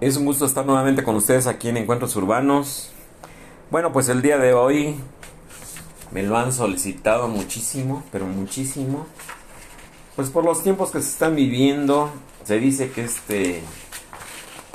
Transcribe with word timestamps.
Es 0.00 0.16
un 0.16 0.24
gusto 0.24 0.46
estar 0.46 0.64
nuevamente 0.64 1.02
con 1.02 1.14
ustedes 1.16 1.46
aquí 1.46 1.68
en 1.68 1.76
Encuentros 1.76 2.16
Urbanos. 2.16 2.90
Bueno, 3.70 3.92
pues 3.92 4.08
el 4.08 4.22
día 4.22 4.38
de 4.38 4.54
hoy 4.54 4.96
me 6.10 6.22
lo 6.22 6.38
han 6.38 6.54
solicitado 6.54 7.28
muchísimo, 7.28 8.02
pero 8.10 8.24
muchísimo. 8.24 9.06
Pues 10.16 10.30
por 10.30 10.42
los 10.42 10.62
tiempos 10.62 10.90
que 10.90 11.02
se 11.02 11.10
están 11.10 11.36
viviendo, 11.36 12.08
se 12.44 12.58
dice 12.58 12.90
que 12.90 13.04
este 13.04 13.60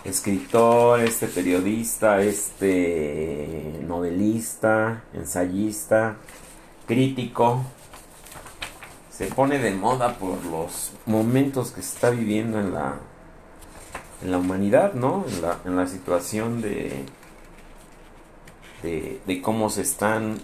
escritor, 0.03 0.99
este 0.99 1.25
periodista, 1.25 2.21
este 2.21 3.79
novelista, 3.81 5.05
ensayista, 5.11 6.17
crítico, 6.85 7.63
se 9.09 9.25
pone 9.25 9.57
de 9.57 9.71
moda 9.71 10.19
por 10.19 10.45
los 10.45 10.91
momentos 11.07 11.71
que 11.71 11.81
se 11.81 11.95
está 11.95 12.11
viviendo 12.11 12.59
en 12.59 12.75
la 12.75 12.99
en 14.21 14.31
la 14.31 14.37
humanidad, 14.37 14.93
¿no? 14.93 15.25
En 15.27 15.41
la, 15.41 15.59
en 15.65 15.75
la 15.75 15.87
situación 15.87 16.61
de, 16.61 17.05
de, 18.83 19.41
cómo 19.41 19.69
se 19.69 19.81
están 19.81 20.37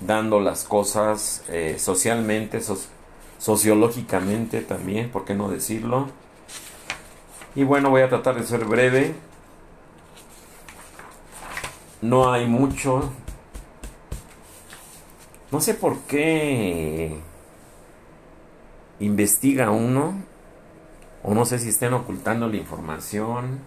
dando 0.00 0.40
las 0.40 0.64
cosas 0.64 1.44
eh, 1.48 1.76
socialmente, 1.78 2.60
sociológicamente 3.38 4.60
también, 4.62 5.10
¿por 5.10 5.24
qué 5.24 5.34
no 5.34 5.48
decirlo? 5.48 6.08
Y 7.54 7.64
bueno, 7.64 7.90
voy 7.90 8.02
a 8.02 8.08
tratar 8.08 8.36
de 8.36 8.46
ser 8.46 8.64
breve. 8.64 9.14
No 12.00 12.32
hay 12.32 12.46
mucho. 12.46 13.12
No 15.50 15.60
sé 15.60 15.74
por 15.74 15.98
qué 16.00 17.14
investiga 18.98 19.70
uno 19.70 20.31
o 21.24 21.34
no 21.34 21.44
sé 21.44 21.58
si 21.58 21.68
estén 21.68 21.94
ocultando 21.94 22.48
la 22.48 22.56
información, 22.56 23.60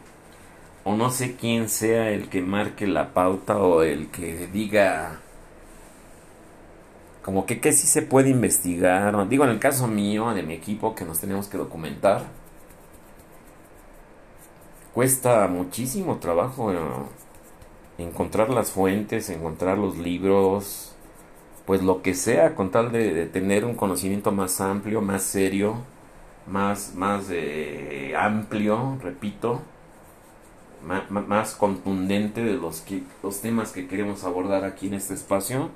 o 0.84 0.96
no 0.96 1.10
sé 1.10 1.36
quién 1.36 1.70
sea 1.70 2.12
el 2.12 2.30
que 2.30 2.42
marque 2.42 2.86
la 2.88 3.14
pauta 3.14 3.58
o 3.58 3.82
el 3.82 4.08
que 4.10 4.48
diga 4.48 5.20
como 7.24 7.48
que 7.48 7.60
qué 7.60 7.74
sí 7.74 7.88
se 7.88 8.04
puede 8.04 8.30
investigar. 8.30 9.28
Digo, 9.28 9.46
en 9.46 9.50
el 9.50 9.60
caso 9.60 9.88
mío, 9.88 10.32
de 10.36 10.44
mi 10.44 10.54
equipo, 10.54 10.94
que 10.94 11.06
nos 11.06 11.20
tenemos 11.20 11.48
que 11.48 11.58
documentar, 11.58 12.24
cuesta 14.94 15.48
muchísimo 15.48 16.18
trabajo 16.18 16.72
eh, 16.72 16.78
encontrar 17.98 18.52
las 18.52 18.70
fuentes, 18.70 19.30
encontrar 19.32 19.80
los 19.80 19.98
libros, 19.98 20.94
pues 21.66 21.82
lo 21.82 22.04
que 22.04 22.14
sea, 22.14 22.54
con 22.54 22.70
tal 22.70 22.92
de 22.92 23.26
tener 23.26 23.66
un 23.66 23.74
conocimiento 23.74 24.32
más 24.32 24.62
amplio, 24.62 25.02
más 25.02 25.24
serio 25.24 25.78
más, 26.48 26.94
más 26.96 27.26
eh, 27.32 28.14
amplio, 28.18 28.98
repito, 29.02 29.62
más, 31.10 31.56
contundente 31.56 32.44
de 32.44 32.54
los, 32.54 32.82
que, 32.82 33.04
los 33.24 33.42
temas 33.42 33.72
que 33.72 33.88
queremos 33.88 34.24
abordar 34.24 34.64
aquí 34.64 34.88
en 34.88 34.94
este 34.94 35.14
espacio. 35.14 35.70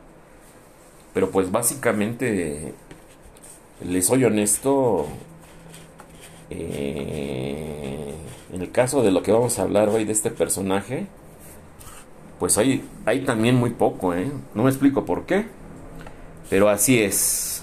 Pero 1.13 1.31
pues 1.31 1.51
básicamente, 1.51 2.73
les 3.83 4.05
soy 4.05 4.23
honesto, 4.25 5.07
eh, 6.51 8.13
en 8.53 8.61
el 8.61 8.71
caso 8.71 9.01
de 9.01 9.11
lo 9.11 9.23
que 9.23 9.31
vamos 9.31 9.57
a 9.57 9.63
hablar 9.63 9.89
hoy 9.89 10.05
de 10.05 10.11
este 10.11 10.29
personaje, 10.29 11.07
pues 12.39 12.57
hay, 12.57 12.87
hay 13.05 13.25
también 13.25 13.55
muy 13.55 13.71
poco, 13.71 14.13
¿eh? 14.13 14.31
No 14.53 14.63
me 14.63 14.69
explico 14.69 15.05
por 15.05 15.25
qué, 15.25 15.45
pero 16.49 16.69
así 16.69 17.01
es. 17.01 17.58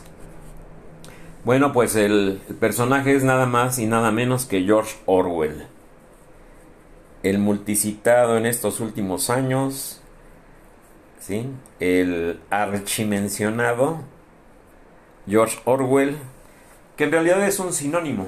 Bueno, 1.47 1.73
pues 1.73 1.95
el, 1.95 2.41
personaje 2.59 3.15
es 3.15 3.23
nada 3.23 3.47
más 3.47 3.79
y 3.79 3.87
nada 3.87 4.11
menos 4.11 4.47
que 4.47 4.65
George 4.65 4.97
Orwell. 5.07 5.69
El 7.23 7.39
multicitado 7.39 8.37
en 8.37 8.47
estos 8.47 8.81
últimos 8.81 9.31
años, 9.31 10.01
¿sí? 11.21 11.47
el 11.79 12.41
archimencionado 12.51 14.01
George 15.29 15.61
Orwell, 15.67 16.17
que 16.97 17.05
en 17.05 17.13
realidad 17.13 17.47
es 17.47 17.61
un 17.61 17.73
sinónimo. 17.73 18.27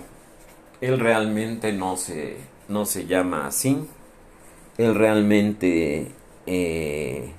Él 0.80 1.00
realmente 1.00 1.72
no 1.72 1.96
se, 1.96 2.36
no 2.68 2.86
se 2.86 3.06
llama 3.06 3.48
así. 3.48 3.84
Él 4.76 4.94
realmente 4.94 6.12
eh, 6.46 7.32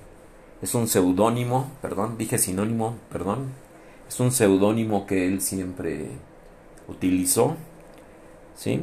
es 0.62 0.76
un 0.76 0.90
seudónimo, 0.90 1.72
perdón, 1.82 2.18
dije 2.18 2.38
sinónimo, 2.38 2.98
perdón 3.10 3.69
es 4.10 4.20
un 4.20 4.32
seudónimo 4.32 5.06
que 5.06 5.28
él 5.28 5.40
siempre 5.40 6.08
utilizó. 6.88 7.56
¿sí? 8.56 8.82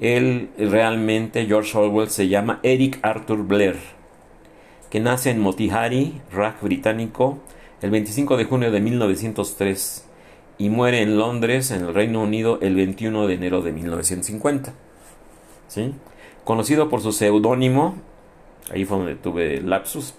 Él 0.00 0.50
realmente, 0.58 1.46
George 1.46 1.78
Orwell, 1.78 2.10
se 2.10 2.26
llama 2.26 2.58
Eric 2.64 2.98
Arthur 3.02 3.44
Blair, 3.44 3.76
que 4.90 4.98
nace 4.98 5.30
en 5.30 5.38
Motihari, 5.38 6.20
Raj 6.32 6.60
británico, 6.60 7.38
el 7.82 7.90
25 7.90 8.36
de 8.36 8.44
junio 8.46 8.72
de 8.72 8.80
1903 8.80 10.04
y 10.58 10.70
muere 10.70 11.02
en 11.02 11.16
Londres, 11.16 11.70
en 11.70 11.84
el 11.84 11.94
Reino 11.94 12.20
Unido, 12.20 12.58
el 12.60 12.74
21 12.74 13.28
de 13.28 13.34
enero 13.34 13.62
de 13.62 13.70
1950. 13.70 14.74
¿sí? 15.68 15.94
Conocido 16.42 16.88
por 16.88 17.00
su 17.00 17.12
seudónimo, 17.12 17.94
ahí 18.72 18.84
fue 18.84 18.98
donde 18.98 19.14
tuve 19.14 19.60
lapsus, 19.60 20.14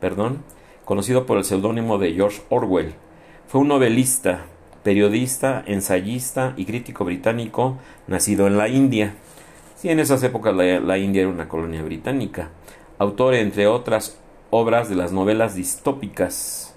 perdón, 0.00 0.42
conocido 0.84 1.26
por 1.26 1.38
el 1.38 1.44
seudónimo 1.44 1.98
de 1.98 2.12
George 2.12 2.42
Orwell, 2.48 2.94
fue 3.48 3.60
un 3.60 3.68
novelista, 3.68 4.46
periodista, 4.82 5.62
ensayista 5.66 6.54
y 6.56 6.64
crítico 6.64 7.04
británico 7.04 7.78
nacido 8.06 8.46
en 8.46 8.58
la 8.58 8.68
India. 8.68 9.14
Sí, 9.76 9.88
en 9.88 10.00
esas 10.00 10.22
épocas 10.22 10.54
la, 10.54 10.98
India 10.98 11.22
era 11.22 11.30
una 11.30 11.48
colonia 11.48 11.82
británica. 11.82 12.50
Autor, 12.98 13.34
entre 13.34 13.66
otras 13.66 14.18
obras, 14.50 14.88
de 14.88 14.94
las 14.94 15.10
novelas 15.10 15.54
distópicas 15.56 16.74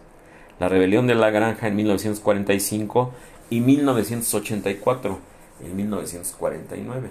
La 0.59 0.67
rebelión 0.67 1.05
de 1.05 1.13
la 1.13 1.29
granja 1.29 1.67
en 1.67 1.75
1945 1.75 3.11
y 3.49 3.59
1984 3.61 5.19
en 5.63 5.75
1949. 5.75 7.09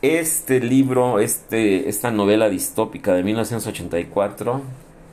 Este 0.00 0.60
libro, 0.60 1.18
este, 1.18 1.88
esta 1.88 2.10
novela 2.10 2.48
distópica 2.48 3.14
de 3.14 3.22
1984 3.24 4.62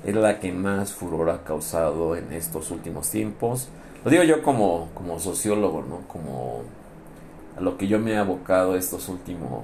es 0.05 0.13
la 0.15 0.39
que 0.39 0.51
más 0.51 0.93
furor 0.93 1.31
ha 1.31 1.43
causado 1.43 2.15
en 2.15 2.31
estos 2.31 2.69
últimos 2.69 3.09
tiempos. 3.09 3.69
Lo 4.03 4.11
digo 4.11 4.23
yo 4.23 4.43
como, 4.43 4.89
como 4.93 5.19
sociólogo, 5.19 5.81
¿no? 5.81 6.07
Como 6.07 6.61
a 7.57 7.61
lo 7.61 7.77
que 7.77 7.87
yo 7.87 7.97
me 7.97 8.11
he 8.11 8.17
abocado 8.17 8.75
estos 8.75 9.09
últimos, 9.09 9.63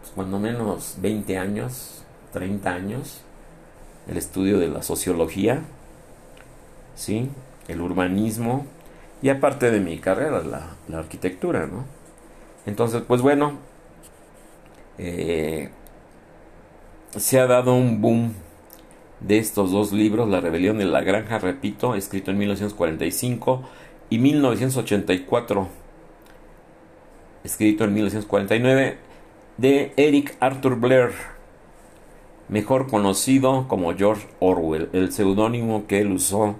pues, 0.00 0.12
cuando 0.14 0.38
menos 0.38 0.94
20 1.00 1.36
años, 1.36 2.04
30 2.32 2.70
años, 2.70 3.22
el 4.06 4.16
estudio 4.16 4.60
de 4.60 4.68
la 4.68 4.82
sociología, 4.82 5.62
¿sí? 6.94 7.28
El 7.66 7.80
urbanismo 7.80 8.66
y 9.20 9.30
aparte 9.30 9.72
de 9.72 9.80
mi 9.80 9.98
carrera, 9.98 10.42
la, 10.44 10.96
arquitectura, 10.96 11.66
¿no? 11.66 11.84
Entonces, 12.66 13.02
pues 13.02 13.20
bueno, 13.20 13.58
eh, 14.98 15.70
se 17.16 17.40
ha 17.40 17.46
dado 17.48 17.74
un 17.74 18.00
boom 18.00 18.45
de 19.20 19.38
estos 19.38 19.70
dos 19.72 19.92
libros, 19.92 20.28
La 20.28 20.40
rebelión 20.40 20.78
de 20.78 20.84
la 20.84 21.00
granja, 21.00 21.38
repito, 21.38 21.94
escrito 21.94 22.30
en 22.30 22.38
1945 22.38 23.62
y 24.10 24.18
1984, 24.18 25.68
escrito 27.44 27.84
en 27.84 27.94
1949, 27.94 28.98
de 29.56 29.92
Eric 29.96 30.36
Arthur 30.40 30.76
Blair, 30.76 31.10
mejor 32.48 32.88
conocido 32.88 33.66
como 33.68 33.94
George 33.94 34.28
Orwell, 34.38 34.90
el 34.92 35.12
seudónimo 35.12 35.86
que 35.86 36.00
él 36.00 36.12
usó 36.12 36.56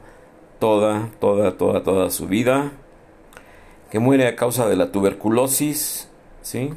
toda, 0.58 1.10
toda, 1.20 1.56
toda, 1.56 1.82
toda 1.82 2.10
su 2.10 2.26
vida, 2.26 2.72
que 3.90 3.98
muere 3.98 4.26
a 4.26 4.34
causa 4.34 4.66
de 4.68 4.76
la 4.76 4.90
tuberculosis, 4.90 6.08
¿sí? 6.42 6.70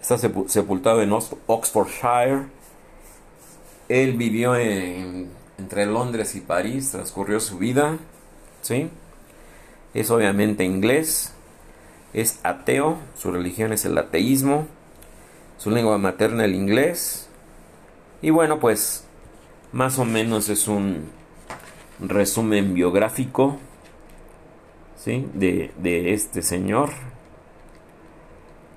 Está 0.00 0.16
sepultado 0.18 1.02
en 1.02 1.12
Oxfordshire 1.12 2.46
él 3.88 4.14
vivió 4.14 4.56
entre 4.56 5.86
Londres 5.86 6.34
y 6.34 6.40
París, 6.40 6.90
transcurrió 6.90 7.40
su 7.40 7.58
vida, 7.58 7.98
¿sí? 8.62 8.90
Es 9.94 10.10
obviamente 10.10 10.64
inglés, 10.64 11.32
es 12.12 12.40
ateo, 12.42 12.98
su 13.16 13.30
religión 13.30 13.72
es 13.72 13.84
el 13.84 13.96
ateísmo, 13.96 14.66
su 15.58 15.70
lengua 15.70 15.98
materna 15.98 16.44
el 16.44 16.54
inglés, 16.54 17.28
y 18.22 18.30
bueno, 18.30 18.58
pues 18.58 19.04
más 19.72 19.98
o 19.98 20.04
menos 20.04 20.48
es 20.48 20.68
un 20.68 21.10
resumen 22.00 22.74
biográfico, 22.74 23.58
¿sí? 24.96 25.28
De, 25.34 25.72
de 25.78 26.12
este 26.12 26.42
señor, 26.42 26.90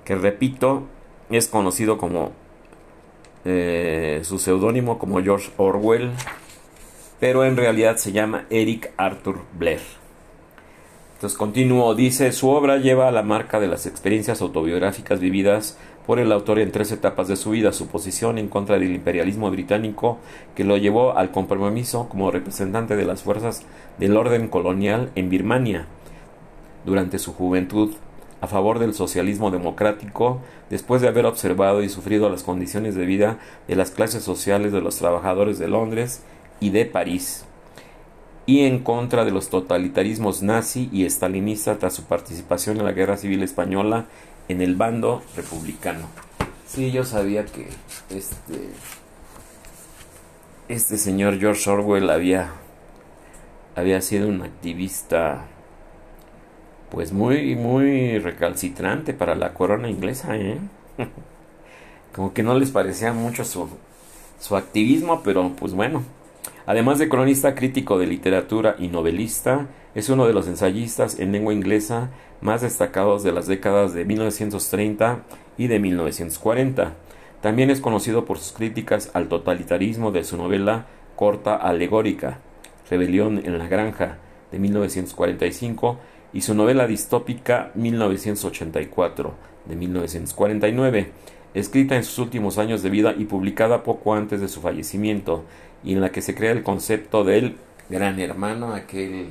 que 0.04 0.14
repito, 0.14 0.84
es 1.30 1.48
conocido 1.48 1.98
como 1.98 2.32
eh, 3.44 4.20
su 4.24 4.38
seudónimo 4.38 4.98
como 4.98 5.22
George 5.22 5.50
Orwell, 5.56 6.10
pero 7.18 7.44
en 7.44 7.56
realidad 7.56 7.96
se 7.96 8.12
llama 8.12 8.46
Eric 8.50 8.92
Arthur 8.96 9.40
Blair. 9.58 9.80
Entonces 11.14 11.36
continuó, 11.36 11.94
dice, 11.94 12.32
su 12.32 12.48
obra 12.48 12.78
lleva 12.78 13.10
la 13.10 13.22
marca 13.22 13.60
de 13.60 13.66
las 13.66 13.84
experiencias 13.84 14.40
autobiográficas 14.40 15.20
vividas 15.20 15.76
por 16.06 16.18
el 16.18 16.32
autor 16.32 16.58
en 16.58 16.72
tres 16.72 16.92
etapas 16.92 17.28
de 17.28 17.36
su 17.36 17.50
vida, 17.50 17.72
su 17.72 17.88
posición 17.88 18.38
en 18.38 18.48
contra 18.48 18.78
del 18.78 18.94
imperialismo 18.94 19.50
británico 19.50 20.18
que 20.54 20.64
lo 20.64 20.78
llevó 20.78 21.16
al 21.16 21.30
compromiso 21.30 22.08
como 22.08 22.30
representante 22.30 22.96
de 22.96 23.04
las 23.04 23.22
fuerzas 23.22 23.64
del 23.98 24.16
orden 24.16 24.48
colonial 24.48 25.10
en 25.14 25.28
Birmania 25.28 25.86
durante 26.86 27.18
su 27.18 27.34
juventud, 27.34 27.94
a 28.40 28.46
favor 28.46 28.78
del 28.78 28.94
socialismo 28.94 29.50
democrático, 29.50 30.40
después 30.70 31.02
de 31.02 31.08
haber 31.08 31.26
observado 31.26 31.82
y 31.82 31.88
sufrido 31.88 32.30
las 32.30 32.42
condiciones 32.42 32.94
de 32.94 33.06
vida 33.06 33.38
de 33.68 33.76
las 33.76 33.90
clases 33.90 34.22
sociales 34.22 34.72
de 34.72 34.80
los 34.80 34.96
trabajadores 34.96 35.58
de 35.58 35.68
Londres 35.68 36.22
y 36.58 36.70
de 36.70 36.86
París 36.86 37.44
y 38.50 38.64
en 38.64 38.80
contra 38.80 39.24
de 39.24 39.30
los 39.30 39.48
totalitarismos 39.48 40.42
nazi 40.42 40.88
y 40.92 41.04
estalinista 41.04 41.78
tras 41.78 41.94
su 41.94 42.04
participación 42.04 42.78
en 42.78 42.84
la 42.84 42.90
Guerra 42.90 43.16
Civil 43.16 43.44
Española 43.44 44.06
en 44.48 44.60
el 44.60 44.74
bando 44.74 45.22
republicano. 45.36 46.08
Sí, 46.66 46.90
yo 46.90 47.04
sabía 47.04 47.44
que 47.46 47.68
este 48.10 48.70
este 50.68 50.98
señor 50.98 51.38
George 51.38 51.70
Orwell 51.70 52.10
había 52.10 52.50
había 53.76 54.00
sido 54.00 54.28
un 54.28 54.42
activista 54.42 55.46
pues 56.90 57.12
muy 57.12 57.56
muy 57.56 58.18
recalcitrante 58.18 59.14
para 59.14 59.34
la 59.34 59.54
corona 59.54 59.88
inglesa, 59.88 60.36
¿eh? 60.36 60.58
Como 62.14 62.32
que 62.34 62.42
no 62.42 62.58
les 62.58 62.70
parecía 62.70 63.12
mucho 63.12 63.44
su 63.44 63.68
su 64.38 64.56
activismo, 64.56 65.22
pero 65.22 65.52
pues 65.56 65.74
bueno, 65.74 66.02
Además 66.70 67.00
de 67.00 67.08
cronista 67.08 67.56
crítico 67.56 67.98
de 67.98 68.06
literatura 68.06 68.76
y 68.78 68.86
novelista, 68.86 69.66
es 69.96 70.08
uno 70.08 70.28
de 70.28 70.32
los 70.32 70.46
ensayistas 70.46 71.18
en 71.18 71.32
lengua 71.32 71.52
inglesa 71.52 72.10
más 72.40 72.60
destacados 72.60 73.24
de 73.24 73.32
las 73.32 73.48
décadas 73.48 73.92
de 73.92 74.04
1930 74.04 75.24
y 75.58 75.66
de 75.66 75.80
1940. 75.80 76.92
También 77.40 77.70
es 77.70 77.80
conocido 77.80 78.24
por 78.24 78.38
sus 78.38 78.52
críticas 78.52 79.10
al 79.14 79.26
totalitarismo 79.26 80.12
de 80.12 80.22
su 80.22 80.36
novela 80.36 80.86
corta 81.16 81.56
alegórica, 81.56 82.38
Rebelión 82.88 83.42
en 83.44 83.58
la 83.58 83.66
Granja, 83.66 84.18
de 84.52 84.60
1945, 84.60 85.98
y 86.32 86.42
su 86.42 86.54
novela 86.54 86.86
distópica 86.86 87.70
1984, 87.74 89.34
de 89.66 89.76
1949, 89.76 91.10
escrita 91.54 91.96
en 91.96 92.04
sus 92.04 92.18
últimos 92.18 92.58
años 92.58 92.82
de 92.82 92.90
vida 92.90 93.14
y 93.16 93.24
publicada 93.24 93.82
poco 93.82 94.14
antes 94.14 94.40
de 94.40 94.48
su 94.48 94.60
fallecimiento, 94.60 95.44
y 95.82 95.92
en 95.92 96.00
la 96.00 96.12
que 96.12 96.22
se 96.22 96.34
crea 96.34 96.52
el 96.52 96.62
concepto 96.62 97.24
del 97.24 97.56
gran 97.88 98.20
hermano, 98.20 98.74
aquel, 98.74 99.28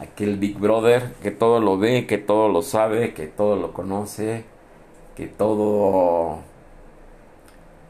aquel 0.00 0.36
Big 0.36 0.58
Brother 0.58 1.14
que 1.22 1.30
todo 1.30 1.60
lo 1.60 1.78
ve, 1.78 2.06
que 2.06 2.18
todo 2.18 2.48
lo 2.48 2.62
sabe, 2.62 3.14
que 3.14 3.26
todo 3.26 3.56
lo 3.56 3.72
conoce, 3.72 4.44
que 5.16 5.26
todo... 5.26 6.40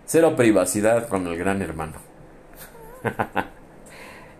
Cero 0.04 0.36
privacidad 0.36 1.08
con 1.08 1.26
el 1.26 1.38
gran 1.38 1.62
hermano. 1.62 1.94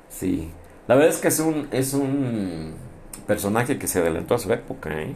sí, 0.08 0.50
la 0.86 0.94
verdad 0.96 1.10
es 1.10 1.18
que 1.18 1.28
es 1.28 1.40
un, 1.40 1.68
es 1.70 1.94
un 1.94 2.74
personaje 3.22 3.78
que 3.78 3.86
se 3.86 4.00
adelantó 4.00 4.34
a 4.34 4.38
su 4.38 4.52
época. 4.52 4.90
¿eh? 5.00 5.14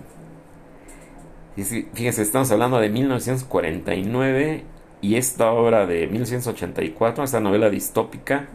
Fíjense, 1.57 2.23
estamos 2.23 2.51
hablando 2.51 2.79
de 2.79 2.91
1949 2.91 4.65
y 5.01 5.17
esta 5.17 5.53
obra 5.53 5.87
de 5.87 6.07
1984, 6.07 7.25
esta 7.25 7.41
novela 7.41 7.71
distópica, 7.71 8.49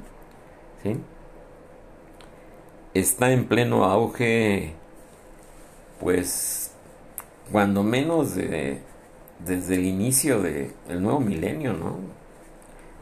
está 2.93 3.31
en 3.31 3.45
pleno 3.45 3.85
auge, 3.85 4.73
pues, 5.99 6.71
cuando 7.51 7.83
menos 7.83 8.35
de, 8.35 8.81
desde 9.45 9.75
el 9.75 9.85
inicio 9.85 10.41
del 10.41 11.01
nuevo 11.01 11.19
milenio, 11.19 11.73
¿no? 11.73 11.97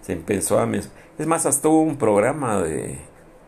Se 0.01 0.13
empezó 0.13 0.60
a... 0.60 0.69
Es 0.74 1.28
más, 1.28 1.46
hasta 1.46 1.68
hubo 1.68 1.81
un 1.81 1.98
programa 1.98 2.62
de 2.62 3.00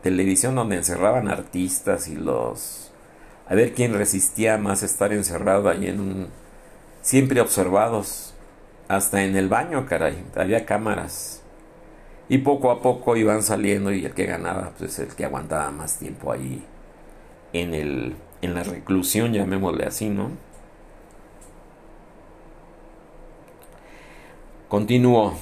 televisión 0.02 0.54
donde 0.54 0.76
encerraban 0.76 1.28
artistas 1.28 2.08
y 2.08 2.16
los... 2.16 2.81
A 3.52 3.54
ver 3.54 3.74
quién 3.74 3.92
resistía 3.92 4.56
más 4.56 4.82
estar 4.82 5.12
encerrado 5.12 5.68
ahí 5.68 5.86
en 5.86 6.00
un... 6.00 6.28
Siempre 7.02 7.38
observados 7.38 8.32
hasta 8.88 9.24
en 9.24 9.36
el 9.36 9.50
baño, 9.50 9.84
caray, 9.84 10.24
había 10.34 10.64
cámaras. 10.64 11.42
Y 12.30 12.38
poco 12.38 12.70
a 12.70 12.80
poco 12.80 13.14
iban 13.14 13.42
saliendo 13.42 13.92
y 13.92 14.06
el 14.06 14.14
que 14.14 14.24
ganaba, 14.24 14.72
pues 14.78 14.98
el 15.00 15.08
que 15.08 15.26
aguantaba 15.26 15.70
más 15.70 15.98
tiempo 15.98 16.32
ahí 16.32 16.64
en, 17.52 17.74
el, 17.74 18.16
en 18.40 18.54
la 18.54 18.62
reclusión, 18.62 19.34
llamémosle 19.34 19.84
así, 19.84 20.08
¿no? 20.08 20.30
Continuó. 24.66 25.34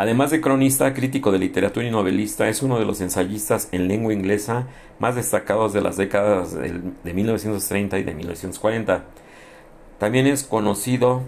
Además 0.00 0.30
de 0.30 0.40
cronista, 0.40 0.94
crítico 0.94 1.32
de 1.32 1.40
literatura 1.40 1.84
y 1.84 1.90
novelista, 1.90 2.48
es 2.48 2.62
uno 2.62 2.78
de 2.78 2.84
los 2.84 3.00
ensayistas 3.00 3.68
en 3.72 3.88
lengua 3.88 4.12
inglesa 4.12 4.68
más 5.00 5.16
destacados 5.16 5.72
de 5.72 5.80
las 5.80 5.96
décadas 5.96 6.54
de, 6.54 6.80
de 7.02 7.12
1930 7.12 7.98
y 7.98 8.04
de 8.04 8.14
1940. 8.14 9.04
También 9.98 10.28
es 10.28 10.44
conocido 10.44 11.22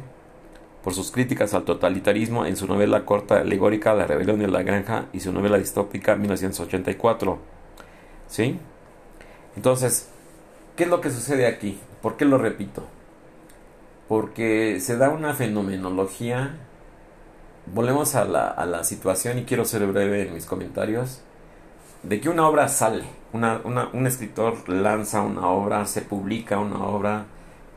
por 0.84 0.94
sus 0.94 1.10
críticas 1.10 1.52
al 1.52 1.64
totalitarismo 1.64 2.46
en 2.46 2.56
su 2.56 2.68
novela 2.68 3.04
corta 3.04 3.40
alegórica 3.40 3.92
La 3.92 4.06
rebelión 4.06 4.38
de 4.38 4.46
la 4.46 4.62
granja 4.62 5.06
y 5.12 5.18
su 5.18 5.32
novela 5.32 5.58
distópica 5.58 6.14
1984. 6.14 7.38
¿Sí? 8.28 8.56
Entonces, 9.56 10.08
¿qué 10.76 10.84
es 10.84 10.88
lo 10.88 11.00
que 11.00 11.10
sucede 11.10 11.48
aquí? 11.48 11.76
¿Por 12.00 12.16
qué 12.16 12.24
lo 12.24 12.38
repito? 12.38 12.84
Porque 14.06 14.78
se 14.78 14.96
da 14.96 15.10
una 15.10 15.34
fenomenología. 15.34 16.56
Volvemos 17.72 18.14
a 18.14 18.24
la, 18.24 18.48
a 18.48 18.66
la 18.66 18.84
situación 18.84 19.38
y 19.38 19.44
quiero 19.44 19.64
ser 19.64 19.86
breve 19.86 20.26
en 20.26 20.34
mis 20.34 20.46
comentarios. 20.46 21.20
De 22.02 22.20
que 22.20 22.28
una 22.28 22.48
obra 22.48 22.68
sale, 22.68 23.04
una, 23.32 23.60
una, 23.64 23.90
un 23.92 24.06
escritor 24.06 24.68
lanza 24.68 25.20
una 25.20 25.48
obra, 25.48 25.84
se 25.86 26.00
publica 26.00 26.58
una 26.58 26.82
obra, 26.84 27.26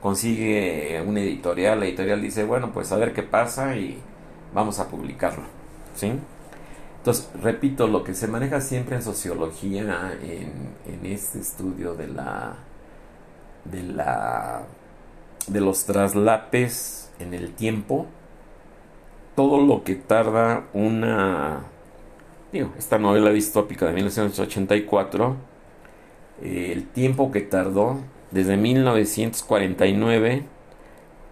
consigue 0.01 1.01
un 1.05 1.17
editorial, 1.17 1.79
la 1.79 1.85
editorial 1.85 2.21
dice, 2.21 2.43
bueno, 2.43 2.71
pues 2.73 2.91
a 2.91 2.97
ver 2.97 3.13
qué 3.13 3.23
pasa 3.23 3.75
y 3.75 3.99
vamos 4.53 4.79
a 4.79 4.87
publicarlo, 4.87 5.43
¿sí? 5.95 6.13
Entonces, 6.97 7.29
repito, 7.41 7.87
lo 7.87 8.03
que 8.03 8.13
se 8.13 8.27
maneja 8.27 8.61
siempre 8.61 8.95
en 8.95 9.01
sociología, 9.01 10.17
en, 10.21 11.05
este 11.05 11.39
estudio 11.39 11.95
de 11.95 12.07
la, 12.07 12.55
de 13.65 13.83
la, 13.83 14.63
de 15.47 15.59
los 15.59 15.83
traslapes 15.83 17.09
en 17.19 17.33
el 17.33 17.53
tiempo, 17.55 18.07
todo 19.35 19.61
lo 19.61 19.83
que 19.83 19.95
tarda 19.95 20.65
una, 20.73 21.63
digo, 22.51 22.73
esta 22.77 22.97
novela 22.99 23.31
distópica 23.31 23.85
de 23.87 23.93
1984, 23.93 25.35
eh, 26.41 26.71
el 26.73 26.87
tiempo 26.87 27.31
que 27.31 27.41
tardó 27.41 27.99
desde 28.31 28.57
1949 28.57 30.43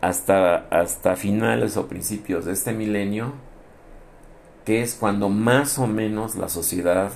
hasta, 0.01 0.55
hasta 0.69 1.15
finales 1.15 1.77
o 1.77 1.87
principios 1.87 2.45
de 2.45 2.53
este 2.53 2.73
milenio, 2.73 3.33
que 4.65 4.81
es 4.81 4.95
cuando 4.95 5.29
más 5.29 5.79
o 5.79 5.87
menos 5.87 6.35
la 6.35 6.49
sociedad 6.49 7.11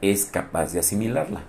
es 0.00 0.24
capaz 0.26 0.72
de 0.72 0.80
asimilarla. 0.80 1.42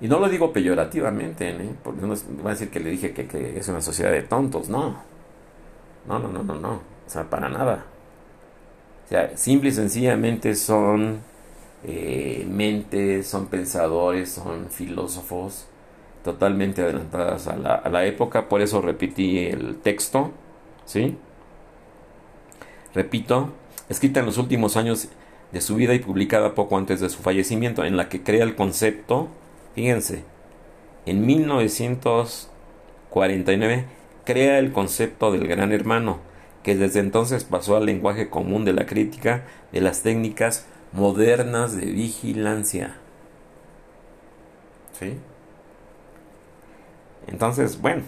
Y 0.00 0.08
no 0.08 0.18
lo 0.18 0.28
digo 0.28 0.52
peyorativamente, 0.52 1.50
¿eh? 1.50 1.74
porque 1.84 2.00
no 2.00 2.14
va 2.42 2.50
a 2.50 2.54
decir 2.54 2.70
que 2.70 2.80
le 2.80 2.90
dije 2.90 3.12
que, 3.12 3.58
es 3.58 3.68
una 3.68 3.82
sociedad 3.82 4.12
de 4.12 4.22
tontos, 4.22 4.68
no. 4.68 4.96
No, 6.08 6.18
no, 6.18 6.28
no, 6.28 6.42
no, 6.42 6.54
no. 6.54 6.80
O 7.10 7.12
sea, 7.12 7.28
para 7.28 7.48
nada. 7.48 7.86
O 9.06 9.08
sea, 9.08 9.36
simple 9.36 9.70
y 9.70 9.72
sencillamente 9.72 10.54
son 10.54 11.18
eh, 11.82 12.46
mentes, 12.48 13.26
son 13.26 13.48
pensadores, 13.48 14.30
son 14.30 14.70
filósofos 14.70 15.66
totalmente 16.22 16.82
adelantadas 16.82 17.48
a 17.48 17.56
la, 17.56 17.74
a 17.74 17.88
la 17.88 18.06
época, 18.06 18.48
por 18.48 18.60
eso 18.60 18.80
repetí 18.80 19.38
el 19.38 19.78
texto, 19.78 20.30
¿sí? 20.84 21.16
Repito, 22.94 23.54
escrita 23.88 24.20
en 24.20 24.26
los 24.26 24.38
últimos 24.38 24.76
años 24.76 25.08
de 25.50 25.60
su 25.60 25.74
vida 25.74 25.94
y 25.94 25.98
publicada 25.98 26.54
poco 26.54 26.78
antes 26.78 27.00
de 27.00 27.08
su 27.08 27.22
fallecimiento, 27.22 27.84
en 27.84 27.96
la 27.96 28.08
que 28.08 28.22
crea 28.22 28.44
el 28.44 28.54
concepto, 28.54 29.26
fíjense, 29.74 30.22
en 31.06 31.26
1949 31.26 33.86
crea 34.24 34.60
el 34.60 34.70
concepto 34.70 35.32
del 35.32 35.48
gran 35.48 35.72
hermano, 35.72 36.29
que 36.62 36.76
desde 36.76 37.00
entonces 37.00 37.44
pasó 37.44 37.76
al 37.76 37.86
lenguaje 37.86 38.28
común 38.28 38.64
de 38.64 38.72
la 38.72 38.86
crítica 38.86 39.44
de 39.72 39.80
las 39.80 40.02
técnicas 40.02 40.66
modernas 40.92 41.76
de 41.76 41.86
vigilancia. 41.86 42.96
¿Sí? 44.98 45.16
Entonces, 47.26 47.80
bueno, 47.80 48.02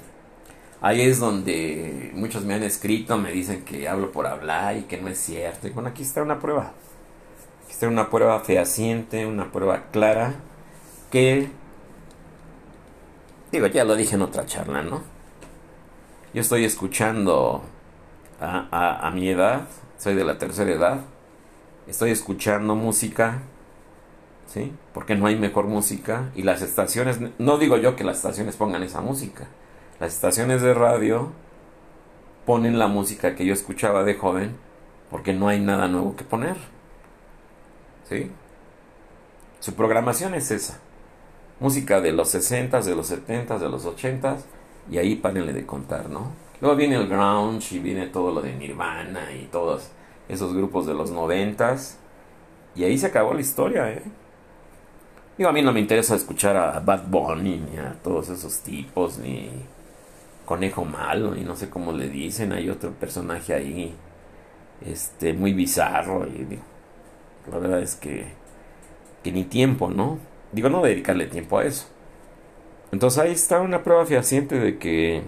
ahí 0.80 1.00
es 1.02 1.18
donde 1.21 2.11
muchos 2.14 2.44
me 2.44 2.54
han 2.54 2.62
escrito, 2.62 3.16
me 3.16 3.32
dicen 3.32 3.64
que 3.64 3.88
hablo 3.88 4.12
por 4.12 4.26
hablar 4.26 4.76
y 4.76 4.82
que 4.82 5.00
no 5.00 5.09
es 5.09 5.18
cierto. 5.18 5.68
Y 5.68 5.71
bueno, 5.71 5.88
aquí 5.90 6.02
está 6.02 6.23
una 6.23 6.38
prueba. 6.38 6.73
Aquí 7.64 7.73
está 7.73 7.88
una 7.88 8.11
prueba 8.11 8.40
fehaciente, 8.40 9.26
una 9.26 9.50
prueba 9.50 9.85
clara 9.90 10.35
que, 11.11 11.49
digo, 13.50 13.66
ya 13.68 13.85
lo 13.85 13.97
dije 13.97 14.16
en 14.16 14.23
otra 14.23 14.44
charla, 14.44 14.82
¿no? 14.82 15.02
Yo 16.35 16.40
estoy 16.40 16.64
escuchando 16.64 17.62
a, 18.42 19.11
mi 19.14 19.28
edad, 19.28 19.68
soy 19.99 20.14
de 20.14 20.25
la 20.25 20.38
tercera 20.38 20.70
edad, 20.70 21.00
estoy 21.87 22.11
escuchando 22.11 22.75
música, 22.75 23.42
¿sí? 24.46 24.72
Porque 24.92 25.14
no 25.14 25.26
hay 25.26 25.37
mejor 25.37 25.66
música 25.66 26.30
y 26.34 26.42
las 26.42 26.62
estaciones, 26.62 27.18
no 27.38 27.58
digo 27.58 27.76
yo 27.76 27.94
que 27.94 28.04
las 28.04 28.16
estaciones 28.18 28.56
pongan 28.56 28.82
esa 28.82 29.00
música, 29.00 29.46
las 30.00 30.12
estaciones 30.14 30.62
de 30.62 30.75
radio 30.75 31.32
ponen 32.44 32.78
la 32.78 32.88
música 32.88 33.37
que 33.37 33.46
yo 33.46 33.52
escuchaba 33.52 34.02
de 34.02 34.14
joven 34.14 34.56
porque 35.11 35.32
no 35.32 35.49
hay 35.49 35.61
nada 35.61 35.87
nuevo 35.87 36.16
que 36.16 36.25
poner, 36.25 36.56
¿sí? 38.08 38.30
Su 39.61 39.75
programación 39.75 40.34
es 40.34 40.50
esa, 40.50 40.80
música 41.61 42.00
de 42.00 42.11
los 42.11 42.30
60 42.30 42.80
de 42.80 42.96
los 42.96 43.06
70 43.06 43.58
de 43.58 43.68
los 43.68 43.87
80 43.87 44.38
y 44.90 44.99
ahí 44.99 45.14
párenle 45.14 45.52
de 45.52 45.64
contar, 45.64 46.11
¿no? 46.11 46.32
Luego 46.62 46.76
viene 46.76 46.95
el 46.95 47.09
grunge 47.09 47.75
y 47.75 47.78
viene 47.81 48.07
todo 48.07 48.31
lo 48.31 48.40
de 48.40 48.54
Nirvana 48.54 49.33
y 49.33 49.47
todos 49.47 49.90
esos 50.28 50.54
grupos 50.54 50.87
de 50.87 50.95
los 50.95 51.11
noventas. 51.11 51.99
Y 52.76 52.85
ahí 52.85 52.97
se 52.97 53.09
acabó 53.09 53.35
la 53.35 53.40
historia, 53.40 53.90
¿eh? 53.90 54.02
Digo, 55.37 55.50
a 55.50 55.52
mí 55.52 55.61
no 55.61 55.73
me 55.73 55.81
interesa 55.81 56.14
escuchar 56.14 56.57
a 56.57 56.78
Bad 56.78 57.09
Bunny 57.09 57.57
ni 57.69 57.78
a 57.78 57.97
todos 58.04 58.28
esos 58.28 58.61
tipos, 58.61 59.19
ni 59.19 59.50
Conejo 60.45 60.85
Malo, 60.85 61.37
y 61.37 61.40
no 61.40 61.57
sé 61.57 61.69
cómo 61.69 61.90
le 61.90 62.09
dicen. 62.09 62.52
Hay 62.52 62.71
otro 62.71 62.92
personaje 62.92 63.54
ahí, 63.54 63.92
este, 64.87 65.33
muy 65.33 65.54
bizarro. 65.54 66.28
Y 66.28 66.45
digo, 66.45 66.62
la 67.50 67.59
verdad 67.59 67.83
es 67.83 67.97
que, 67.97 68.26
que 69.25 69.33
ni 69.33 69.42
tiempo, 69.42 69.90
¿no? 69.90 70.19
Digo, 70.52 70.69
no 70.69 70.81
dedicarle 70.81 71.26
tiempo 71.26 71.59
a 71.59 71.64
eso. 71.64 71.88
Entonces 72.92 73.21
ahí 73.21 73.33
está 73.33 73.61
una 73.61 73.83
prueba 73.83 74.07
fehaciente 74.07 74.61
de 74.61 74.78
que, 74.78 75.25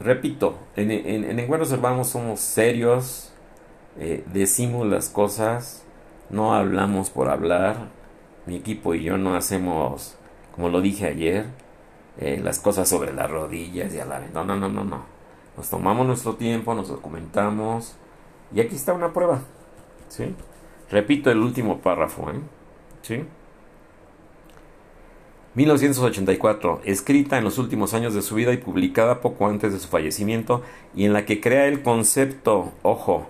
repito, 0.00 0.58
en, 0.76 0.90
en, 0.90 1.24
en 1.24 1.38
Encuentros 1.38 1.72
Hermanos 1.72 2.08
somos 2.08 2.40
serios, 2.40 3.32
eh, 3.98 4.24
decimos 4.32 4.86
las 4.86 5.08
cosas, 5.08 5.84
no 6.30 6.54
hablamos 6.54 7.10
por 7.10 7.28
hablar. 7.28 7.94
Mi 8.46 8.56
equipo 8.56 8.94
y 8.94 9.02
yo 9.02 9.18
no 9.18 9.34
hacemos, 9.34 10.16
como 10.54 10.68
lo 10.68 10.80
dije 10.80 11.06
ayer, 11.06 11.46
eh, 12.18 12.40
las 12.42 12.60
cosas 12.60 12.88
sobre 12.88 13.12
las 13.12 13.30
rodillas 13.30 13.92
y 13.92 13.98
a 13.98 14.04
la 14.04 14.20
No, 14.32 14.44
no, 14.44 14.56
no, 14.56 14.68
no, 14.68 14.84
no. 14.84 15.04
Nos 15.56 15.68
tomamos 15.68 16.06
nuestro 16.06 16.36
tiempo, 16.36 16.74
nos 16.74 16.88
documentamos. 16.88 17.96
Y 18.54 18.60
aquí 18.60 18.76
está 18.76 18.92
una 18.92 19.12
prueba. 19.12 19.40
¿Sí? 20.08 20.34
Repito 20.90 21.30
el 21.30 21.38
último 21.38 21.78
párrafo. 21.78 22.30
¿eh? 22.30 22.40
¿Sí? 23.02 23.24
1984, 25.56 26.82
escrita 26.84 27.38
en 27.38 27.44
los 27.44 27.56
últimos 27.56 27.94
años 27.94 28.12
de 28.12 28.20
su 28.20 28.34
vida 28.34 28.52
y 28.52 28.58
publicada 28.58 29.22
poco 29.22 29.46
antes 29.46 29.72
de 29.72 29.78
su 29.78 29.88
fallecimiento, 29.88 30.62
y 30.94 31.04
en 31.04 31.14
la 31.14 31.24
que 31.24 31.40
crea 31.40 31.66
el 31.66 31.82
concepto, 31.82 32.72
ojo, 32.82 33.26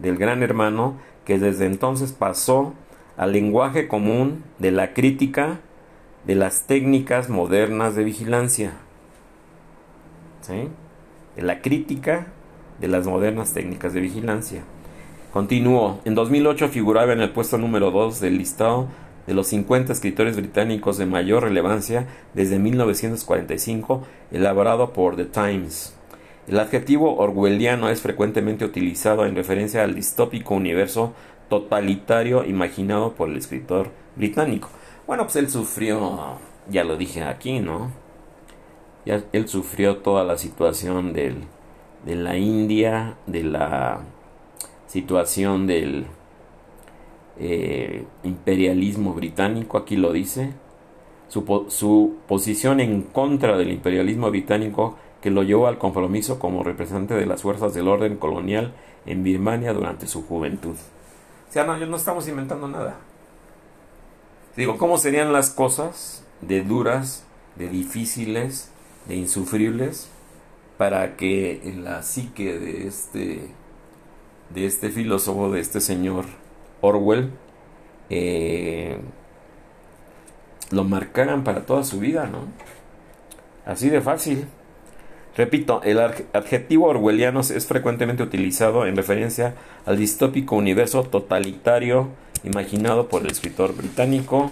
del 0.00 0.16
gran 0.16 0.42
hermano 0.42 0.96
que 1.24 1.38
desde 1.38 1.66
entonces 1.66 2.12
pasó 2.12 2.74
al 3.16 3.32
lenguaje 3.32 3.86
común 3.86 4.42
de 4.58 4.72
la 4.72 4.94
crítica 4.94 5.60
de 6.26 6.34
las 6.34 6.62
técnicas 6.66 7.28
modernas 7.28 7.94
de 7.94 8.02
vigilancia. 8.02 8.72
¿Sí? 10.40 10.68
De 11.36 11.42
la 11.42 11.60
crítica 11.60 12.26
de 12.80 12.88
las 12.88 13.06
modernas 13.06 13.52
técnicas 13.52 13.92
de 13.92 14.00
vigilancia. 14.00 14.62
Continuó. 15.32 16.00
En 16.04 16.16
2008 16.16 16.68
figuraba 16.68 17.12
en 17.12 17.20
el 17.20 17.30
puesto 17.30 17.58
número 17.58 17.92
2 17.92 18.20
del 18.20 18.38
listado 18.38 18.88
de 19.30 19.36
los 19.36 19.46
50 19.46 19.92
escritores 19.92 20.34
británicos 20.34 20.98
de 20.98 21.06
mayor 21.06 21.44
relevancia 21.44 22.08
desde 22.34 22.58
1945, 22.58 24.02
elaborado 24.32 24.92
por 24.92 25.14
The 25.14 25.26
Times. 25.26 25.94
El 26.48 26.58
adjetivo 26.58 27.14
orwelliano 27.16 27.90
es 27.90 28.00
frecuentemente 28.00 28.64
utilizado 28.64 29.24
en 29.24 29.36
referencia 29.36 29.84
al 29.84 29.94
distópico 29.94 30.56
universo 30.56 31.12
totalitario 31.48 32.44
imaginado 32.44 33.12
por 33.12 33.28
el 33.28 33.36
escritor 33.36 33.90
británico. 34.16 34.68
Bueno, 35.06 35.22
pues 35.22 35.36
él 35.36 35.48
sufrió, 35.48 36.38
ya 36.68 36.82
lo 36.82 36.96
dije 36.96 37.22
aquí, 37.22 37.60
¿no? 37.60 37.92
Ya, 39.06 39.22
él 39.32 39.46
sufrió 39.46 39.98
toda 39.98 40.24
la 40.24 40.38
situación 40.38 41.12
del, 41.12 41.44
de 42.04 42.16
la 42.16 42.36
India, 42.36 43.14
de 43.28 43.44
la 43.44 44.00
situación 44.88 45.68
del 45.68 46.06
eh, 47.40 48.04
imperialismo 48.22 49.14
británico, 49.14 49.78
aquí 49.78 49.96
lo 49.96 50.12
dice. 50.12 50.52
Su, 51.28 51.66
su 51.68 52.16
posición 52.28 52.80
en 52.80 53.02
contra 53.02 53.56
del 53.56 53.70
imperialismo 53.70 54.30
británico 54.30 54.96
que 55.22 55.30
lo 55.30 55.42
llevó 55.42 55.66
al 55.68 55.78
compromiso 55.78 56.38
como 56.38 56.62
representante 56.62 57.14
de 57.14 57.26
las 57.26 57.42
fuerzas 57.42 57.72
del 57.72 57.88
orden 57.88 58.16
colonial 58.16 58.74
en 59.06 59.22
Birmania 59.22 59.72
durante 59.72 60.06
su 60.06 60.26
juventud. 60.26 60.74
O 61.48 61.52
sea, 61.52 61.64
no, 61.64 61.76
no 61.78 61.96
estamos 61.96 62.28
inventando 62.28 62.68
nada. 62.68 62.98
Digo, 64.56 64.76
¿cómo 64.76 64.98
serían 64.98 65.32
las 65.32 65.50
cosas 65.50 66.24
de 66.42 66.62
duras, 66.62 67.24
de 67.56 67.68
difíciles, 67.68 68.70
de 69.06 69.16
insufribles, 69.16 70.08
para 70.76 71.16
que 71.16 71.60
en 71.64 71.84
la 71.84 72.02
psique 72.02 72.58
de 72.58 72.86
este, 72.86 73.48
de 74.52 74.66
este 74.66 74.90
filósofo, 74.90 75.50
de 75.50 75.60
este 75.60 75.80
señor 75.80 76.26
Orwell, 76.80 77.30
eh, 78.08 78.98
lo 80.70 80.84
marcaran 80.84 81.44
para 81.44 81.66
toda 81.66 81.84
su 81.84 81.98
vida, 82.00 82.26
¿no? 82.26 82.44
Así 83.66 83.88
de 83.88 84.00
fácil. 84.00 84.46
Repito, 85.36 85.80
el 85.84 86.00
adjetivo 86.00 86.88
orwelliano 86.88 87.40
es 87.40 87.66
frecuentemente 87.66 88.22
utilizado 88.22 88.86
en 88.86 88.96
referencia 88.96 89.54
al 89.86 89.96
distópico 89.96 90.56
universo 90.56 91.04
totalitario 91.04 92.08
imaginado 92.42 93.08
por 93.08 93.22
el 93.22 93.30
escritor 93.30 93.74
británico, 93.74 94.50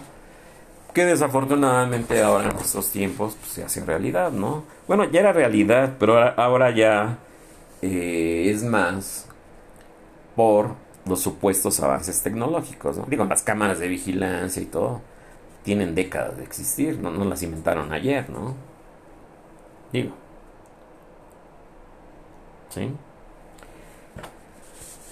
que 0.95 1.05
desafortunadamente 1.05 2.23
ahora 2.23 2.49
en 2.49 2.55
nuestros 2.55 2.91
tiempos 2.91 3.37
pues, 3.41 3.53
se 3.53 3.65
hace 3.65 3.85
realidad, 3.85 4.33
¿no? 4.33 4.65
Bueno, 4.87 5.05
ya 5.05 5.21
era 5.21 5.33
realidad, 5.33 5.97
pero 5.99 6.19
ahora 6.19 6.71
ya 6.71 7.19
eh, 7.83 8.51
es 8.53 8.63
más 8.63 9.27
por 10.37 10.75
los 11.09 11.21
supuestos 11.21 11.81
avances 11.81 12.23
tecnológicos, 12.23 12.97
¿no? 12.99 13.07
Digo, 13.07 13.25
las 13.25 13.43
cámaras 13.43 13.79
de 13.79 13.89
vigilancia 13.89 14.63
y 14.63 14.67
todo 14.67 15.01
tienen 15.65 15.95
décadas 15.95 16.37
de 16.37 16.45
existir, 16.45 16.99
no, 16.99 17.11
no 17.11 17.25
las 17.25 17.43
inventaron 17.43 17.93
ayer, 17.93 18.29
¿no? 18.31 18.55
Digo. 19.93 20.13
¿Sí? 22.71 22.91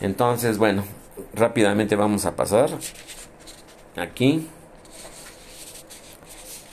Entonces, 0.00 0.58
bueno, 0.58 0.84
rápidamente 1.34 1.96
vamos 1.96 2.26
a 2.26 2.36
pasar 2.36 2.70
aquí 3.96 4.48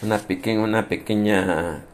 una 0.02 0.18
pequeña 0.20 0.62
una 0.62 0.88
pequeña 0.90 1.86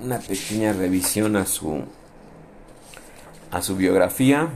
una 0.00 0.18
pequeña 0.18 0.72
revisión 0.74 1.36
a 1.36 1.46
su 1.46 1.84
a 3.50 3.62
su 3.62 3.76
biografía 3.76 4.48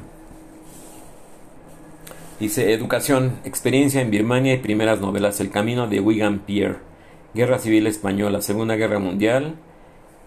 dice 2.41 2.73
educación 2.73 3.39
experiencia 3.45 4.01
en 4.01 4.11
Birmania 4.11 4.55
y 4.55 4.59
primeras 4.59 5.01
novelas 5.01 5.41
El 5.41 5.51
camino 5.51 5.87
de 5.87 6.01
Wigan 6.01 6.41
Pierre 6.41 6.79
Guerra 7.35 7.59
Civil 7.59 7.87
Española 7.87 8.43
Segunda 8.43 8.77
Guerra 8.77 8.99
Mundial 8.99 9.57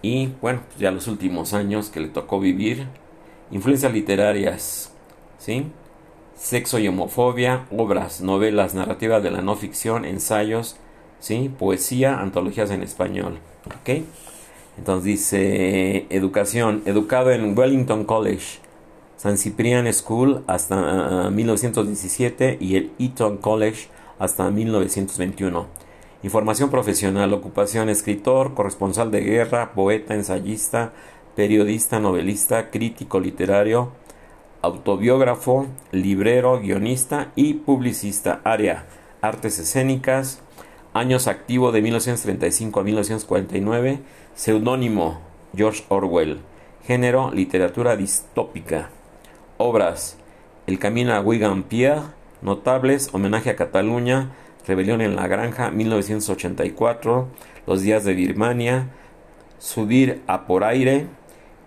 y 0.05 0.29
bueno, 0.39 0.61
pues 0.67 0.77
ya 0.77 0.91
los 0.91 1.07
últimos 1.07 1.53
años 1.55 1.89
que 1.89 1.99
le 1.99 2.09
tocó 2.09 2.39
vivir, 2.39 2.85
influencias 3.49 3.91
literarias, 3.91 4.91
¿sí? 5.39 5.65
Sexo 6.37 6.77
y 6.77 6.87
homofobia, 6.87 7.65
obras, 7.75 8.21
novelas, 8.21 8.75
narrativa 8.75 9.19
de 9.19 9.31
la 9.31 9.41
no 9.41 9.55
ficción, 9.55 10.05
ensayos, 10.05 10.75
¿sí? 11.19 11.49
Poesía, 11.57 12.19
antologías 12.19 12.69
en 12.69 12.83
español, 12.83 13.39
¿ok? 13.65 14.03
Entonces 14.77 15.05
dice 15.05 16.05
educación, 16.09 16.81
educado 16.85 17.31
en 17.31 17.57
Wellington 17.57 18.05
College, 18.05 18.59
San 19.17 19.37
Ciprian 19.37 19.91
School 19.93 20.43
hasta 20.47 21.29
1917 21.29 22.49
ah, 22.49 22.63
y 22.63 22.75
el 22.75 22.91
Eton 22.99 23.37
College 23.37 23.87
hasta 24.19 24.49
1921 24.49 25.85
Información 26.25 26.71
profesional, 26.71 27.33
ocupación, 27.33 27.87
escritor, 27.87 28.55
corresponsal 28.55 29.11
de 29.11 29.21
guerra, 29.21 29.73
poeta, 29.75 30.15
ensayista, 30.15 30.91
periodista, 31.35 31.99
novelista, 31.99 32.71
crítico 32.71 33.19
literario, 33.19 33.91
autobiógrafo, 34.63 35.67
librero, 35.91 36.59
guionista 36.59 37.31
y 37.35 37.53
publicista. 37.53 38.41
Área, 38.43 38.87
artes 39.21 39.59
escénicas, 39.59 40.39
años 40.95 41.27
activo 41.27 41.71
de 41.71 41.83
1935 41.83 42.79
a 42.79 42.83
1949, 42.83 43.99
seudónimo 44.35 45.21
George 45.55 45.85
Orwell, 45.87 46.41
género, 46.85 47.31
literatura 47.31 47.95
distópica, 47.95 48.89
obras, 49.57 50.17
El 50.67 50.77
camino 50.77 51.13
a 51.13 51.21
Wigan 51.21 51.63
Pierre, 51.63 52.01
notables, 52.41 53.09
homenaje 53.13 53.49
a 53.49 53.55
Cataluña, 53.55 54.31
Rebelión 54.67 55.01
en 55.01 55.15
la 55.15 55.27
Granja, 55.27 55.71
1984, 55.71 57.27
Los 57.65 57.81
días 57.81 58.03
de 58.03 58.13
Birmania, 58.13 58.89
Subir 59.57 60.21
a 60.27 60.45
por 60.47 60.63
aire, 60.63 61.07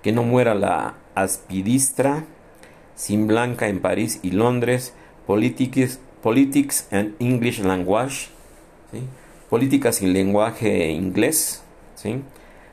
Que 0.02 0.12
no 0.12 0.22
muera 0.22 0.54
la 0.54 0.94
aspidistra, 1.14 2.24
Sin 2.94 3.26
Blanca 3.26 3.68
en 3.68 3.80
París 3.80 4.20
y 4.22 4.32
Londres, 4.32 4.94
Politics, 5.26 6.00
Politics 6.22 6.88
and 6.90 7.14
English 7.18 7.60
Language, 7.60 8.28
¿sí? 8.92 9.00
Política 9.48 9.92
sin 9.92 10.12
lenguaje 10.12 10.90
inglés. 10.90 11.62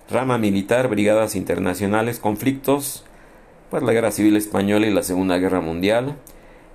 Rama 0.09 0.38
militar, 0.38 0.88
brigadas 0.88 1.35
internacionales, 1.35 2.19
conflictos, 2.19 3.03
pues 3.71 3.81
la 3.81 3.91
Guerra 3.91 4.12
Civil 4.12 4.35
Española 4.35 4.85
y 4.85 4.93
la 4.93 5.01
Segunda 5.01 5.38
Guerra 5.38 5.62
Mundial. 5.62 6.15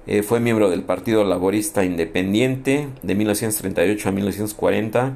Eh, 0.06 0.22
fue 0.24 0.40
miembro 0.40 0.68
del 0.68 0.82
Partido 0.82 1.22
Laborista 1.24 1.84
Independiente 1.84 2.88
de 3.02 3.14
1938 3.14 4.08
a 4.08 4.12
1940, 4.12 5.12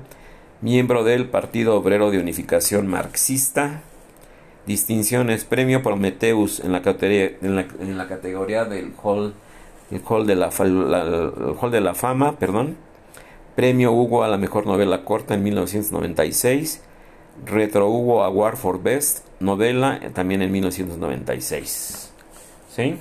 miembro 0.60 1.02
del 1.02 1.28
Partido 1.28 1.74
Obrero 1.74 2.12
de 2.12 2.20
Unificación 2.20 2.86
Marxista, 2.86 3.82
distinciones 4.66 5.44
Premio 5.44 5.82
Prometheus 5.82 6.60
en 6.60 6.70
la 6.70 6.82
categoría, 6.82 7.32
en 7.42 7.96
la, 7.96 8.06
categoría 8.06 8.64
del 8.64 8.92
Hall, 9.02 9.34
el 9.90 10.02
hall, 10.08 10.26
de 10.26 10.36
la, 10.36 10.50
hall 10.50 11.70
de 11.72 11.80
la 11.80 11.94
Fama, 11.94 12.38
perdón, 12.38 12.76
Premio 13.56 13.92
Hugo 13.92 14.22
a 14.22 14.28
la 14.28 14.38
mejor 14.38 14.66
novela 14.66 15.04
corta 15.04 15.34
en 15.34 15.42
1996. 15.42 16.82
Retro 17.44 17.88
Hugo 17.88 18.22
Award 18.22 18.56
for 18.56 18.82
Best 18.82 19.24
novela 19.40 20.00
también 20.12 20.42
en 20.42 20.52
1996. 20.52 22.10
¿Sí? 22.74 22.98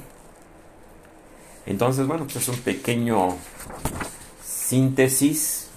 Entonces, 1.66 2.06
bueno, 2.08 2.26
pues 2.26 2.38
es 2.38 2.48
un 2.50 2.60
pequeño 2.60 3.38
síntesis. 4.44 5.70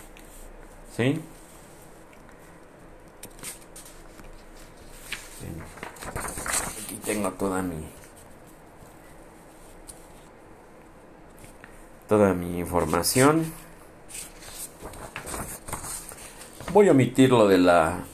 ¿Sí? 0.97 1.21
Aquí 6.85 6.97
tengo 7.05 7.31
toda 7.33 7.63
mi 7.63 7.75
toda 12.09 12.35
mi 12.35 12.59
información. 12.59 13.53
Voy 16.73 16.89
a 16.89 16.93
omitir 16.93 17.31
lo 17.31 17.49
de 17.49 17.59
la 17.59 18.05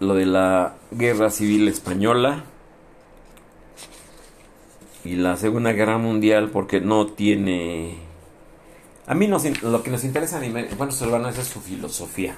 lo 0.00 0.14
de 0.14 0.26
la 0.26 0.74
Guerra 0.90 1.30
Civil 1.30 1.68
Española 1.68 2.44
y 5.04 5.16
la 5.16 5.36
Segunda 5.36 5.72
Guerra 5.72 5.98
Mundial 5.98 6.50
porque 6.50 6.80
no 6.80 7.06
tiene 7.06 7.96
a 9.06 9.14
mí 9.14 9.26
lo 9.26 9.82
que 9.82 9.90
nos 9.90 10.04
interesa 10.04 10.40
bueno 10.76 11.28
es 11.28 11.36
su 11.46 11.60
filosofía 11.60 12.36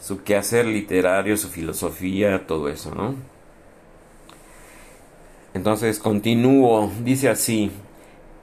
su 0.00 0.22
quehacer 0.22 0.66
literario 0.66 1.36
su 1.36 1.48
filosofía 1.48 2.46
todo 2.46 2.68
eso 2.68 2.94
no 2.94 3.14
entonces 5.54 5.98
continúo 5.98 6.92
dice 7.02 7.28
así 7.28 7.72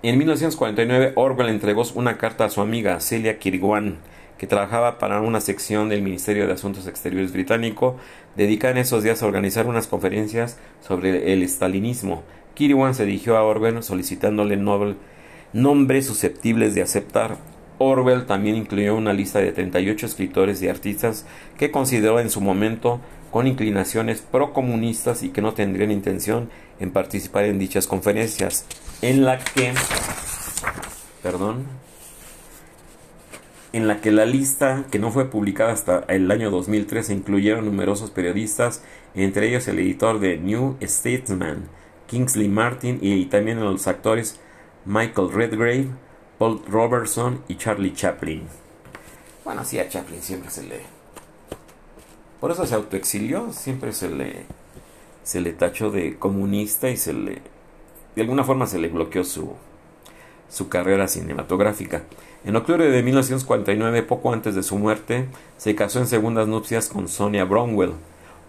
en 0.03 0.17
1949, 0.17 1.13
Orwell 1.15 1.47
entregó 1.47 1.83
una 1.95 2.17
carta 2.17 2.43
a 2.43 2.49
su 2.49 2.59
amiga 2.59 2.99
Celia 2.99 3.39
Kirwan, 3.39 3.99
que 4.43 4.47
trabajaba 4.47 4.99
para 4.99 5.21
una 5.21 5.39
sección 5.39 5.87
del 5.87 6.01
Ministerio 6.01 6.47
de 6.47 6.51
Asuntos 6.51 6.85
Exteriores 6.85 7.31
británico, 7.31 7.95
dedicada 8.35 8.73
en 8.73 8.79
esos 8.79 9.01
días 9.01 9.23
a 9.23 9.25
organizar 9.25 9.67
unas 9.67 9.87
conferencias 9.87 10.57
sobre 10.85 11.31
el 11.31 11.43
estalinismo. 11.43 12.23
Kirwan 12.53 12.93
se 12.93 13.05
dirigió 13.05 13.37
a 13.37 13.43
Orwell 13.43 13.81
solicitándole 13.83 14.57
nombres 15.53 16.05
susceptibles 16.05 16.75
de 16.75 16.81
aceptar. 16.81 17.37
Orwell 17.77 18.25
también 18.25 18.57
incluyó 18.57 18.97
una 18.97 19.13
lista 19.13 19.39
de 19.39 19.53
38 19.53 20.07
escritores 20.07 20.61
y 20.61 20.67
artistas 20.67 21.25
que 21.57 21.71
consideró 21.71 22.19
en 22.19 22.29
su 22.29 22.41
momento 22.41 22.99
con 23.31 23.47
inclinaciones 23.47 24.19
procomunistas 24.19 25.23
y 25.23 25.29
que 25.29 25.41
no 25.41 25.53
tendrían 25.53 25.89
intención 25.89 26.49
en 26.81 26.91
participar 26.91 27.45
en 27.45 27.59
dichas 27.59 27.87
conferencias, 27.87 28.65
en 29.01 29.23
la 29.23 29.39
que, 29.39 29.73
perdón, 31.21 31.63
en 33.73 33.87
la 33.87 33.99
que 33.99 34.11
la 34.11 34.25
lista, 34.25 34.85
que 34.89 34.99
no 34.99 35.11
fue 35.11 35.29
publicada 35.29 35.73
hasta 35.73 36.05
el 36.07 36.31
año 36.31 36.49
2003, 36.49 37.09
incluyeron 37.09 37.65
numerosos 37.65 38.11
periodistas, 38.11 38.83
entre 39.13 39.49
ellos 39.49 39.67
el 39.67 39.79
editor 39.79 40.19
de 40.19 40.37
New 40.37 40.77
Statesman, 40.81 41.67
Kingsley 42.07 42.47
Martin, 42.47 42.99
y 43.01 43.25
también 43.25 43.59
los 43.59 43.87
actores 43.87 44.39
Michael 44.85 45.31
Redgrave, 45.33 45.87
Paul 46.37 46.61
Robertson 46.67 47.41
y 47.47 47.55
Charlie 47.57 47.93
Chaplin. 47.93 48.43
Bueno, 49.43 49.65
sí, 49.65 49.79
a 49.79 49.89
Chaplin 49.89 50.21
siempre 50.21 50.49
se 50.49 50.63
le 50.63 51.03
por 52.43 52.51
eso 52.51 52.65
se 52.65 52.75
autoexilió, 52.75 53.53
siempre 53.53 53.93
se 53.93 54.09
le, 54.09 54.43
se 55.23 55.39
le 55.39 55.53
tachó 55.53 55.91
de 55.91 56.19
comunista 56.19 56.89
y 56.89 56.97
se 56.97 57.13
le, 57.13 57.41
de 58.17 58.21
alguna 58.21 58.43
forma 58.43 58.67
se 58.67 58.79
le 58.79 58.89
bloqueó 58.89 59.23
su, 59.23 59.53
su 60.49 60.67
carrera 60.67 61.07
cinematográfica. 61.07 62.03
En 62.45 62.57
octubre 62.57 62.89
de 62.89 63.03
1949, 63.03 64.03
poco 64.03 64.33
antes 64.33 64.53
de 64.53 64.63
su 64.63 64.77
muerte, 64.77 65.27
se 65.55 65.75
casó 65.75 65.99
en 65.99 66.07
segundas 66.07 66.45
nupcias 66.45 66.89
con 66.89 67.07
Sonia 67.07 67.45
Bromwell. 67.45 67.93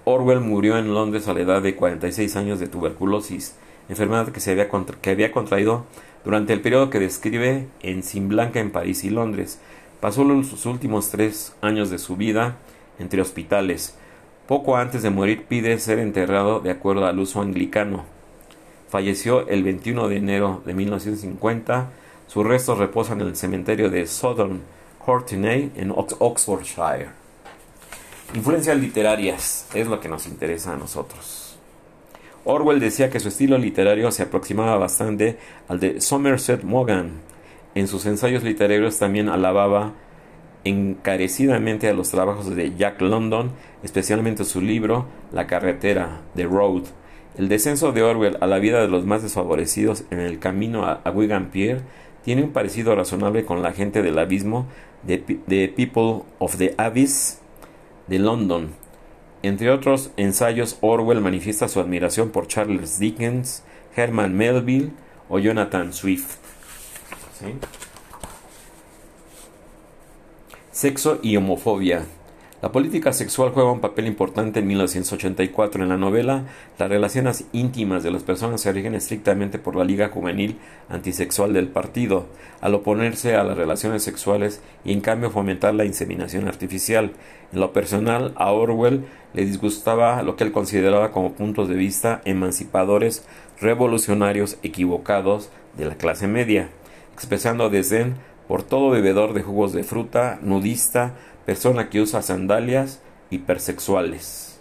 Orwell 0.05 0.41
murió 0.41 0.77
en 0.79 0.93
Londres 0.93 1.29
a 1.29 1.33
la 1.33 1.43
edad 1.43 1.63
de 1.63 1.77
46 1.77 2.35
años 2.35 2.59
de 2.59 2.67
tuberculosis, 2.67 3.55
enfermedad 3.89 4.31
que, 4.31 4.41
se 4.41 4.51
había, 4.51 4.69
que 5.01 5.11
había 5.11 5.31
contraído 5.31 5.85
durante 6.25 6.53
el 6.53 6.61
periodo 6.61 6.91
que 6.91 6.99
describe 6.99 7.69
en 7.83 8.03
Sin 8.03 8.29
Blanca 8.29 8.59
en 8.59 8.73
París 8.73 9.05
y 9.05 9.11
Londres. 9.11 9.61
Pasó 10.01 10.25
los 10.25 10.67
últimos 10.67 11.11
tres 11.11 11.55
años 11.61 11.89
de 11.89 11.99
su 11.99 12.17
vida 12.17 12.57
entre 12.99 13.23
hospitales. 13.23 13.97
Poco 14.49 14.77
antes 14.77 15.05
de 15.05 15.11
morir 15.11 15.45
pide 15.49 15.79
ser 15.79 16.01
enterrado 16.01 16.59
de 16.59 16.73
acuerdo 16.73 17.07
al 17.07 17.21
uso 17.21 17.41
anglicano. 17.41 18.05
Falleció 18.89 19.47
el 19.49 19.63
21 19.63 20.09
de 20.09 20.17
enero 20.17 20.63
de 20.67 20.75
1950. 20.75 21.91
Sus 22.27 22.47
restos 22.47 22.79
reposan 22.79 23.21
en 23.21 23.29
el 23.29 23.37
cementerio 23.37 23.91
de 23.91 24.07
Southern 24.07 24.63
Courtenay 25.05 25.73
en 25.77 25.93
Oxfordshire. 25.93 27.09
Influencias 28.35 28.77
literarias 28.77 29.67
es 29.75 29.87
lo 29.87 30.01
que 30.01 30.09
nos 30.09 30.27
interesa 30.27 30.73
a 30.73 30.77
nosotros. 30.77 31.57
Orwell 32.45 32.81
decía 32.81 33.11
que 33.11 33.21
su 33.21 33.29
estilo 33.29 33.57
literario 33.57 34.11
se 34.11 34.25
aproximaba 34.25 34.77
bastante 34.77 35.39
al 35.69 35.81
de 35.81 36.01
Somerset 36.01 36.63
Maugham. 36.63 37.21
En 37.75 37.89
sus 37.89 38.07
ensayos 38.07 38.43
literarios 38.43 38.99
también 38.99 39.29
alababa 39.29 39.93
encarecidamente 40.65 41.89
a 41.89 41.95
los 41.95 42.11
trabajos 42.11 42.55
de 42.55 42.75
Jack 42.77 43.01
London, 43.01 43.53
especialmente 43.83 44.45
su 44.45 44.61
libro 44.61 45.07
La 45.33 45.47
carretera, 45.47 46.21
The 46.35 46.45
Road. 46.45 46.85
El 47.37 47.49
descenso 47.49 47.93
de 47.93 48.03
Orwell 48.03 48.39
a 48.41 48.47
la 48.47 48.59
vida 48.59 48.81
de 48.81 48.89
los 48.89 49.05
más 49.07 49.23
desfavorecidos 49.23 50.05
en 50.11 50.21
el 50.21 50.39
camino 50.39 50.85
a, 50.85 51.11
Wigan 51.11 51.51
Pier 51.51 51.83
tiene 52.25 52.43
un 52.43 52.53
parecido 52.53 52.95
razonable 52.95 53.45
con 53.45 53.63
la 53.63 53.73
gente 53.73 54.03
del 54.03 54.19
abismo 54.19 54.67
de, 55.03 55.41
de 55.47 55.69
People 55.69 56.25
of 56.39 56.57
the 56.57 56.75
Abyss 56.79 57.39
de 58.07 58.19
London. 58.19 58.71
Entre 59.43 59.71
otros 59.71 60.11
ensayos, 60.17 60.79
Orwell 60.81 61.21
manifiesta 61.21 61.69
su 61.69 61.79
admiración 61.79 62.31
por 62.31 62.47
Charles 62.47 62.99
Dickens, 62.99 63.63
Herman 63.95 64.35
Melville 64.35 64.91
o 65.29 65.39
Jonathan 65.39 65.93
Swift. 65.93 66.37
Sexo 70.73 71.19
y 71.23 71.37
homofobia. 71.37 72.07
La 72.65 72.73
política 72.73 73.13
sexual 73.13 73.51
juega 73.51 73.71
un 73.71 73.81
papel 73.81 74.07
importante 74.07 74.61
en 74.61 74.67
1984 74.67 75.83
en 75.83 75.91
la 75.91 75.99
novela. 75.99 76.45
Las 76.79 76.89
relaciones 76.89 77.45
íntimas 77.53 78.03
de 78.03 78.11
las 78.11 78.23
personas 78.23 78.63
se 78.63 78.73
rigen 78.73 78.95
estrictamente 78.95 79.59
por 79.59 79.77
la 79.77 79.85
Liga 79.85 80.09
Juvenil 80.09 80.57
Antisexual 80.89 81.53
del 81.53 81.69
partido, 81.69 82.25
al 82.63 82.75
oponerse 82.75 83.37
a 83.37 83.45
las 83.45 83.59
relaciones 83.59 84.03
sexuales 84.03 84.63
y 84.83 84.95
en 84.95 85.03
cambio 85.03 85.31
fomentar 85.31 85.75
la 85.75 85.85
inseminación 85.85 86.49
artificial. 86.49 87.13
En 87.53 87.61
lo 87.61 87.75
personal, 87.75 88.33
a 88.37 88.51
Orwell 88.51 89.05
le 89.35 89.45
disgustaba 89.45 90.23
lo 90.23 90.37
que 90.37 90.45
él 90.45 90.53
consideraba 90.53 91.11
como 91.11 91.35
puntos 91.35 91.69
de 91.69 91.75
vista 91.75 92.23
emancipadores, 92.25 93.27
revolucionarios, 93.61 94.57
equivocados 94.63 95.51
de 95.77 95.85
la 95.85 95.97
clase 95.97 96.29
media, 96.29 96.71
expresando 97.13 97.69
desdén 97.69 98.15
por 98.49 98.63
todo 98.63 98.91
bebedor 98.91 99.35
de 99.35 99.43
jugos 99.43 99.73
de 99.73 99.85
fruta, 99.85 100.39
nudista, 100.43 101.15
persona 101.45 101.91
que 101.91 102.01
usa 102.01 102.23
sandalias, 102.23 103.01
hipersexuales. 103.31 104.59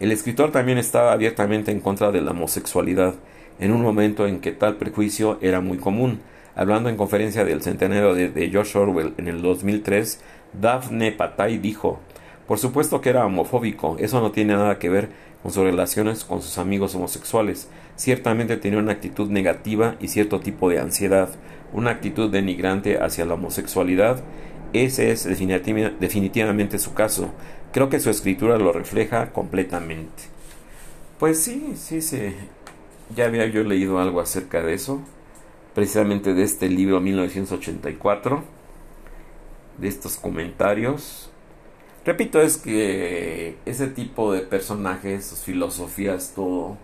El 0.00 0.12
escritor 0.12 0.52
también 0.52 0.78
estaba 0.78 1.12
abiertamente 1.12 1.72
en 1.72 1.80
contra 1.80 2.12
de 2.12 2.20
la 2.20 2.30
homosexualidad, 2.30 3.14
en 3.58 3.72
un 3.72 3.82
momento 3.82 4.26
en 4.26 4.40
que 4.40 4.52
tal 4.52 4.76
prejuicio 4.76 5.38
era 5.40 5.60
muy 5.60 5.78
común. 5.78 6.20
Hablando 6.54 6.88
en 6.88 6.96
conferencia 6.96 7.44
del 7.44 7.62
centenario 7.62 8.14
de, 8.14 8.50
George 8.50 8.78
Orwell 8.78 9.14
en 9.16 9.28
el 9.28 9.42
2003, 9.42 10.20
Daphne 10.60 11.12
Patay 11.12 11.58
dijo, 11.58 11.98
por 12.46 12.58
supuesto 12.58 13.00
que 13.00 13.10
era 13.10 13.26
homofóbico, 13.26 13.96
eso 13.98 14.20
no 14.20 14.30
tiene 14.30 14.54
nada 14.54 14.78
que 14.78 14.88
ver 14.88 15.08
con 15.42 15.52
sus 15.52 15.64
relaciones 15.64 16.24
con 16.24 16.42
sus 16.42 16.58
amigos 16.58 16.94
homosexuales. 16.94 17.68
Ciertamente 17.96 18.56
tenía 18.56 18.78
una 18.78 18.92
actitud 18.92 19.28
negativa 19.30 19.96
y 20.00 20.08
cierto 20.08 20.40
tipo 20.40 20.68
de 20.68 20.80
ansiedad, 20.80 21.28
una 21.72 21.90
actitud 21.90 22.30
denigrante 22.30 22.98
hacia 22.98 23.24
la 23.24 23.34
homosexualidad 23.34 24.22
ese 24.72 25.10
es 25.12 25.24
definitivamente 25.24 26.78
su 26.78 26.94
caso. 26.94 27.30
Creo 27.72 27.88
que 27.88 28.00
su 28.00 28.10
escritura 28.10 28.58
lo 28.58 28.72
refleja 28.72 29.32
completamente. 29.32 30.24
Pues 31.18 31.42
sí, 31.42 31.74
sí, 31.76 32.00
sí. 32.00 32.34
Ya 33.14 33.26
había 33.26 33.46
yo 33.46 33.64
leído 33.64 33.98
algo 33.98 34.20
acerca 34.20 34.62
de 34.62 34.74
eso, 34.74 35.00
precisamente 35.74 36.34
de 36.34 36.42
este 36.42 36.68
libro 36.68 37.00
1984, 37.00 38.42
de 39.78 39.88
estos 39.88 40.16
comentarios. 40.16 41.30
Repito, 42.04 42.40
es 42.40 42.56
que 42.56 43.56
ese 43.66 43.88
tipo 43.88 44.32
de 44.32 44.40
personajes, 44.40 45.26
sus 45.26 45.40
filosofías, 45.40 46.32
todo, 46.34 46.76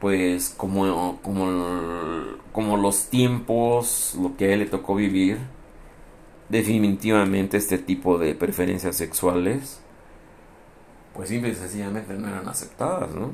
pues 0.00 0.50
como, 0.56 1.18
como, 1.22 1.46
como 2.52 2.76
los 2.76 3.06
tiempos, 3.08 4.16
lo 4.20 4.36
que 4.36 4.46
a 4.46 4.54
él 4.54 4.60
le 4.60 4.66
tocó 4.66 4.94
vivir, 4.94 5.38
definitivamente 6.54 7.56
este 7.56 7.78
tipo 7.78 8.16
de 8.16 8.36
preferencias 8.36 8.94
sexuales, 8.94 9.80
pues 11.12 11.28
simple 11.28 11.50
y 11.50 11.54
sencillamente 11.56 12.14
no 12.14 12.28
eran 12.28 12.48
aceptadas, 12.48 13.12
¿no? 13.12 13.32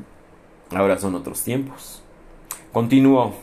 Ahora 0.71 0.99
son 0.99 1.15
otros 1.15 1.43
tiempos. 1.43 2.03
Continuó. 2.73 3.35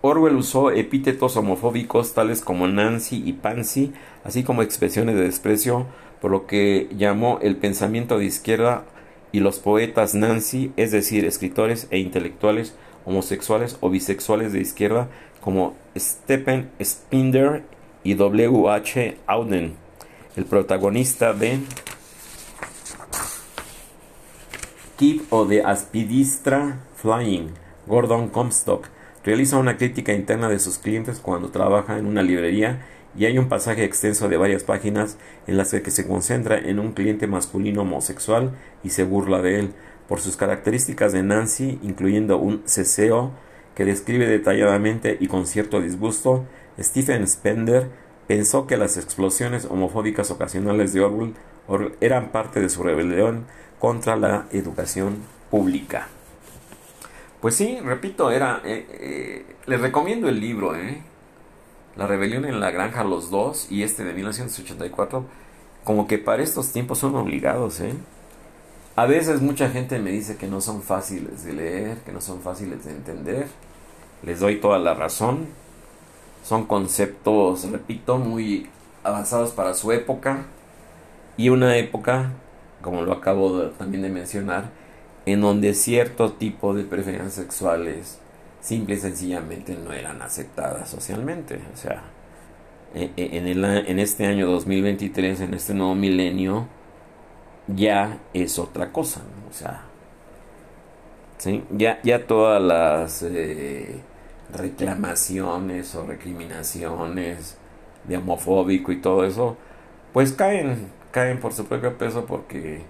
Orwell 0.00 0.36
usó 0.36 0.70
epítetos 0.70 1.36
homofóbicos 1.36 2.14
tales 2.14 2.40
como 2.40 2.66
Nancy 2.68 3.22
y 3.26 3.34
Pansy, 3.34 3.92
así 4.24 4.44
como 4.44 4.62
expresiones 4.62 5.14
de 5.16 5.24
desprecio 5.24 5.86
por 6.22 6.30
lo 6.30 6.46
que 6.46 6.88
llamó 6.96 7.38
el 7.42 7.56
pensamiento 7.56 8.16
de 8.18 8.24
izquierda 8.24 8.84
y 9.30 9.40
los 9.40 9.58
poetas 9.58 10.14
Nancy, 10.14 10.72
es 10.78 10.90
decir, 10.90 11.26
escritores 11.26 11.86
e 11.90 11.98
intelectuales 11.98 12.74
homosexuales 13.04 13.76
o 13.80 13.90
bisexuales 13.90 14.54
de 14.54 14.60
izquierda 14.60 15.08
como 15.42 15.74
Stephen 15.98 16.70
Spinder 16.82 17.64
y 18.04 18.14
W. 18.14 18.68
H. 18.70 19.16
Auden, 19.26 19.74
el 20.36 20.44
protagonista 20.44 21.32
de 21.32 21.60
Keep 24.96 25.32
o 25.32 25.44
de 25.46 25.62
Aspidistra 25.62 26.80
Flying, 26.96 27.48
Gordon 27.86 28.28
Comstock, 28.28 28.86
realiza 29.24 29.58
una 29.58 29.76
crítica 29.76 30.12
interna 30.12 30.48
de 30.48 30.58
sus 30.58 30.78
clientes 30.78 31.20
cuando 31.20 31.50
trabaja 31.50 31.98
en 31.98 32.06
una 32.06 32.22
librería 32.22 32.86
y 33.16 33.26
hay 33.26 33.38
un 33.38 33.48
pasaje 33.48 33.84
extenso 33.84 34.28
de 34.28 34.36
varias 34.36 34.64
páginas 34.64 35.18
en 35.46 35.56
las 35.56 35.70
que 35.70 35.90
se 35.90 36.06
concentra 36.06 36.58
en 36.58 36.78
un 36.78 36.92
cliente 36.92 37.26
masculino 37.26 37.82
homosexual 37.82 38.52
y 38.82 38.90
se 38.90 39.04
burla 39.04 39.42
de 39.42 39.60
él 39.60 39.72
por 40.08 40.20
sus 40.20 40.36
características 40.36 41.12
de 41.12 41.22
Nancy, 41.22 41.78
incluyendo 41.82 42.38
un 42.38 42.62
ceseo 42.64 43.32
que 43.74 43.84
describe 43.84 44.26
detalladamente 44.26 45.16
y 45.20 45.28
con 45.28 45.46
cierto 45.46 45.80
disgusto. 45.80 46.44
Stephen 46.78 47.26
Spender 47.26 47.90
pensó 48.26 48.66
que 48.66 48.76
las 48.76 48.96
explosiones 48.96 49.66
homofóbicas 49.66 50.30
ocasionales 50.30 50.92
de 50.92 51.00
Orwell 51.00 51.34
eran 52.00 52.30
parte 52.30 52.60
de 52.60 52.68
su 52.68 52.82
rebelión 52.82 53.46
contra 53.78 54.16
la 54.16 54.46
educación 54.52 55.18
pública. 55.50 56.08
Pues 57.40 57.56
sí, 57.56 57.78
repito, 57.80 58.30
era. 58.30 58.60
Eh, 58.64 58.86
eh, 58.90 59.46
les 59.66 59.80
recomiendo 59.80 60.28
el 60.28 60.40
libro, 60.40 60.76
¿eh? 60.76 61.02
La 61.96 62.06
rebelión 62.06 62.44
en 62.44 62.60
la 62.60 62.70
granja, 62.70 63.04
los 63.04 63.30
dos, 63.30 63.66
y 63.70 63.82
este 63.82 64.04
de 64.04 64.14
1984, 64.14 65.24
como 65.84 66.06
que 66.06 66.18
para 66.18 66.42
estos 66.42 66.72
tiempos 66.72 66.98
son 66.98 67.16
obligados, 67.16 67.80
¿eh? 67.80 67.94
A 68.94 69.06
veces 69.06 69.40
mucha 69.40 69.70
gente 69.70 69.98
me 69.98 70.10
dice 70.10 70.36
que 70.36 70.46
no 70.46 70.60
son 70.60 70.82
fáciles 70.82 71.44
de 71.44 71.54
leer, 71.54 71.98
que 71.98 72.12
no 72.12 72.20
son 72.20 72.40
fáciles 72.40 72.84
de 72.84 72.92
entender. 72.92 73.48
Les 74.22 74.38
doy 74.38 74.60
toda 74.60 74.78
la 74.78 74.94
razón. 74.94 75.46
Son 76.42 76.66
conceptos, 76.66 77.70
repito, 77.70 78.18
muy 78.18 78.68
avanzados 79.04 79.50
para 79.52 79.74
su 79.74 79.92
época. 79.92 80.44
Y 81.36 81.48
una 81.48 81.76
época, 81.76 82.32
como 82.82 83.02
lo 83.02 83.12
acabo 83.12 83.70
también 83.70 84.02
de 84.02 84.08
mencionar, 84.08 84.70
en 85.24 85.40
donde 85.40 85.74
cierto 85.74 86.32
tipo 86.32 86.74
de 86.74 86.84
preferencias 86.84 87.34
sexuales 87.34 88.18
simple 88.60 88.94
y 88.94 88.98
sencillamente 88.98 89.76
no 89.76 89.92
eran 89.92 90.22
aceptadas 90.22 90.88
socialmente. 90.88 91.60
O 91.74 91.76
sea, 91.76 92.02
e, 92.94 93.10
e, 93.16 93.36
en, 93.36 93.46
el, 93.46 93.64
en 93.64 93.98
este 93.98 94.26
año 94.26 94.46
2023, 94.50 95.40
en 95.40 95.54
este 95.54 95.74
nuevo 95.74 95.94
milenio, 95.94 96.66
ya 97.66 98.18
es 98.32 98.58
otra 98.58 98.92
cosa. 98.92 99.22
O 99.50 99.52
sea, 99.52 99.82
¿sí? 101.38 101.64
ya, 101.70 102.00
ya 102.02 102.26
todas 102.26 102.62
las 102.62 103.22
eh, 103.22 104.00
reclamaciones 104.52 105.94
o 105.94 106.06
recriminaciones 106.06 107.56
de 108.04 108.16
homofóbico 108.16 108.92
y 108.92 109.00
todo 109.00 109.24
eso, 109.24 109.56
pues 110.12 110.32
caen, 110.32 110.88
caen 111.10 111.40
por 111.40 111.52
su 111.52 111.64
propio 111.66 111.96
peso 111.96 112.26
porque 112.26 112.82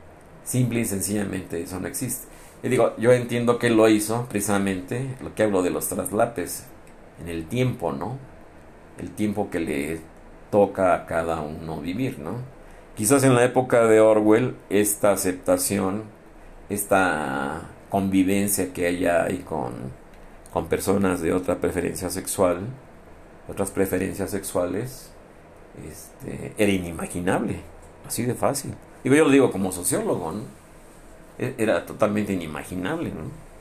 simple 0.44 0.80
y 0.80 0.84
sencillamente 0.84 1.62
eso 1.62 1.78
no 1.80 1.88
existe. 1.88 2.28
Y 2.62 2.68
digo, 2.68 2.94
yo 2.96 3.12
entiendo 3.12 3.58
que 3.58 3.70
lo 3.70 3.88
hizo 3.88 4.26
precisamente, 4.28 5.16
lo 5.20 5.34
que 5.34 5.42
hablo 5.42 5.62
de 5.62 5.70
los 5.70 5.88
traslapes, 5.88 6.66
en 7.20 7.28
el 7.28 7.46
tiempo, 7.46 7.92
¿no? 7.92 8.18
El 8.98 9.10
tiempo 9.10 9.50
que 9.50 9.60
le 9.60 10.00
toca 10.50 10.94
a 10.94 11.06
cada 11.06 11.40
uno 11.40 11.80
vivir, 11.80 12.18
¿no? 12.18 12.36
Quizás 12.94 13.24
en 13.24 13.34
la 13.34 13.44
época 13.44 13.86
de 13.86 14.00
Orwell, 14.00 14.54
esta 14.70 15.12
aceptación, 15.12 16.04
esta 16.68 17.62
convivencia 17.88 18.72
que 18.72 18.86
haya 18.86 19.24
ahí 19.24 19.38
con, 19.38 19.72
con 20.52 20.66
personas 20.66 21.20
de 21.20 21.32
otra 21.32 21.56
preferencia 21.58 22.10
sexual, 22.10 22.60
otras 23.48 23.70
preferencias 23.70 24.30
sexuales, 24.30 25.10
este, 25.88 26.52
era 26.58 26.70
inimaginable, 26.70 27.60
así 28.06 28.24
de 28.24 28.34
fácil. 28.34 28.74
Digo, 29.02 29.16
yo 29.16 29.24
lo 29.24 29.30
digo 29.30 29.50
como 29.50 29.72
sociólogo, 29.72 30.32
¿no? 30.32 30.42
E-, 31.38 31.54
era 31.56 31.86
totalmente 31.86 32.34
inimaginable, 32.34 33.10
¿no? 33.10 33.52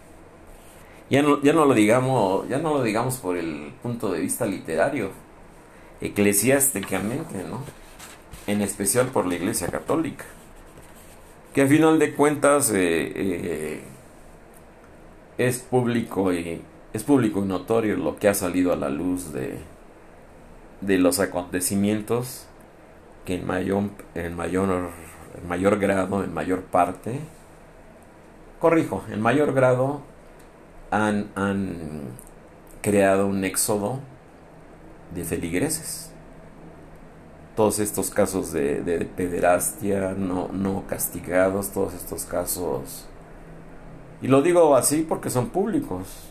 Ya 1.10 1.22
no, 1.22 1.42
ya 1.42 1.54
no 1.54 1.66
lo 1.66 1.74
digamos, 1.74 2.48
ya 2.48 2.58
no 2.58 2.76
lo 2.76 2.84
digamos 2.84 3.18
por 3.18 3.38
el 3.38 3.74
punto 3.82 4.12
de 4.12 4.20
vista 4.20 4.46
literario, 4.46 5.12
eclesiásticamente, 6.02 7.44
¿no? 7.44 7.64
En 8.48 8.62
especial 8.62 9.08
por 9.08 9.26
la 9.26 9.36
Iglesia 9.36 9.68
Católica, 9.68 10.26
que 11.54 11.62
a 11.62 11.68
final 11.68 12.00
de 12.00 12.14
cuentas 12.16 12.72
eh, 12.72 13.12
eh, 13.16 13.82
es 15.38 15.60
público 15.60 16.34
y 16.34 16.62
es 16.94 17.04
público 17.04 17.40
y 17.40 17.48
notorio 17.48 17.96
lo 17.98 18.18
que 18.18 18.28
ha 18.28 18.34
salido 18.34 18.74
a 18.74 18.76
la 18.76 18.90
luz 18.90 19.32
de, 19.32 19.58
de 20.82 20.98
los 20.98 21.20
acontecimientos 21.20 22.48
que 23.26 23.36
en 23.36 23.46
mayor, 23.46 23.84
en 24.16 24.36
mayor, 24.36 24.90
en 25.40 25.48
mayor 25.48 25.80
grado, 25.80 26.24
en 26.24 26.34
mayor 26.34 26.64
parte, 26.64 27.20
corrijo, 28.60 29.04
en 29.12 29.22
mayor 29.22 29.54
grado 29.54 30.02
han, 30.90 31.30
creado 32.82 33.28
un 33.28 33.44
éxodo 33.44 34.00
de 35.14 35.24
feligreses. 35.24 36.12
Todos 37.56 37.80
estos 37.80 38.10
casos 38.10 38.52
de, 38.52 38.82
de, 38.82 39.06
pederastia 39.06 40.14
no, 40.18 40.48
no 40.52 40.86
castigados, 40.88 41.70
todos 41.70 41.94
estos 41.94 42.26
casos... 42.26 43.08
Y 44.22 44.28
lo 44.28 44.42
digo 44.42 44.76
así 44.76 45.06
porque 45.08 45.30
son 45.30 45.50
públicos. 45.50 46.31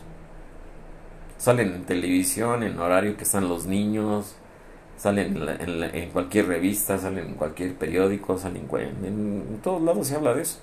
Salen 1.41 1.73
en 1.73 1.85
televisión, 1.85 2.61
en 2.61 2.77
horario 2.77 3.17
que 3.17 3.23
están 3.23 3.49
los 3.49 3.65
niños, 3.65 4.35
salen 4.95 5.43
en, 5.59 6.11
cualquier 6.11 6.45
revista, 6.45 6.99
salen 6.99 7.29
en 7.29 7.33
cualquier 7.33 7.73
periódico, 7.73 8.37
salen 8.37 8.67
en, 9.03 9.59
todos 9.63 9.81
lados 9.81 10.05
se 10.05 10.15
habla 10.15 10.35
de 10.35 10.43
eso. 10.43 10.59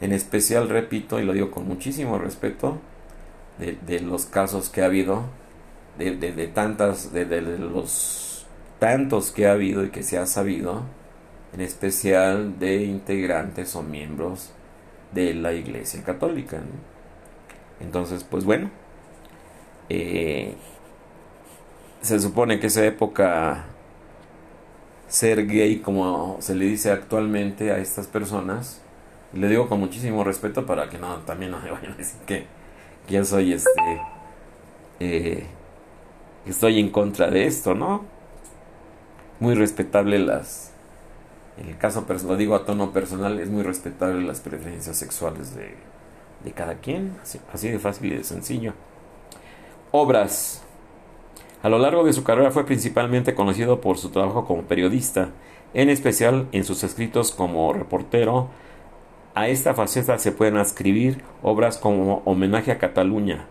En 0.00 0.12
especial, 0.12 0.68
repito, 0.68 1.18
y 1.18 1.24
lo 1.24 1.32
digo 1.32 1.50
con 1.50 1.66
muchísimo 1.66 2.20
respeto, 2.20 2.78
de, 3.58 3.98
los 3.98 4.26
casos 4.26 4.68
que 4.68 4.82
ha 4.82 4.84
habido, 4.84 5.24
de, 5.98 6.14
de 6.14 6.46
tantas, 6.46 7.12
de, 7.12 7.24
los 7.40 8.46
tantos 8.78 9.32
que 9.32 9.48
ha 9.48 9.54
habido 9.54 9.84
y 9.84 9.90
que 9.90 10.04
se 10.04 10.18
ha 10.18 10.26
sabido, 10.26 10.82
en 11.52 11.62
especial 11.62 12.60
de 12.60 12.84
integrantes 12.84 13.74
o 13.74 13.82
miembros 13.82 14.52
de 15.10 15.34
la 15.34 15.52
Iglesia 15.52 16.04
Católica. 16.04 16.60
Entonces, 17.80 18.22
pues 18.22 18.44
bueno, 18.44 18.70
eh, 19.88 20.54
se 22.00 22.20
supone 22.20 22.58
que 22.58 22.66
esa 22.68 22.84
época 22.84 23.64
ser 25.08 25.46
gay, 25.46 25.78
como 25.78 26.38
se 26.40 26.54
le 26.54 26.64
dice 26.64 26.90
actualmente 26.90 27.70
a 27.70 27.78
estas 27.78 28.06
personas, 28.06 28.80
le 29.34 29.48
digo 29.48 29.68
con 29.68 29.80
muchísimo 29.80 30.24
respeto 30.24 30.66
para 30.66 30.88
que 30.88 30.98
no 30.98 31.16
también 31.18 31.50
no 31.50 31.60
me 31.60 31.70
vayan 31.70 31.92
a 31.92 31.96
decir 31.96 32.20
que, 32.26 32.46
yo 33.08 33.24
soy 33.24 33.52
este 33.52 34.00
eh, 35.00 35.46
estoy 36.46 36.78
en 36.78 36.88
contra 36.88 37.30
de 37.30 37.46
esto 37.46 37.74
no 37.74 38.04
muy 39.40 39.54
respetable 39.54 40.20
las 40.20 40.70
en 41.58 41.68
el 41.68 41.78
caso 41.78 42.06
lo 42.24 42.36
digo 42.36 42.54
a 42.54 42.64
tono 42.64 42.92
personal 42.92 43.40
es 43.40 43.50
muy 43.50 43.64
respetable 43.64 44.24
las 44.24 44.40
preferencias 44.40 44.96
sexuales 44.96 45.56
de, 45.56 45.74
de 46.44 46.52
cada 46.52 46.76
quien 46.76 47.16
así, 47.20 47.40
así 47.52 47.70
de 47.70 47.80
fácil 47.80 48.12
y 48.12 48.16
de 48.18 48.24
sencillo 48.24 48.72
obras 49.92 50.64
A 51.62 51.68
lo 51.68 51.78
largo 51.78 52.02
de 52.02 52.14
su 52.14 52.24
carrera 52.24 52.50
fue 52.50 52.64
principalmente 52.64 53.34
conocido 53.34 53.80
por 53.80 53.98
su 53.98 54.08
trabajo 54.08 54.46
como 54.46 54.62
periodista, 54.62 55.30
en 55.74 55.90
especial 55.90 56.48
en 56.50 56.64
sus 56.64 56.82
escritos 56.82 57.30
como 57.30 57.72
reportero. 57.72 58.48
A 59.34 59.48
esta 59.48 59.74
faceta 59.74 60.18
se 60.18 60.32
pueden 60.32 60.56
ascribir 60.56 61.22
obras 61.42 61.78
como 61.78 62.22
Homenaje 62.24 62.72
a 62.72 62.78
Cataluña, 62.78 63.46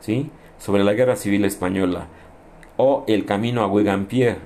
¿sí? 0.00 0.30
sobre 0.58 0.84
la 0.84 0.92
Guerra 0.92 1.16
Civil 1.16 1.44
Española, 1.44 2.08
o 2.76 3.04
El 3.06 3.24
Camino 3.24 3.62
a 3.62 3.68
Wigan-Pier, 3.68 4.38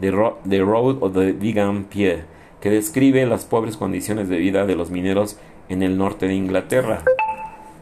The, 0.00 0.10
Road 0.12 1.02
of 1.02 1.12
the 1.14 1.32
Wigan-Pier, 1.32 2.24
que 2.60 2.70
describe 2.70 3.26
las 3.26 3.44
pobres 3.44 3.76
condiciones 3.76 4.28
de 4.28 4.38
vida 4.38 4.64
de 4.64 4.76
los 4.76 4.90
mineros 4.90 5.36
en 5.68 5.82
el 5.82 5.98
norte 5.98 6.26
de 6.26 6.34
Inglaterra. 6.34 7.02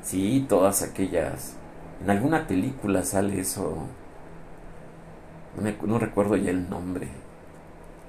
Sí, 0.02 0.44
todas 0.48 0.82
aquellas. 0.82 1.58
En 2.04 2.10
alguna 2.10 2.46
película 2.46 3.02
sale 3.02 3.40
eso. 3.40 3.78
No, 5.86 5.98
recuerdo 5.98 6.36
ya 6.36 6.50
el 6.50 6.68
nombre. 6.68 7.08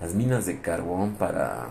Las 0.02 0.14
minas 0.14 0.46
de 0.46 0.60
carbón 0.60 1.14
para... 1.14 1.68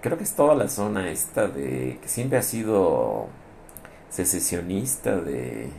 Creo 0.00 0.18
que 0.18 0.24
es 0.24 0.34
toda 0.34 0.56
la 0.56 0.68
zona 0.68 1.08
esta 1.08 1.46
de... 1.46 2.00
que 2.02 2.08
siempre 2.08 2.36
ha 2.38 2.42
sido 2.42 3.28
secesionista 4.10 5.16
de, 5.16 5.70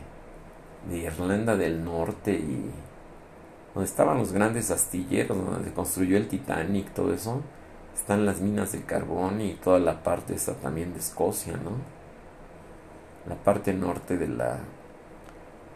de 0.88 0.96
Irlanda 0.96 1.54
del 1.54 1.84
Norte 1.84 2.32
y 2.32 2.70
donde 3.74 3.86
estaban 3.90 4.16
los 4.16 4.32
grandes 4.32 4.70
astilleros, 4.70 5.36
donde 5.36 5.68
se 5.68 5.74
construyó 5.74 6.16
el 6.16 6.28
Titanic, 6.28 6.94
todo 6.94 7.12
eso, 7.12 7.42
están 7.98 8.24
las 8.24 8.40
minas 8.40 8.72
de 8.72 8.82
carbón 8.82 9.40
y 9.40 9.54
toda 9.54 9.78
la 9.78 10.02
parte 10.02 10.34
esta 10.34 10.54
también 10.54 10.92
de 10.92 11.00
Escocia, 11.00 11.54
¿no? 11.54 11.72
La 13.28 13.34
parte 13.34 13.74
norte 13.74 14.16
de 14.16 14.28
la 14.28 14.60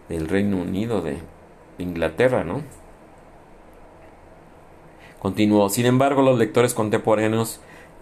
del 0.08 0.28
Reino 0.28 0.58
Unido 0.58 1.02
de 1.02 1.18
Inglaterra, 1.78 2.44
¿no? 2.44 2.62
Continuó. 5.18 5.68
Sin 5.68 5.86
embargo, 5.86 6.22
los 6.22 6.38
lectores 6.38 6.74
contemporáneos 6.74 7.60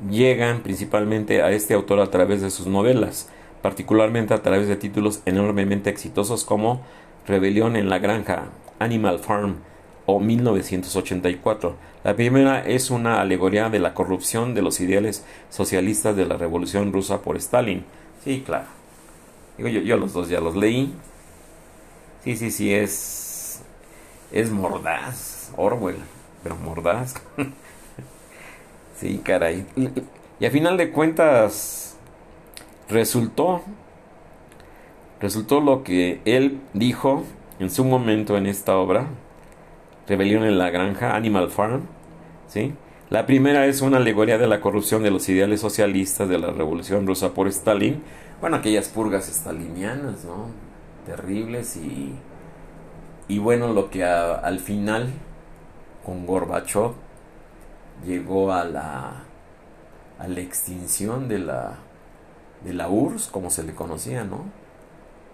llegan 0.09 0.63
principalmente 0.63 1.43
a 1.43 1.51
este 1.51 1.75
autor 1.75 2.01
a 2.01 2.11
través 2.11 2.41
de 2.43 2.51
sus 2.51 2.67
novelas, 2.67 3.29
particularmente 3.63 4.35
a 4.35 4.43
través 4.43 4.69
de 4.69 4.77
títulos 4.77 5.21
enormemente 5.27 5.91
exitosos 5.91 6.45
como 6.45 6.83
Rebelión 7.27 7.77
en 7.77 7.91
la 7.91 7.99
Granja, 7.99 8.45
Animal 8.79 9.19
Farm, 9.19 9.57
o 10.07 10.21
1984. 10.21 11.77
La 12.03 12.17
primera 12.17 12.65
es 12.65 12.91
una 12.91 13.21
alegoría 13.21 13.69
de 13.69 13.79
la 13.79 13.95
corrupción 13.95 14.55
de 14.55 14.63
los 14.63 14.81
ideales 14.81 15.25
socialistas 15.51 16.17
de 16.17 16.27
la 16.27 16.37
Revolución 16.37 16.93
Rusa 16.93 17.23
por 17.23 17.37
Stalin. 17.37 17.85
Sí, 18.25 18.43
claro. 18.45 18.67
Digo, 19.57 19.69
yo, 19.69 19.81
yo 19.81 19.97
los 19.97 20.13
dos 20.13 20.29
ya 20.29 20.41
los 20.41 20.57
leí. 20.57 20.95
Sí, 22.25 22.37
sí, 22.37 22.51
sí, 22.51 22.73
es. 22.73 23.63
Es 24.33 24.51
mordaz. 24.51 25.53
Orwell, 25.57 25.97
pero 26.43 26.57
mordaz. 26.57 27.15
sí, 28.97 29.21
caray. 29.25 29.67
Y 30.39 30.47
a 30.47 30.51
final 30.51 30.77
de 30.77 30.91
cuentas, 30.91 31.97
resultó. 32.89 33.63
Resultó 35.21 35.61
lo 35.61 35.83
que 35.83 36.23
él 36.25 36.61
dijo 36.73 37.25
en 37.59 37.71
su 37.71 37.85
momento 37.85 38.39
en 38.39 38.47
esta 38.47 38.79
obra 38.79 39.07
Rebelión 40.11 40.43
en 40.43 40.59
la 40.59 40.71
Granja, 40.71 41.15
Animal 41.15 41.51
Farm. 41.51 41.83
¿sí? 42.49 42.75
La 43.11 43.27
primera 43.27 43.67
es 43.67 43.81
una 43.81 43.99
alegoría 43.99 44.39
de 44.39 44.49
la 44.49 44.61
corrupción 44.61 45.05
de 45.05 45.13
los 45.13 45.29
ideales 45.29 45.61
socialistas 45.61 46.29
de 46.29 46.37
la 46.37 46.51
Revolución 46.51 47.07
Rusa 47.07 47.33
por 47.33 47.47
Stalin. 47.47 48.03
Bueno, 48.41 48.57
aquellas 48.57 48.89
purgas 48.89 49.27
stalinianas, 49.27 50.25
¿no? 50.25 50.47
Terribles 51.07 51.77
y... 51.77 52.13
Y 53.29 53.39
bueno, 53.39 53.73
lo 53.73 53.89
que 53.89 54.03
al 54.03 54.59
final, 54.59 55.11
con 56.05 56.27
Gorbachev, 56.27 56.91
llegó 58.05 58.53
a 58.53 58.65
la, 58.65 59.13
a 60.19 60.27
la 60.27 60.41
extinción 60.41 61.29
de 61.29 61.39
la, 61.39 61.79
de 62.65 62.75
la 62.75 62.89
URSS, 62.89 63.29
como 63.29 63.51
se 63.51 63.63
le 63.63 63.77
conocía, 63.77 64.25
¿no? 64.25 64.47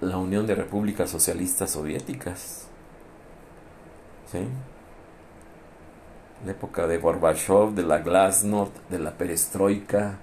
La 0.03 0.19
Unión 0.19 0.47
de 0.47 0.55
Repúblicas 0.55 1.09
Socialistas 1.09 1.71
Soviéticas. 1.71 2.65
¿Sí? 4.31 4.39
La 6.45 6.53
época 6.53 6.87
de 6.87 6.99
Gorbachev, 6.99 7.75
de 7.75 7.83
la 7.83 7.99
Glasnost, 7.99 8.77
de 8.91 8.99
la 8.99 9.12
perestroika, 9.12 10.19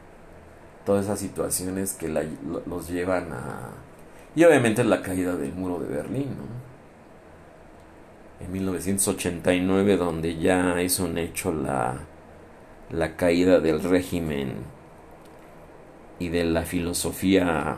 todas 0.86 1.06
esas 1.06 1.20
situaciones 1.20 1.94
que 1.94 2.08
los 2.08 2.90
llevan 2.90 3.34
a... 3.34 3.72
Y 4.36 4.44
obviamente 4.44 4.84
la 4.84 5.02
caída 5.02 5.36
del 5.36 5.54
muro 5.54 5.80
de 5.80 5.88
Berlín, 5.88 6.30
¿no? 6.38 6.64
En 8.46 8.52
1989, 8.52 9.96
donde 9.96 10.38
ya 10.38 10.82
es 10.82 11.00
un 11.00 11.18
hecho 11.18 11.54
la, 11.54 12.00
la 12.90 13.16
caída 13.16 13.60
del 13.60 13.82
régimen 13.82 14.56
y 16.20 16.30
de 16.30 16.44
la 16.44 16.64
filosofía, 16.64 17.78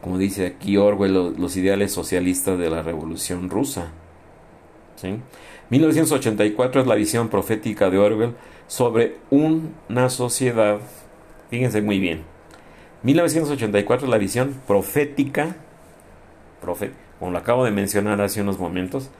como 0.00 0.18
dice 0.18 0.46
aquí 0.46 0.76
Orwell, 0.76 1.34
los 1.36 1.56
ideales 1.56 1.92
socialistas 1.92 2.58
de 2.58 2.70
la 2.70 2.82
revolución 2.82 3.48
rusa. 3.48 3.92
1984 5.70 6.80
es 6.80 6.86
la 6.86 6.94
visión 6.94 7.28
profética 7.28 7.90
de 7.90 7.98
Orwell 7.98 8.34
sobre 8.66 9.16
una 9.30 10.08
sociedad, 10.10 10.78
fíjense 11.50 11.82
muy 11.82 11.98
bien, 11.98 12.22
1984 13.02 14.06
es 14.06 14.10
la 14.10 14.18
visión 14.18 14.54
profética, 14.66 15.56
como 17.18 17.30
lo 17.30 17.38
acabo 17.38 17.64
de 17.64 17.70
mencionar 17.70 18.20
hace 18.20 18.40
unos 18.40 18.58
momentos, 18.58 19.10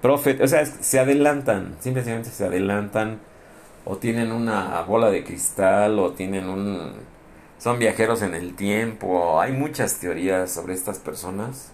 profet, 0.00 0.40
o 0.40 0.46
sea, 0.46 0.64
se 0.64 0.98
adelantan, 1.00 1.76
simplemente 1.80 2.30
se 2.30 2.44
adelantan, 2.44 3.18
o 3.84 3.96
tienen 3.96 4.30
una 4.30 4.80
bola 4.82 5.10
de 5.10 5.24
cristal, 5.24 5.98
o 5.98 6.12
tienen 6.12 6.48
un... 6.48 6.92
son 7.58 7.78
viajeros 7.78 8.22
en 8.22 8.34
el 8.34 8.54
tiempo, 8.54 9.40
hay 9.40 9.52
muchas 9.52 9.98
teorías 9.98 10.52
sobre 10.52 10.74
estas 10.74 10.98
personas 10.98 11.72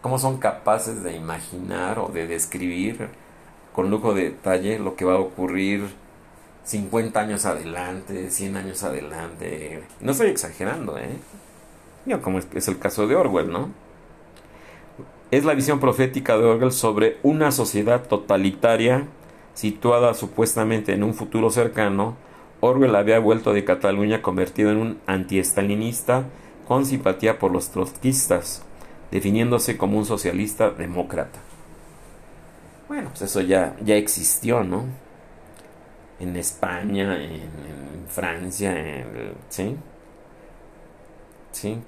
cómo 0.00 0.18
son 0.18 0.38
capaces 0.38 1.02
de 1.02 1.14
imaginar 1.14 1.98
o 1.98 2.08
de 2.08 2.26
describir 2.26 3.08
con 3.74 3.90
lujo 3.90 4.14
de 4.14 4.24
detalle 4.24 4.78
lo 4.78 4.96
que 4.96 5.04
va 5.04 5.14
a 5.14 5.18
ocurrir 5.18 5.88
50 6.64 7.20
años 7.20 7.46
adelante, 7.46 8.30
100 8.30 8.56
años 8.56 8.82
adelante. 8.82 9.82
No 10.00 10.12
estoy 10.12 10.28
exagerando, 10.28 10.98
¿eh? 10.98 11.16
como 12.22 12.38
es 12.38 12.68
el 12.68 12.78
caso 12.78 13.06
de 13.06 13.14
Orwell, 13.14 13.50
¿no? 13.50 13.70
Es 15.30 15.44
la 15.44 15.54
visión 15.54 15.78
profética 15.78 16.36
de 16.36 16.44
Orwell 16.44 16.72
sobre 16.72 17.18
una 17.22 17.52
sociedad 17.52 18.02
totalitaria 18.02 19.06
situada 19.54 20.14
supuestamente 20.14 20.92
en 20.92 21.04
un 21.04 21.14
futuro 21.14 21.50
cercano. 21.50 22.16
Orwell 22.60 22.96
había 22.96 23.18
vuelto 23.20 23.52
de 23.52 23.64
Cataluña 23.64 24.22
convertido 24.22 24.70
en 24.70 24.78
un 24.78 24.98
antiestalinista 25.06 26.24
con 26.66 26.84
simpatía 26.84 27.38
por 27.38 27.52
los 27.52 27.70
trotskistas 27.70 28.64
definiéndose 29.10 29.76
como 29.76 29.98
un 29.98 30.04
socialista 30.04 30.70
demócrata. 30.70 31.38
Bueno, 32.88 33.10
pues 33.10 33.22
eso 33.22 33.40
ya, 33.40 33.76
ya 33.84 33.96
existió, 33.96 34.64
¿no? 34.64 34.84
En 36.18 36.36
España, 36.36 37.22
en, 37.22 37.48
Francia, 38.08 38.76
en, 38.76 39.32
¿sí? 39.48 39.76
¿Sí? 41.52 41.78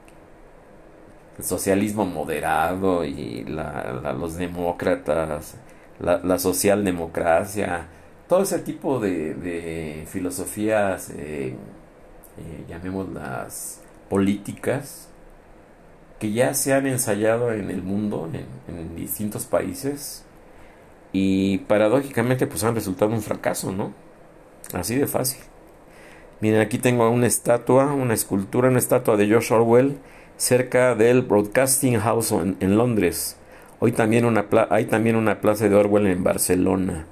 El 1.38 1.44
socialismo 1.44 2.06
moderado 2.06 3.04
y 3.04 3.44
los 3.44 4.37
demócratas, 4.37 5.56
la, 5.98 6.38
socialdemocracia, 6.38 7.88
todo 8.28 8.42
ese 8.42 8.61
tipo 8.61 9.00
de, 9.00 10.04
filosofías, 10.08 11.11
eh, 11.11 11.56
eh, 12.38 12.64
llamémoslas 12.68 13.80
políticas, 14.08 15.08
que 16.22 16.30
ya 16.30 16.54
se 16.54 16.72
han 16.72 16.87
ensayado 16.87 17.52
en 17.52 17.68
el 17.68 17.82
mundo, 17.82 18.30
en, 18.68 18.94
distintos 18.94 19.44
países, 19.44 20.24
y 21.12 21.58
paradójicamente 21.66 22.46
pues 22.46 22.62
han 22.62 22.76
resultado 22.76 23.11
un 23.11 23.22
fracaso, 23.22 23.72
¿no? 23.72 23.92
Así 24.72 24.94
de 24.94 25.08
fácil. 25.08 25.40
Miren, 26.40 26.61
aquí 26.61 26.78
tengo 26.78 27.11
una 27.11 27.26
estatua, 27.26 27.92
una 27.92 28.14
escultura, 28.14 28.68
una 28.68 28.78
estatua 28.78 29.16
de 29.16 29.26
George 29.26 29.52
Orwell 29.52 29.98
cerca 30.37 30.94
del 30.94 31.22
Broadcasting 31.22 31.98
House 31.98 32.30
en, 32.30 32.76
Londres. 32.76 33.37
Hoy 33.80 33.90
también 33.90 34.24
una 34.24 34.46
hay 34.70 34.85
también 34.85 35.16
una 35.16 35.40
plaza 35.40 35.68
de 35.68 35.74
Orwell 35.74 36.06
en 36.06 36.22
Barcelona. 36.22 37.06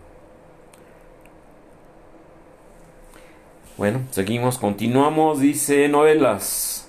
Bueno, 3.76 4.02
seguimos, 4.12 4.56
continuamos, 4.58 5.40
dice 5.40 5.88
novelas. 5.88 6.79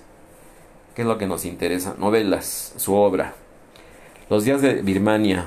¿Qué 0.95 1.04
es 1.04 1.08
lo 1.08 1.17
que 1.17 1.25
nos 1.25 1.45
interesa? 1.45 1.95
Novelas, 1.97 2.73
su 2.75 2.95
obra. 2.95 3.34
Los 4.30 4.43
días 4.43 4.62
de 4.62 4.82
Birmania, 4.82 5.45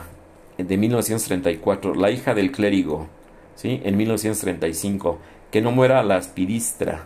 de 0.57 0.77
1934. 0.79 1.95
La 1.95 2.11
hija 2.11 2.35
del 2.35 2.51
clérigo, 2.51 3.09
¿sí? 3.55 3.83
En 3.85 3.99
1935. 3.99 5.19
Que 5.51 5.61
no 5.61 5.71
muera 5.71 6.03
la 6.03 6.17
aspidistra, 6.17 7.05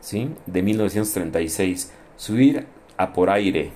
¿sí? 0.00 0.30
De 0.46 0.62
1936. 0.62 1.92
Subir 2.16 2.66
a 2.96 3.12
por 3.12 3.28
aire. 3.28 3.72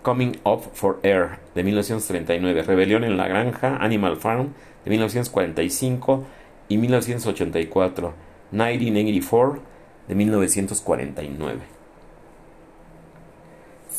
Coming 0.00 0.38
Up 0.44 0.62
for 0.72 0.98
Air 1.02 1.40
de 1.54 1.62
1939, 1.62 2.62
Rebelión 2.62 3.04
en 3.04 3.18
la 3.18 3.28
Granja, 3.28 3.76
Animal 3.76 4.16
Farm 4.16 4.54
de 4.82 4.90
1945 4.92 6.24
y 6.70 6.78
1984, 6.78 8.14
1984 8.50 9.62
de 10.08 10.14
1949. 10.14 11.79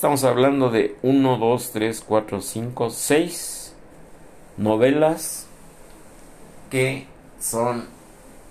Estamos 0.02 0.24
hablando 0.24 0.72
de 0.72 0.96
1, 1.04 1.38
2, 1.38 1.72
3, 1.74 2.04
4, 2.08 2.42
5, 2.42 2.90
6 2.90 3.76
novelas 4.58 5.46
que 6.72 7.06
son 7.40 7.84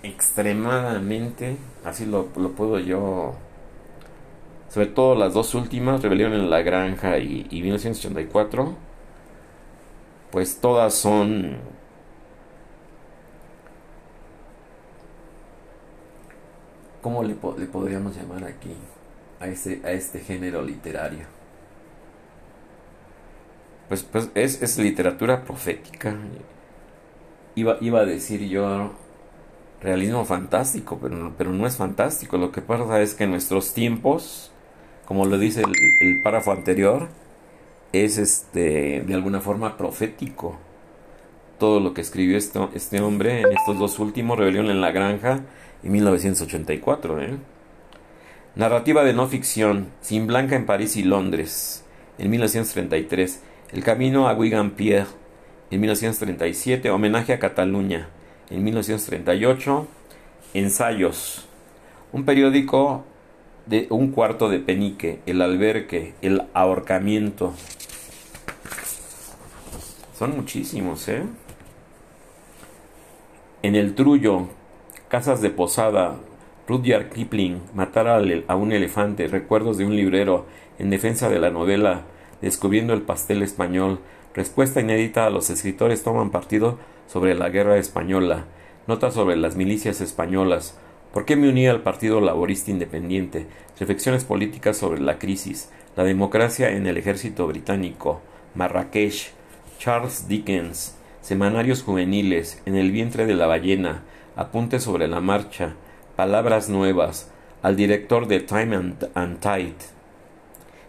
extremadamente, 0.01 1.57
así 1.83 2.05
lo, 2.05 2.29
lo 2.37 2.53
puedo 2.53 2.79
yo 2.79 3.35
sobre 4.69 4.87
todo 4.87 5.13
las 5.13 5.33
dos 5.33 5.53
últimas, 5.53 6.01
Rebelión 6.01 6.31
en 6.31 6.49
la 6.49 6.61
Granja 6.61 7.17
y, 7.17 7.45
1984, 7.51 8.73
pues 10.31 10.61
todas 10.61 10.93
son 10.93 11.57
¿Cómo 17.01 17.23
le, 17.23 17.35
le, 17.57 17.65
podríamos 17.65 18.15
llamar 18.15 18.45
aquí 18.45 18.73
a 19.41 19.47
este, 19.49 19.81
a 19.83 19.91
este 19.91 20.21
género 20.21 20.61
literario? 20.61 21.40
Pues, 23.91 24.03
pues 24.03 24.29
es, 24.35 24.61
es, 24.61 24.77
literatura 24.77 25.43
profética. 25.43 26.15
Iba, 27.55 27.75
iba 27.81 27.99
a 27.99 28.05
decir 28.05 28.47
yo 28.47 28.93
realismo 29.81 30.23
fantástico, 30.23 30.97
pero, 31.01 31.33
pero 31.37 31.51
no 31.51 31.67
es 31.67 31.75
fantástico. 31.75 32.37
Lo 32.37 32.53
que 32.53 32.61
pasa 32.61 33.01
es 33.01 33.15
que 33.15 33.25
en 33.25 33.31
nuestros 33.31 33.73
tiempos 33.73 34.51
como 35.11 35.25
lo 35.25 35.37
dice 35.37 35.61
el, 35.61 36.21
párrafo 36.23 36.53
anterior, 36.53 37.09
es 37.91 38.17
este 38.17 39.01
de 39.01 39.13
alguna 39.13 39.41
forma 39.41 39.75
profético. 39.75 40.57
Todo 41.59 41.81
lo 41.81 41.93
que 41.93 41.99
escribió 41.99 42.37
esto, 42.37 42.69
este 42.73 43.01
hombre 43.01 43.41
en 43.41 43.51
estos 43.51 43.77
dos 43.77 43.99
últimos, 43.99 44.39
Rebelión 44.39 44.69
en 44.69 44.79
la 44.79 44.91
Granja 44.91 45.41
y 45.83 45.89
1984. 45.89 47.21
¿eh? 47.23 47.37
Narrativa 48.55 49.03
de 49.03 49.11
no 49.11 49.27
ficción, 49.27 49.89
Sin 49.99 50.27
Blanca 50.27 50.55
en 50.55 50.65
París 50.65 50.95
y 50.95 51.03
Londres, 51.03 51.83
en 52.17 52.29
1933. 52.29 53.41
El 53.71 53.85
camino 53.85 54.27
a 54.27 54.33
Wigan 54.33 54.71
Pierre, 54.71 55.07
en 55.69 55.79
1937. 55.79 56.89
Homenaje 56.89 57.31
a 57.31 57.39
Cataluña, 57.39 58.09
en 58.49 58.65
1938. 58.65 59.87
Ensayos. 60.53 61.47
Un 62.11 62.25
periódico 62.25 63.05
de 63.67 63.87
un 63.89 64.11
cuarto 64.11 64.49
de 64.49 64.59
penique, 64.59 65.21
el 65.25 65.41
alberque, 65.41 66.15
el 66.21 66.43
ahorcamiento. 66.53 67.53
Son 70.19 70.35
muchísimos, 70.35 71.07
¿eh? 71.07 71.23
En 73.63 73.75
el 73.75 73.95
trullo, 73.95 74.49
casas 75.07 75.41
de 75.41 75.49
posada, 75.49 76.17
Rudyard 76.67 77.09
Kipling, 77.09 77.61
matar 77.73 78.09
a 78.09 78.55
un 78.57 78.73
elefante, 78.73 79.27
recuerdos 79.27 79.77
de 79.77 79.85
un 79.85 79.95
librero, 79.95 80.45
en 80.77 80.89
defensa 80.89 81.29
de 81.29 81.39
la 81.39 81.51
novela, 81.51 82.01
descubriendo 82.41 82.93
el 82.93 83.01
pastel 83.01 83.41
español, 83.43 83.99
respuesta 84.33 84.81
inédita 84.81 85.25
a 85.25 85.29
los 85.29 85.49
escritores 85.49 86.03
toman 86.03 86.31
partido 86.31 86.77
sobre 87.07 87.35
la 87.35 87.49
guerra 87.49 87.77
española, 87.77 88.45
notas 88.87 89.13
sobre 89.13 89.35
las 89.35 89.55
milicias 89.55 90.01
españolas, 90.01 90.77
¿Por 91.13 91.25
qué 91.25 91.35
me 91.35 91.49
uní 91.49 91.67
al 91.67 91.81
Partido 91.81 92.21
Laborista 92.21 92.71
Independiente? 92.71 93.45
Reflexiones 93.77 94.23
políticas 94.23 94.77
sobre 94.77 95.01
la 95.01 95.19
crisis, 95.19 95.69
la 95.97 96.05
democracia 96.05 96.69
en 96.71 96.87
el 96.87 96.95
ejército 96.95 97.47
británico, 97.47 98.21
Marrakech, 98.55 99.33
Charles 99.77 100.29
Dickens, 100.29 100.95
Semanarios 101.19 101.83
juveniles, 101.83 102.61
En 102.65 102.75
el 102.77 102.91
vientre 102.91 103.25
de 103.25 103.33
la 103.33 103.45
ballena, 103.45 104.03
Apuntes 104.37 104.83
sobre 104.83 105.09
la 105.09 105.19
marcha, 105.19 105.73
Palabras 106.15 106.69
nuevas, 106.69 107.29
al 107.61 107.75
director 107.75 108.27
de 108.27 108.39
Time 108.39 108.93
and, 109.13 109.39
Tide. 109.41 109.75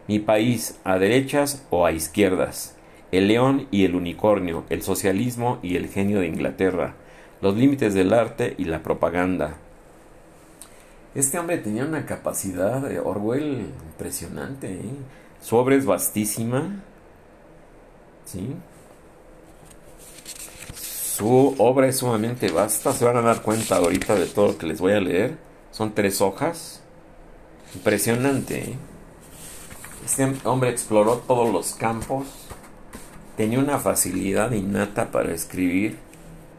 Mi 0.08 0.18
país, 0.18 0.78
a 0.84 0.98
derechas 0.98 1.64
o 1.70 1.86
a 1.86 1.92
izquierdas. 1.92 2.76
El 3.12 3.28
león 3.28 3.68
y 3.70 3.84
el 3.84 3.94
unicornio, 3.94 4.64
el 4.70 4.82
socialismo 4.82 5.58
y 5.62 5.76
el 5.76 5.88
genio 5.88 6.20
de 6.20 6.26
Inglaterra, 6.26 6.94
los 7.40 7.56
límites 7.56 7.94
del 7.94 8.12
arte 8.12 8.54
y 8.58 8.64
la 8.64 8.82
propaganda, 8.82 9.56
este 11.14 11.38
hombre 11.38 11.58
tenía 11.58 11.84
una 11.84 12.06
capacidad 12.06 12.80
de 12.80 12.98
Orwell 12.98 13.66
impresionante. 13.90 14.72
¿eh? 14.72 14.94
Su 15.42 15.56
obra 15.56 15.74
es 15.74 15.84
vastísima. 15.84 16.80
Su 20.74 21.54
obra 21.58 21.86
es 21.86 21.98
sumamente 21.98 22.50
vasta. 22.50 22.94
Se 22.94 23.04
van 23.04 23.18
a 23.18 23.22
dar 23.22 23.42
cuenta 23.42 23.76
ahorita 23.76 24.14
de 24.14 24.26
todo 24.26 24.48
lo 24.48 24.58
que 24.58 24.66
les 24.66 24.80
voy 24.80 24.92
a 24.92 25.00
leer. 25.00 25.36
Son 25.70 25.92
tres 25.94 26.22
hojas. 26.22 26.80
Impresionante. 27.74 28.70
¿eh? 28.70 28.76
Este 30.04 30.32
hombre 30.44 30.70
exploró 30.70 31.18
todos 31.18 31.52
los 31.52 31.74
campos. 31.74 32.26
Tenía 33.36 33.58
una 33.58 33.78
facilidad 33.78 34.52
innata 34.52 35.10
para 35.10 35.32
escribir, 35.32 35.98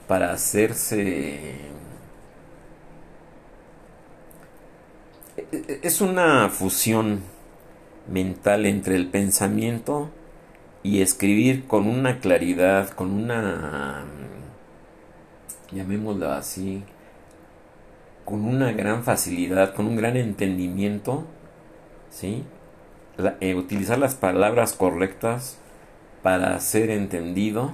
para 0.07 0.31
hacerse 0.31 1.73
es 5.81 6.01
una 6.01 6.49
fusión 6.49 7.21
mental 8.07 8.65
entre 8.65 8.95
el 8.95 9.07
pensamiento 9.07 10.09
y 10.83 11.01
escribir 11.01 11.65
con 11.65 11.87
una 11.87 12.19
claridad, 12.19 12.89
con 12.89 13.11
una, 13.11 14.03
llamémoslo 15.71 16.31
así, 16.31 16.83
con 18.25 18.45
una 18.45 18.71
gran 18.73 19.03
facilidad, 19.03 19.73
con 19.73 19.87
un 19.87 19.95
gran 19.95 20.17
entendimiento, 20.17 21.25
¿sí? 22.09 22.43
Eh, 23.17 23.53
utilizar 23.55 23.99
las 23.99 24.15
palabras 24.15 24.73
correctas 24.73 25.57
para 26.23 26.59
ser 26.59 26.89
entendido. 26.89 27.73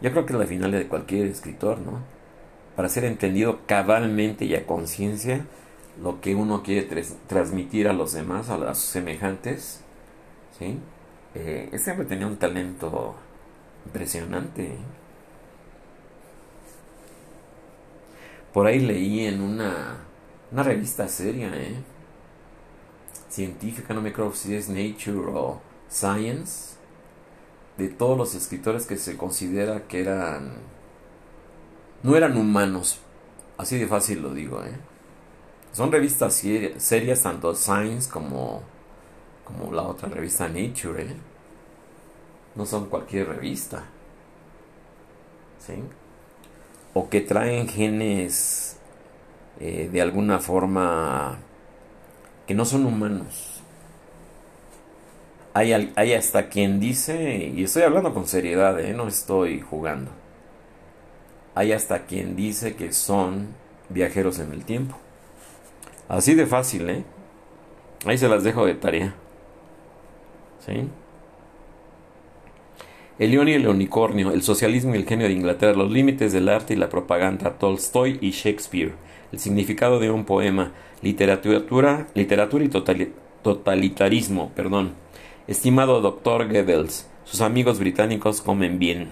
Yo 0.00 0.10
creo 0.12 0.24
que 0.24 0.32
es 0.32 0.38
la 0.38 0.46
final 0.46 0.70
de 0.70 0.88
cualquier 0.88 1.26
escritor, 1.26 1.78
¿no? 1.78 2.00
Para 2.74 2.88
ser 2.88 3.04
entendido 3.04 3.60
cabalmente 3.66 4.44
y 4.44 4.54
a 4.54 4.66
conciencia 4.66 5.44
lo 6.02 6.20
que 6.20 6.34
uno 6.34 6.62
quiere 6.62 7.04
transmitir 7.26 7.88
a 7.88 7.92
los 7.92 8.12
demás, 8.12 8.50
a 8.50 8.58
los 8.58 8.78
semejantes. 8.78 9.80
¿sí? 10.58 10.78
Eh, 11.34 11.68
este 11.72 11.90
hombre 11.90 12.06
tenía 12.06 12.26
un 12.26 12.36
talento 12.36 13.14
impresionante. 13.86 14.76
Por 18.52 18.66
ahí 18.66 18.80
leí 18.80 19.26
en 19.26 19.40
una, 19.40 19.98
una 20.50 20.62
revista 20.62 21.08
seria, 21.08 21.50
¿eh? 21.54 21.74
No 23.88 24.00
me 24.00 24.10
acuerdo 24.10 24.32
si 24.34 24.54
es 24.54 24.68
Nature 24.68 25.30
o 25.32 25.60
Science, 25.90 26.76
de 27.76 27.88
todos 27.88 28.16
los 28.16 28.34
escritores 28.34 28.86
que 28.86 28.96
se 28.96 29.16
considera 29.16 29.86
que 29.86 30.00
eran, 30.00 30.54
no 32.02 32.16
eran 32.16 32.36
humanos, 32.36 33.00
así 33.58 33.78
de 33.78 33.86
fácil 33.86 34.22
lo 34.22 34.32
digo, 34.32 34.62
¿eh? 34.64 34.76
Son 35.76 35.92
revistas 35.92 36.42
serias, 36.78 37.22
tanto 37.22 37.54
Science 37.54 38.08
como, 38.10 38.62
como 39.44 39.70
la 39.74 39.82
otra 39.82 40.08
revista 40.08 40.48
Nature. 40.48 41.02
¿eh? 41.02 41.16
No 42.54 42.64
son 42.64 42.86
cualquier 42.86 43.28
revista. 43.28 43.84
¿Sí? 45.58 45.74
O 46.94 47.10
que 47.10 47.20
traen 47.20 47.68
genes 47.68 48.78
eh, 49.60 49.90
de 49.92 50.00
alguna 50.00 50.38
forma 50.38 51.40
que 52.46 52.54
no 52.54 52.64
son 52.64 52.86
humanos. 52.86 53.60
Hay, 55.54 55.72
hay, 55.72 56.12
hasta 56.12 56.48
quien 56.48 56.80
dice, 56.80 57.52
y 57.54 57.64
estoy 57.64 57.82
hablando 57.82 58.12
con 58.12 58.26
seriedad, 58.26 58.78
¿eh? 58.78 58.92
no 58.92 59.08
estoy 59.08 59.60
jugando. 59.60 60.10
Hay 61.54 61.72
hasta 61.72 62.04
quien 62.04 62.36
dice 62.36 62.76
que 62.76 62.92
son 62.92 63.48
viajeros 63.88 64.38
en 64.38 64.52
el 64.52 64.64
tiempo. 64.64 64.96
Así 66.08 66.34
de 66.34 66.46
fácil, 66.46 66.90
¿eh? 66.90 67.04
Ahí 68.04 68.18
se 68.18 68.28
las 68.28 68.44
dejo 68.44 68.66
de 68.66 68.74
tarea. 68.74 69.14
¿Sí? 70.64 70.88
El 73.18 73.30
león 73.30 73.48
y 73.48 73.54
el 73.54 73.66
unicornio, 73.66 74.32
el 74.32 74.42
socialismo 74.42 74.94
y 74.94 74.98
el 74.98 75.06
genio 75.06 75.26
de 75.26 75.32
Inglaterra, 75.32 75.72
los 75.72 75.90
límites 75.90 76.34
del 76.34 76.50
arte 76.50 76.74
y 76.74 76.76
la 76.76 76.90
propaganda, 76.90 77.54
Tolstoy 77.54 78.18
y 78.20 78.32
Shakespeare, 78.32 78.92
el 79.36 79.40
significado 79.40 79.98
de 80.00 80.10
un 80.10 80.24
poema, 80.24 80.72
literatura, 81.02 82.06
literatura 82.14 82.64
y 82.64 82.70
totalitarismo, 83.42 84.50
perdón. 84.56 84.92
Estimado 85.46 86.00
doctor 86.00 86.50
Goebbels, 86.50 87.06
sus 87.24 87.42
amigos 87.42 87.78
británicos 87.78 88.40
comen 88.40 88.78
bien. 88.78 89.10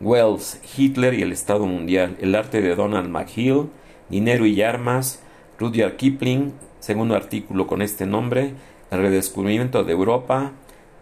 Wells, 0.00 0.62
Hitler 0.74 1.12
y 1.12 1.20
el 1.20 1.30
Estado 1.30 1.66
Mundial, 1.66 2.16
el 2.22 2.34
arte 2.34 2.62
de 2.62 2.74
Donald 2.74 3.10
McHugh, 3.10 3.68
dinero 4.08 4.46
y 4.46 4.62
armas, 4.62 5.22
Rudyard 5.58 5.96
Kipling, 5.96 6.54
segundo 6.80 7.14
artículo 7.14 7.66
con 7.66 7.82
este 7.82 8.06
nombre, 8.06 8.54
El 8.90 9.00
redescubrimiento 9.00 9.84
de 9.84 9.92
Europa, 9.92 10.52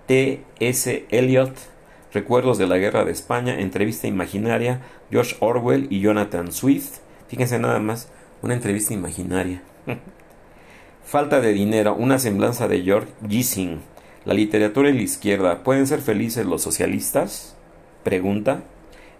T. 0.07 0.43
S. 0.59 1.07
Eliot, 1.11 1.55
Recuerdos 2.13 2.59
de 2.59 2.67
la 2.67 2.79
Guerra 2.79 3.05
de 3.05 3.13
España, 3.13 3.61
Entrevista 3.61 4.09
Imaginaria, 4.09 4.81
George 5.13 5.37
Orwell 5.39 5.87
y 5.91 6.01
Jonathan 6.01 6.51
Swift. 6.51 6.99
Fíjense 7.29 7.61
nada 7.61 7.79
más, 7.79 8.11
una 8.43 8.55
entrevista 8.55 8.93
imaginaria. 8.93 9.63
Falta 11.05 11.41
de 11.41 11.53
dinero, 11.53 11.95
una 11.95 12.19
semblanza 12.19 12.69
de 12.69 12.83
George 12.83 13.13
Gissing. 13.29 13.81
La 14.25 14.35
literatura 14.35 14.91
y 14.91 14.95
la 14.95 15.03
izquierda, 15.03 15.63
¿pueden 15.63 15.87
ser 15.87 16.01
felices 16.01 16.47
los 16.47 16.63
socialistas? 16.63 17.57
Pregunta. 18.05 18.63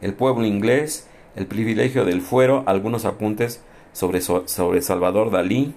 El 0.01 0.15
pueblo 0.15 0.45
inglés, 0.45 1.07
el 1.37 1.47
privilegio 1.47 2.05
del 2.05 2.21
fuero, 2.21 2.65
algunos 2.67 3.05
apuntes 3.05 3.63
sobre, 3.93 4.21
sobre 4.21 4.83
Salvador 4.83 5.31
Dalí. 5.31 5.75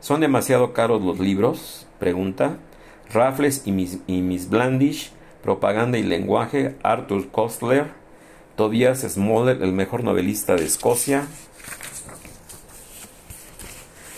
¿Son 0.00 0.20
demasiado 0.20 0.72
caros 0.72 1.02
los 1.02 1.18
libros? 1.18 1.86
Pregunta. 1.98 2.58
Raffles 3.12 3.62
y 3.66 3.72
Miss, 3.72 3.98
y 4.06 4.22
Miss 4.22 4.48
Blandish, 4.48 5.12
Propaganda 5.42 5.98
y 5.98 6.02
lenguaje, 6.02 6.76
Arthur 6.82 7.28
Kostler, 7.28 7.86
Tobias 8.56 9.00
Smollett, 9.00 9.62
el 9.62 9.72
mejor 9.72 10.02
novelista 10.02 10.56
de 10.56 10.64
Escocia. 10.64 11.26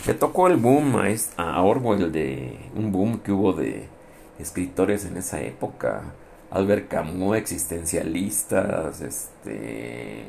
Le 0.06 0.12
tocó 0.12 0.48
el 0.48 0.56
boom 0.56 0.96
a, 1.38 1.62
Orwell 1.62 2.12
de 2.12 2.58
un 2.76 2.92
boom 2.92 3.20
que 3.20 3.32
hubo 3.32 3.54
de 3.54 3.88
escritores 4.38 5.06
en 5.06 5.16
esa 5.16 5.40
época. 5.40 6.02
Albert 6.50 6.88
Camus, 6.88 7.38
existencialistas, 7.38 9.00
este 9.00 10.24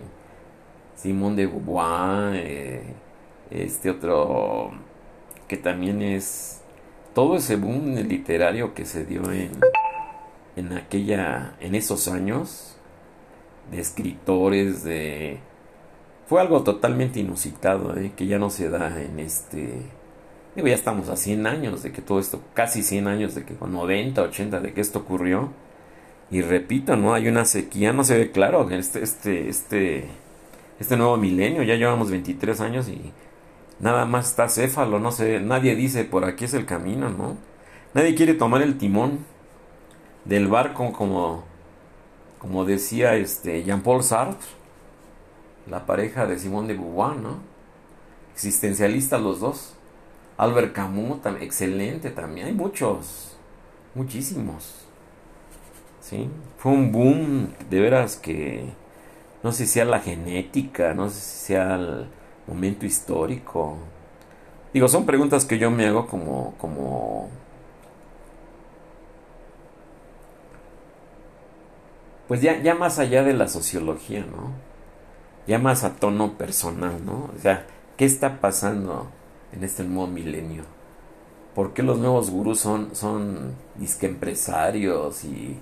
Simón 0.96 1.36
de 1.36 1.48
Beauvoir, 1.48 2.36
eh, 2.36 2.84
este 3.52 3.90
otro 3.90 4.72
que 5.50 5.58
también 5.58 6.02
es 6.02 6.62
todo 7.14 7.36
ese 7.36 7.58
boom 7.58 7.96
literario 7.96 8.74
que 8.74 8.86
se 8.86 9.04
dio 9.06 9.30
en, 9.30 9.52
en 10.56 10.72
aquella 10.72 11.58
en 11.60 11.76
esos 11.76 12.08
años 12.08 12.78
de 13.72 13.82
escritores 13.82 14.86
de 14.86 15.40
fue 16.28 16.42
algo 16.42 16.64
totalmente 16.64 17.20
inusitado 17.20 17.96
¿eh? 17.98 18.12
que 18.16 18.28
ya 18.28 18.40
no 18.40 18.50
se 18.50 18.70
da 18.70 19.02
en 19.02 19.20
este 19.20 19.82
digo 20.56 20.68
ya 20.68 20.74
estamos 20.74 21.10
a 21.10 21.18
100 21.18 21.48
años 21.48 21.84
de 21.84 21.92
que 21.92 22.02
todo 22.02 22.20
esto 22.20 22.42
casi 22.54 22.84
100 22.84 23.08
años 23.08 23.36
de 23.36 23.44
que 23.44 23.56
con 23.56 23.74
90 23.74 24.22
80 24.22 24.60
de 24.60 24.74
que 24.74 24.82
esto 24.82 25.00
ocurrió. 25.00 25.50
Y 26.32 26.42
repito 26.42 26.96
no 26.96 27.14
hay 27.14 27.28
una 27.28 27.46
sequía 27.46 27.94
no 27.94 28.04
se 28.04 28.18
ve 28.18 28.32
claro 28.32 28.68
este 28.72 29.04
este 29.04 29.48
este 29.48 30.06
este 30.80 30.98
nuevo 30.98 31.18
milenio 31.18 31.62
ya 31.62 31.76
llevamos 31.76 32.10
23 32.10 32.62
años 32.62 32.90
y 32.90 33.14
nada 33.80 34.06
más 34.06 34.30
está 34.30 34.50
céfalo 34.50 35.00
no 35.00 35.12
sé 35.12 35.40
nadie 35.40 35.76
dice 35.76 36.04
por 36.04 36.26
aquí 36.26 36.46
es 36.46 36.56
el 36.56 36.66
camino 36.66 37.10
no 37.10 37.38
nadie 37.94 38.16
quiere 38.16 38.34
tomar 38.34 38.64
el 38.64 38.80
timón 38.80 39.20
del 40.26 40.48
barco 40.48 40.92
como, 40.92 41.44
como 42.40 42.66
decía 42.66 43.16
este 43.16 43.64
Jean-Paul 43.64 44.04
Sartre, 44.04 44.48
la 45.68 45.86
pareja 45.86 46.26
de 46.26 46.38
Simón 46.40 46.68
de 46.68 46.76
Beauvoir, 46.76 47.18
¿no? 47.18 47.40
Existencialistas 48.34 49.22
los 49.22 49.40
dos. 49.40 49.76
Albert 50.38 50.74
Camus, 50.74 51.20
excelente 51.40 52.10
también. 52.10 52.48
Hay 52.48 52.54
muchos, 52.54 53.38
muchísimos. 53.94 54.86
¿Sí? 56.02 56.30
Fue 56.58 56.72
un 56.72 56.92
boom, 56.92 57.54
de 57.70 57.80
veras 57.80 58.16
que 58.16 58.70
no 59.42 59.52
sé 59.52 59.66
si 59.66 59.74
sea 59.74 59.86
la 59.86 60.00
genética, 60.00 60.94
no 60.94 61.10
sé 61.10 61.20
si 61.20 61.46
sea 61.46 61.76
el 61.76 62.08
momento 62.48 62.86
histórico. 62.86 63.78
Digo, 64.74 64.88
son 64.88 65.06
preguntas 65.06 65.46
que 65.46 65.58
yo 65.58 65.72
me 65.72 65.88
hago 65.88 66.08
como, 66.08 66.54
como 66.58 67.30
pues 72.28 72.42
ya, 72.42 72.62
ya 72.62 72.76
más 72.76 73.00
allá 73.00 73.24
de 73.24 73.34
la 73.34 73.48
sociología, 73.48 74.22
¿no? 74.22 74.52
Ya 75.48 75.60
más 75.60 75.84
a 75.84 75.96
tono 75.96 76.38
personal, 76.38 77.06
¿no? 77.06 77.30
O 77.36 77.40
sea, 77.42 77.66
¿qué 77.98 78.06
está 78.06 78.40
pasando 78.42 79.10
en 79.54 79.64
este 79.64 79.84
nuevo 79.84 80.08
milenio? 80.08 80.64
¿Por 81.54 81.74
qué 81.74 81.84
los 81.84 81.98
nuevos 82.00 82.32
gurús 82.32 82.60
son, 82.60 82.96
son 82.96 83.54
disque 83.76 84.08
empresarios 84.08 85.24
y, 85.24 85.58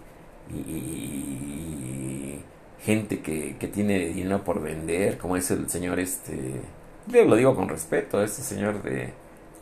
y, 0.53 2.39
gente 2.79 3.21
que, 3.21 3.57
que, 3.57 3.67
tiene 3.67 4.07
dinero 4.07 4.43
por 4.43 4.61
vender, 4.61 5.17
como 5.17 5.37
es 5.37 5.51
el 5.51 5.69
señor 5.69 5.99
este, 5.99 6.61
lo 7.07 7.35
digo 7.35 7.55
con 7.55 7.69
respeto, 7.69 8.21
este 8.23 8.41
señor 8.41 8.81
de 8.81 9.13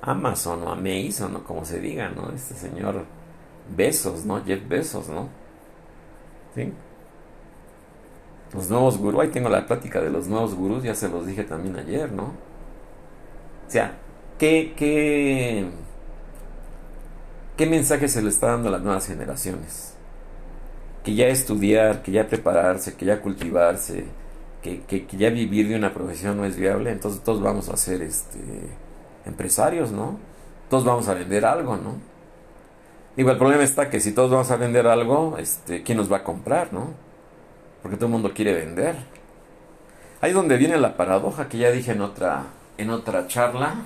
Amazon 0.01 0.63
o 0.63 0.71
Amazon 0.71 1.35
o 1.35 1.43
como 1.43 1.65
se 1.65 1.79
diga, 1.79 2.09
¿no? 2.09 2.31
Este 2.31 2.53
señor 2.55 3.05
Besos, 3.75 4.25
¿no? 4.25 4.43
Jeff 4.43 4.67
Besos, 4.67 5.07
¿no? 5.09 5.29
¿Sí? 6.55 6.71
Los 8.53 8.69
nuevos 8.69 8.97
gurús, 8.97 9.21
ahí 9.21 9.29
tengo 9.29 9.49
la 9.49 9.65
plática 9.65 10.01
de 10.01 10.09
los 10.09 10.27
nuevos 10.27 10.55
gurús, 10.55 10.83
ya 10.83 10.93
se 10.93 11.07
los 11.07 11.25
dije 11.25 11.43
también 11.43 11.75
ayer, 11.77 12.11
¿no? 12.11 12.23
O 12.23 13.71
sea, 13.71 13.93
¿qué, 14.37 14.73
qué, 14.75 15.67
qué 17.55 17.65
mensaje 17.65 18.09
se 18.09 18.21
le 18.21 18.29
está 18.29 18.47
dando 18.47 18.67
a 18.67 18.71
las 18.73 18.81
nuevas 18.81 19.07
generaciones? 19.07 19.93
Que 21.03 21.15
ya 21.15 21.27
estudiar, 21.27 22.03
que 22.03 22.11
ya 22.11 22.27
prepararse, 22.27 22.95
que 22.95 23.05
ya 23.05 23.21
cultivarse, 23.21 24.05
que, 24.61 24.81
que, 24.81 25.07
ya 25.17 25.29
vivir 25.29 25.69
de 25.69 25.75
una 25.75 25.93
profesión 25.93 26.35
no 26.35 26.45
es 26.45 26.57
viable, 26.57 26.91
entonces 26.91 27.23
todos 27.23 27.41
vamos 27.41 27.69
a 27.69 27.77
ser 27.77 28.01
este, 28.01 28.39
empresarios, 29.25 29.91
¿no? 29.91 30.19
Todos 30.69 30.83
vamos 30.83 31.07
a 31.07 31.13
vender 31.13 31.45
algo, 31.45 31.77
¿no? 31.77 31.95
Digo, 33.15 33.31
el 33.31 33.37
problema 33.37 33.63
está 33.63 33.89
que 33.89 33.99
si 33.99 34.11
todos 34.11 34.31
vamos 34.31 34.51
a 34.51 34.57
vender 34.57 34.87
algo, 34.87 35.37
este, 35.37 35.83
¿quién 35.83 35.97
nos 35.97 36.11
va 36.11 36.17
a 36.17 36.23
comprar, 36.23 36.73
no? 36.73 36.93
Porque 37.81 37.97
todo 37.97 38.07
el 38.07 38.11
mundo 38.13 38.33
quiere 38.33 38.53
vender. 38.53 38.95
Ahí 40.21 40.33
donde 40.33 40.57
viene 40.57 40.77
la 40.77 40.97
paradoja 40.97 41.49
que 41.49 41.57
ya 41.57 41.71
dije 41.71 41.91
en 41.91 42.01
otra, 42.01 42.45
en 42.77 42.89
otra 42.91 43.27
charla, 43.27 43.85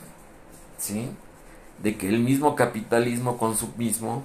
¿sí? 0.77 1.09
De 1.81 1.97
que 1.97 2.09
el 2.09 2.19
mismo 2.19 2.55
capitalismo 2.55 3.37
consumismo 3.37 4.23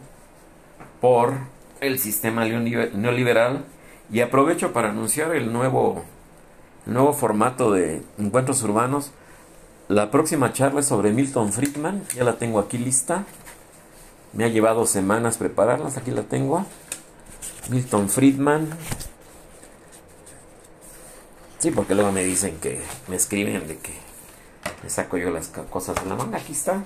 por 1.01 1.35
el 1.81 1.99
sistema 1.99 2.45
neoliberal 2.45 3.65
y 4.13 4.21
aprovecho 4.21 4.73
para 4.73 4.91
anunciar 4.91 5.35
el 5.35 5.53
nuevo, 5.53 6.03
el 6.87 6.95
nuevo 6.95 7.13
formato 7.13 7.73
de 7.73 8.03
encuentros 8.19 8.63
urbanos. 8.63 9.13
La 9.89 10.11
próxima 10.11 10.53
charla 10.53 10.81
es 10.81 10.87
sobre 10.87 11.13
Milton 11.13 11.53
Friedman, 11.53 12.05
ya 12.15 12.25
la 12.25 12.35
tengo 12.35 12.59
aquí 12.59 12.79
lista. 12.79 13.25
Me 14.33 14.45
ha 14.45 14.49
llevado 14.49 14.87
semanas 14.87 15.39
prepararlas, 15.39 15.97
aquí 15.97 16.11
la 16.11 16.23
tengo. 16.23 16.65
Milton 17.69 18.09
Friedman, 18.09 18.69
Sí, 21.61 21.71
porque 21.71 21.95
luego 21.95 22.11
me 22.11 22.25
dicen 22.25 22.57
que 22.59 22.81
me 23.07 23.17
escriben 23.17 23.69
de 23.69 23.77
que 23.77 23.93
me 24.83 24.89
saco 24.89 25.19
yo 25.19 25.31
las 25.31 25.49
cosas 25.49 26.03
de 26.03 26.09
la 26.09 26.17
manga. 26.17 26.39
Aquí 26.39 26.53
está. 26.53 26.85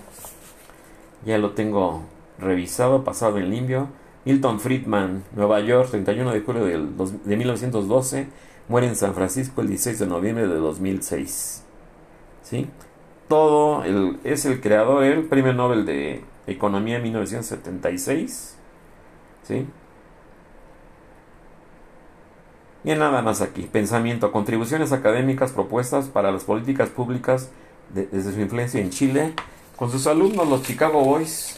Ya 1.25 1.39
lo 1.39 1.53
tengo 1.53 2.03
revisado, 2.41 3.05
pasado 3.05 3.39
en 3.39 3.51
limpio. 3.51 3.87
Milton 4.25 4.59
Friedman, 4.59 5.23
Nueva 5.37 5.61
York, 5.61 5.91
31 5.91 6.33
de 6.33 6.41
julio 6.41 6.65
de 6.65 7.37
1912. 7.37 8.27
Muere 8.69 8.89
en 8.89 8.97
San 8.97 9.15
Francisco 9.15 9.61
el 9.61 9.69
16 9.69 10.01
de 10.01 10.07
noviembre 10.09 10.49
de 10.49 10.57
2006. 10.57 11.63
¿Sí? 12.43 12.67
Todo 13.29 13.85
el, 13.85 14.19
es 14.25 14.45
el 14.45 14.61
creador, 14.61 15.05
el 15.05 15.23
premio 15.27 15.53
Nobel 15.53 15.87
de 15.87 16.25
Economía 16.49 16.97
en 16.97 17.05
1976. 17.05 18.57
¿Sí? 19.45 19.67
Y 22.85 22.95
nada 22.95 23.23
más 23.23 23.41
aquí, 23.41 23.63
pensamiento, 23.63 24.31
contribuciones 24.31 24.93
académicas 24.93 25.53
propuestas 25.53 26.07
para 26.07 26.31
las 26.31 26.45
políticas 26.45 26.91
públicas 26.91 27.49
desde 27.95 28.33
su 28.33 28.41
influencia 28.41 28.81
en 28.81 28.91
Chile, 28.91 29.33
con 29.77 29.91
sus 29.91 30.07
alumnos 30.07 30.49
los 30.49 30.63
Chicago 30.63 31.03
Boys. 31.03 31.57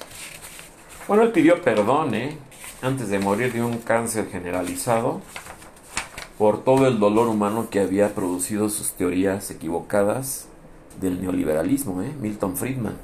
Bueno, 1.09 1.25
él 1.25 1.33
pidió 1.33 1.61
perdón, 1.63 2.15
¿eh? 2.15 2.39
Antes 2.81 3.09
de 3.09 3.19
morir 3.19 3.53
de 3.53 3.63
un 3.63 3.79
cáncer 3.79 4.29
generalizado, 4.31 5.21
por 6.39 6.63
todo 6.63 6.87
el 6.87 7.01
dolor 7.01 7.29
humano 7.29 7.69
que 7.71 7.81
había 7.81 8.15
producido 8.15 8.69
sus 8.69 8.93
teorías 8.93 9.51
equivocadas 9.51 10.47
del 11.01 11.21
neoliberalismo, 11.21 12.03
¿eh? 12.03 12.13
Milton 12.21 12.57
Friedman. 12.57 12.97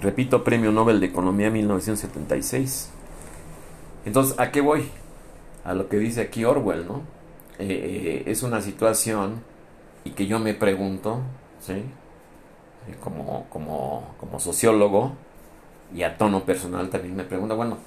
Repito, 0.00 0.44
Premio 0.44 0.70
Nobel 0.70 1.00
de 1.00 1.06
Economía 1.06 1.50
1976. 1.50 2.90
Entonces, 4.04 4.38
¿a 4.38 4.52
qué 4.52 4.60
voy? 4.60 4.88
A 5.66 5.74
lo 5.74 5.88
que 5.88 5.98
dice 5.98 6.20
aquí 6.20 6.44
Orwell, 6.44 6.86
¿no? 6.86 7.02
Eh, 7.58 7.66
eh, 7.68 8.30
es 8.30 8.44
una 8.44 8.60
situación 8.60 9.42
y 10.04 10.10
que 10.10 10.28
yo 10.28 10.38
me 10.38 10.54
pregunto, 10.54 11.22
¿sí? 11.60 11.72
Eh, 11.72 12.94
como, 13.00 13.46
como, 13.50 14.14
como 14.20 14.38
sociólogo 14.38 15.14
y 15.92 16.04
a 16.04 16.16
tono 16.16 16.44
personal 16.44 16.88
también 16.88 17.16
me 17.16 17.24
pregunto, 17.24 17.56
bueno, 17.56 17.78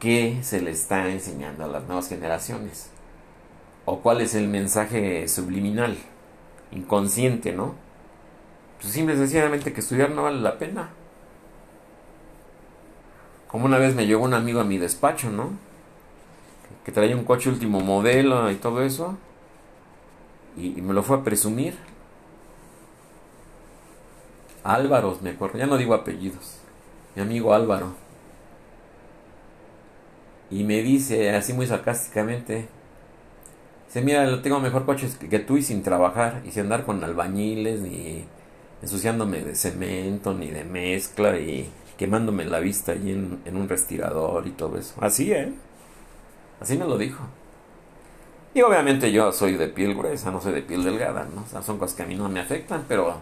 ¿qué 0.00 0.38
se 0.42 0.60
le 0.60 0.70
está 0.70 1.08
enseñando 1.08 1.64
a 1.64 1.68
las 1.68 1.84
nuevas 1.84 2.10
generaciones? 2.10 2.90
¿O 3.86 4.00
cuál 4.00 4.20
es 4.20 4.34
el 4.34 4.48
mensaje 4.48 5.28
subliminal, 5.28 5.96
inconsciente, 6.72 7.52
¿no? 7.52 7.74
Pues 8.82 8.92
simple 8.92 9.14
y 9.14 9.18
sencillamente 9.18 9.72
que 9.72 9.80
estudiar 9.80 10.10
no 10.10 10.24
vale 10.24 10.40
la 10.40 10.58
pena. 10.58 10.90
Como 13.54 13.66
una 13.66 13.78
vez 13.78 13.94
me 13.94 14.04
llegó 14.04 14.24
un 14.24 14.34
amigo 14.34 14.58
a 14.58 14.64
mi 14.64 14.78
despacho, 14.78 15.30
¿no? 15.30 15.52
Que 16.84 16.90
traía 16.90 17.14
un 17.14 17.22
coche 17.22 17.48
último 17.48 17.78
modelo 17.78 18.50
y 18.50 18.56
todo 18.56 18.82
eso. 18.82 19.16
Y, 20.56 20.70
me 20.82 20.92
lo 20.92 21.04
fue 21.04 21.18
a 21.18 21.22
presumir. 21.22 21.76
Álvaro, 24.64 25.16
me 25.22 25.30
acuerdo, 25.30 25.56
ya 25.56 25.66
no 25.66 25.76
digo 25.76 25.94
apellidos. 25.94 26.56
Mi 27.14 27.22
amigo 27.22 27.54
Álvaro. 27.54 27.94
Y 30.50 30.64
me 30.64 30.82
dice 30.82 31.30
así 31.30 31.52
muy 31.52 31.68
sarcásticamente, 31.68 32.66
dice, 33.86 34.02
mira, 34.02 34.42
tengo 34.42 34.58
mejor 34.58 34.84
coche 34.84 35.08
que 35.30 35.38
tú 35.38 35.58
y 35.58 35.62
sin 35.62 35.84
trabajar, 35.84 36.42
y 36.44 36.50
sin 36.50 36.62
andar 36.62 36.84
con 36.84 37.04
albañiles, 37.04 37.78
ni 37.82 38.24
ensuciándome 38.82 39.42
de 39.42 39.54
cemento, 39.54 40.34
ni 40.34 40.50
de 40.50 40.64
mezcla, 40.64 41.38
y 41.38 41.70
quemándome 41.96 42.44
la 42.44 42.60
vista 42.60 42.92
ahí 42.92 43.12
en, 43.12 43.40
en 43.44 43.56
un 43.56 43.68
respirador 43.68 44.46
y 44.46 44.50
todo 44.50 44.78
eso. 44.78 44.94
Así, 45.00 45.32
¿eh? 45.32 45.52
Así 46.60 46.76
me 46.76 46.86
lo 46.86 46.98
dijo. 46.98 47.24
Y 48.54 48.62
obviamente 48.62 49.10
yo 49.10 49.32
soy 49.32 49.56
de 49.56 49.68
piel 49.68 49.94
gruesa, 49.94 50.30
no 50.30 50.40
soy 50.40 50.52
de 50.52 50.62
piel 50.62 50.84
delgada, 50.84 51.26
¿no? 51.34 51.42
O 51.42 51.46
sea, 51.46 51.62
son 51.62 51.78
cosas 51.78 51.96
que 51.96 52.04
a 52.04 52.06
mí 52.06 52.14
no 52.14 52.28
me 52.28 52.40
afectan, 52.40 52.84
pero 52.86 53.20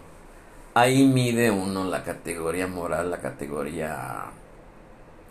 ahí 0.75 1.05
mide 1.07 1.49
uno 1.49 1.85
la 1.85 2.03
categoría 2.03 2.67
moral, 2.67 3.09
la 3.09 3.19
categoría, 3.19 4.25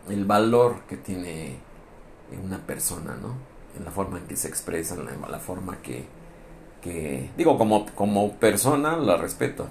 el 0.09 0.25
valor 0.25 0.81
que 0.89 0.97
tiene 0.97 1.57
una 2.45 2.59
persona, 2.59 3.17
¿no? 3.21 3.35
En 3.79 3.85
la 3.85 3.91
forma 3.93 4.19
en 4.19 4.27
que 4.27 4.37
se 4.37 4.49
expresa, 4.49 4.95
en 4.97 5.05
la, 5.05 5.29
la 5.29 5.39
forma 5.39 5.79
que, 5.81 6.05
que, 6.83 7.31
digo, 7.37 7.57
como, 7.57 7.87
como 7.95 8.33
persona 8.33 8.97
la 8.97 9.17
respeto, 9.17 9.69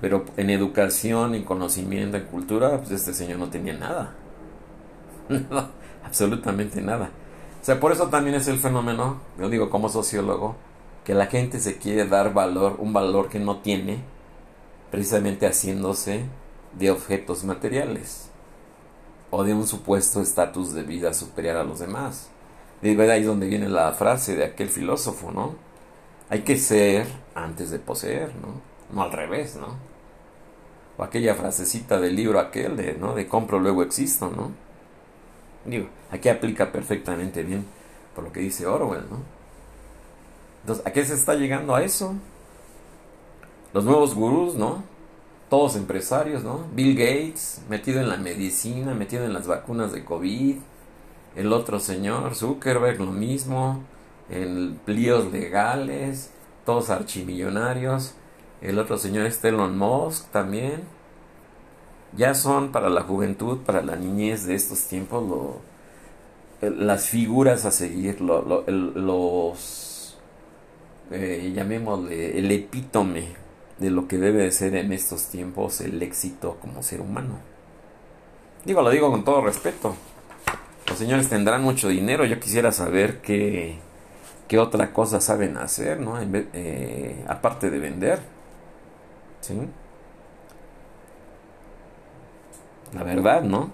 pero 0.00 0.24
en 0.36 0.50
educación, 0.50 1.34
en 1.34 1.44
conocimiento, 1.44 2.16
en 2.16 2.24
cultura, 2.24 2.78
pues 2.78 2.90
este 2.90 3.14
señor 3.14 3.38
no 3.38 3.48
tenía 3.48 3.74
nada. 3.74 4.14
No, 5.28 5.68
absolutamente 6.04 6.80
nada. 6.80 7.10
O 7.60 7.64
sea, 7.64 7.78
por 7.78 7.92
eso 7.92 8.08
también 8.08 8.36
es 8.36 8.48
el 8.48 8.58
fenómeno, 8.58 9.20
yo 9.38 9.50
digo 9.50 9.68
como 9.68 9.90
sociólogo, 9.90 10.56
que 11.04 11.12
la 11.12 11.26
gente 11.26 11.60
se 11.60 11.76
quiere 11.76 12.06
dar 12.06 12.32
valor, 12.32 12.76
un 12.78 12.94
valor 12.94 13.28
que 13.28 13.38
no 13.38 13.58
tiene, 13.58 13.98
precisamente 14.90 15.46
haciéndose 15.46 16.24
de 16.78 16.90
objetos 16.90 17.44
materiales 17.44 18.30
o 19.30 19.44
de 19.44 19.54
un 19.54 19.66
supuesto 19.66 20.22
estatus 20.22 20.72
de 20.72 20.82
vida 20.82 21.12
superior 21.12 21.56
a 21.56 21.64
los 21.64 21.78
demás. 21.78 22.30
De 22.80 22.90
ahí 23.10 23.20
es 23.20 23.26
donde 23.26 23.48
viene 23.48 23.68
la 23.68 23.92
frase 23.92 24.36
de 24.36 24.44
aquel 24.44 24.68
filósofo, 24.68 25.32
¿no? 25.32 25.56
Hay 26.30 26.42
que 26.42 26.56
ser 26.56 27.06
antes 27.34 27.70
de 27.70 27.78
poseer, 27.78 28.34
¿no? 28.36 28.67
No 28.92 29.02
al 29.02 29.12
revés, 29.12 29.56
¿no? 29.56 29.76
O 30.96 31.04
aquella 31.04 31.34
frasecita 31.34 32.00
del 32.00 32.16
libro 32.16 32.40
aquel 32.40 32.76
de, 32.76 32.94
¿no? 32.94 33.14
De 33.14 33.26
compro 33.26 33.58
luego 33.58 33.82
existo, 33.82 34.30
¿no? 34.30 34.50
Digo, 35.64 35.88
aquí 36.10 36.28
aplica 36.28 36.72
perfectamente 36.72 37.42
bien 37.42 37.64
por 38.14 38.24
lo 38.24 38.32
que 38.32 38.40
dice 38.40 38.66
Orwell, 38.66 39.04
¿no? 39.08 39.18
Entonces, 40.62 40.84
¿a 40.86 40.92
qué 40.92 41.04
se 41.04 41.14
está 41.14 41.34
llegando 41.34 41.74
a 41.74 41.82
eso? 41.82 42.14
Los 43.72 43.84
nuevos 43.84 44.14
gurús, 44.14 44.54
¿no? 44.54 44.82
Todos 45.48 45.76
empresarios, 45.76 46.42
¿no? 46.42 46.66
Bill 46.74 46.96
Gates, 46.96 47.60
metido 47.68 48.00
en 48.00 48.08
la 48.08 48.16
medicina, 48.16 48.92
metido 48.94 49.24
en 49.24 49.32
las 49.32 49.46
vacunas 49.46 49.92
de 49.92 50.04
COVID. 50.04 50.56
El 51.36 51.52
otro 51.52 51.78
señor, 51.80 52.34
Zuckerberg, 52.34 53.00
lo 53.00 53.12
mismo. 53.12 53.82
En 54.30 54.80
líos 54.86 55.32
legales, 55.32 56.30
todos 56.66 56.90
archimillonarios. 56.90 58.14
El 58.60 58.78
otro 58.78 58.98
señor 58.98 59.26
es 59.26 59.42
Elon 59.44 59.78
Musk 59.78 60.30
también. 60.30 60.82
Ya 62.16 62.34
son 62.34 62.72
para 62.72 62.88
la 62.88 63.02
juventud, 63.02 63.58
para 63.58 63.82
la 63.82 63.96
niñez 63.96 64.46
de 64.46 64.54
estos 64.54 64.84
tiempos, 64.84 65.56
las 66.60 67.08
figuras 67.08 67.64
a 67.66 67.70
seguir, 67.70 68.20
los, 68.20 70.16
eh, 71.10 71.52
llamémosle, 71.54 72.38
el 72.38 72.50
epítome 72.50 73.28
de 73.78 73.90
lo 73.90 74.08
que 74.08 74.18
debe 74.18 74.42
de 74.42 74.50
ser 74.50 74.74
en 74.74 74.92
estos 74.92 75.26
tiempos 75.26 75.80
el 75.80 76.02
éxito 76.02 76.56
como 76.60 76.82
ser 76.82 77.00
humano. 77.00 77.38
Digo, 78.64 78.82
lo 78.82 78.90
digo 78.90 79.10
con 79.10 79.24
todo 79.24 79.42
respeto. 79.42 79.94
Los 80.88 80.98
señores 80.98 81.28
tendrán 81.28 81.62
mucho 81.62 81.88
dinero, 81.88 82.24
yo 82.24 82.40
quisiera 82.40 82.72
saber 82.72 83.20
qué, 83.20 83.78
qué 84.48 84.58
otra 84.58 84.92
cosa 84.92 85.20
saben 85.20 85.58
hacer, 85.58 86.00
¿no? 86.00 86.18
Eh, 86.20 87.24
aparte 87.28 87.70
de 87.70 87.78
vender. 87.78 88.37
¿Sí? 89.48 89.54
La 92.92 93.02
verdad, 93.02 93.42
¿no? 93.42 93.70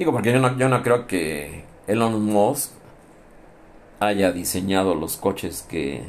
Digo, 0.00 0.10
porque 0.10 0.32
yo 0.32 0.40
no, 0.40 0.58
yo 0.58 0.68
no 0.68 0.82
creo 0.82 1.06
que 1.06 1.64
Elon 1.86 2.24
Musk 2.24 2.72
haya 4.00 4.32
diseñado 4.32 4.96
los 4.96 5.16
coches 5.16 5.64
que, 5.68 6.02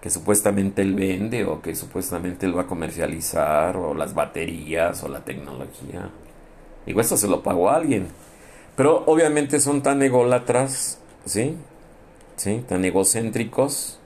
que 0.00 0.10
supuestamente 0.10 0.82
él 0.82 0.94
vende 0.94 1.44
o 1.44 1.60
que 1.60 1.74
supuestamente 1.74 2.46
él 2.46 2.56
va 2.56 2.62
a 2.62 2.66
comercializar 2.68 3.76
o 3.76 3.94
las 3.94 4.14
baterías 4.14 5.02
o 5.02 5.08
la 5.08 5.24
tecnología. 5.24 6.10
Digo, 6.86 7.00
esto 7.00 7.16
se 7.16 7.26
lo 7.26 7.42
pagó 7.42 7.68
a 7.68 7.74
alguien. 7.74 8.06
Pero 8.76 9.02
obviamente 9.06 9.58
son 9.58 9.82
tan 9.82 10.00
ególatras, 10.02 11.00
¿sí? 11.24 11.56
¿Sí? 12.36 12.64
Tan 12.68 12.84
egocéntricos 12.84 13.98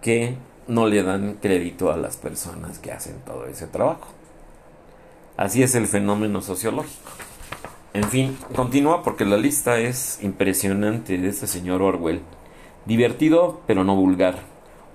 que 0.00 0.36
no 0.70 0.86
le 0.86 1.02
dan 1.02 1.36
crédito 1.42 1.90
a 1.90 1.96
las 1.96 2.16
personas 2.16 2.78
que 2.78 2.92
hacen 2.92 3.16
todo 3.26 3.46
ese 3.46 3.66
trabajo. 3.66 4.06
Así 5.36 5.64
es 5.64 5.74
el 5.74 5.88
fenómeno 5.88 6.40
sociológico. 6.42 7.10
En 7.92 8.04
fin, 8.04 8.38
continúa 8.54 9.02
porque 9.02 9.24
la 9.24 9.36
lista 9.36 9.80
es 9.80 10.22
impresionante 10.22 11.18
de 11.18 11.28
este 11.28 11.48
señor 11.48 11.82
Orwell. 11.82 12.20
Divertido, 12.86 13.62
pero 13.66 13.82
no 13.82 13.96
vulgar. 13.96 14.38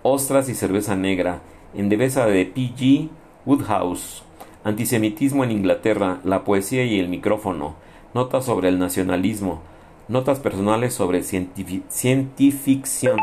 Ostras 0.02 0.48
y 0.48 0.56
cerveza 0.56 0.96
negra. 0.96 1.42
Endeveza 1.74 2.26
de 2.26 2.46
P.G. 2.46 3.10
Woodhouse. 3.46 4.24
Antisemitismo 4.64 5.44
en 5.44 5.52
Inglaterra. 5.52 6.22
La 6.24 6.46
poesía 6.46 6.86
y 6.86 7.02
el 7.02 7.10
micrófono. 7.10 7.76
Notas 8.14 8.46
sobre 8.46 8.70
el 8.70 8.80
nacionalismo. 8.80 9.62
Notas 10.08 10.40
personales 10.40 10.94
sobre 10.94 11.22
cientificción. 11.22 13.18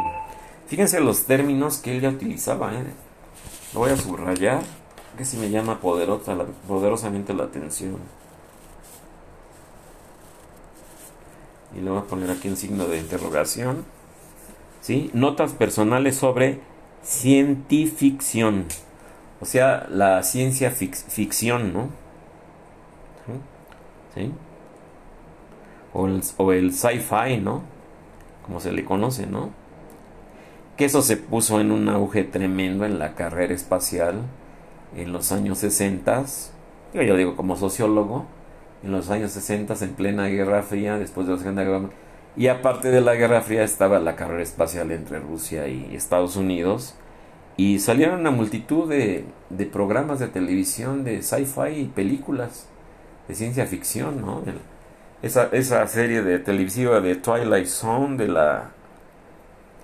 Fíjense 0.66 1.00
los 1.00 1.24
términos 1.24 1.78
que 1.78 1.96
él 1.96 2.00
ya 2.00 2.08
utilizaba. 2.08 2.72
¿eh? 2.74 2.84
Lo 3.74 3.80
voy 3.80 3.90
a 3.90 3.96
subrayar. 3.96 4.62
Que 5.16 5.24
si 5.26 5.36
me 5.36 5.50
llama 5.50 5.80
poderosa, 5.80 6.34
poderosamente 6.66 7.34
la 7.34 7.44
atención. 7.44 7.98
Y 11.76 11.80
le 11.80 11.90
voy 11.90 11.98
a 11.98 12.04
poner 12.04 12.30
aquí 12.30 12.48
un 12.48 12.56
signo 12.56 12.86
de 12.86 12.98
interrogación. 12.98 13.84
¿sí? 14.82 15.10
Notas 15.14 15.52
personales 15.52 16.16
sobre 16.16 16.60
cientificción, 17.02 18.66
o 19.40 19.46
sea, 19.46 19.86
la 19.90 20.22
ciencia 20.22 20.70
ficción, 20.70 21.72
¿no? 21.72 21.88
¿Sí? 24.14 24.30
O 25.94 26.06
el, 26.06 26.22
o 26.36 26.52
el 26.52 26.72
sci-fi, 26.72 27.38
¿no? 27.38 27.62
Como 28.44 28.60
se 28.60 28.72
le 28.72 28.84
conoce, 28.84 29.26
¿no? 29.26 29.50
Que 30.82 30.86
eso 30.86 31.00
se 31.00 31.16
puso 31.16 31.60
en 31.60 31.70
un 31.70 31.88
auge 31.88 32.24
tremendo 32.24 32.84
en 32.84 32.98
la 32.98 33.14
carrera 33.14 33.54
espacial 33.54 34.16
en 34.96 35.12
los 35.12 35.30
años 35.30 35.58
60. 35.58 36.24
Yo, 36.92 37.16
digo 37.16 37.36
como 37.36 37.54
sociólogo, 37.54 38.26
en 38.82 38.90
los 38.90 39.08
años 39.08 39.30
60 39.30 39.76
en 39.80 39.92
plena 39.92 40.26
Guerra 40.26 40.64
Fría, 40.64 40.98
después 40.98 41.28
de 41.28 41.34
la 41.34 41.38
Segunda 41.38 41.62
Guerra 41.62 41.90
y 42.36 42.48
aparte 42.48 42.90
de 42.90 43.00
la 43.00 43.14
Guerra 43.14 43.42
Fría 43.42 43.62
estaba 43.62 44.00
la 44.00 44.16
carrera 44.16 44.42
espacial 44.42 44.90
entre 44.90 45.20
Rusia 45.20 45.68
y 45.68 45.94
Estados 45.94 46.34
Unidos. 46.34 46.96
Y 47.56 47.78
salieron 47.78 48.18
una 48.18 48.32
multitud 48.32 48.88
de, 48.88 49.24
de 49.50 49.66
programas 49.66 50.18
de 50.18 50.26
televisión, 50.26 51.04
de 51.04 51.22
sci-fi 51.22 51.76
y 51.76 51.92
películas 51.94 52.66
de 53.28 53.36
ciencia 53.36 53.66
ficción, 53.66 54.20
¿no? 54.20 54.42
Esa, 55.22 55.48
esa 55.52 55.86
serie 55.86 56.22
de 56.22 56.40
televisiva 56.40 57.00
de 57.00 57.14
Twilight 57.14 57.68
Zone, 57.68 58.16
de 58.16 58.26
la, 58.26 58.72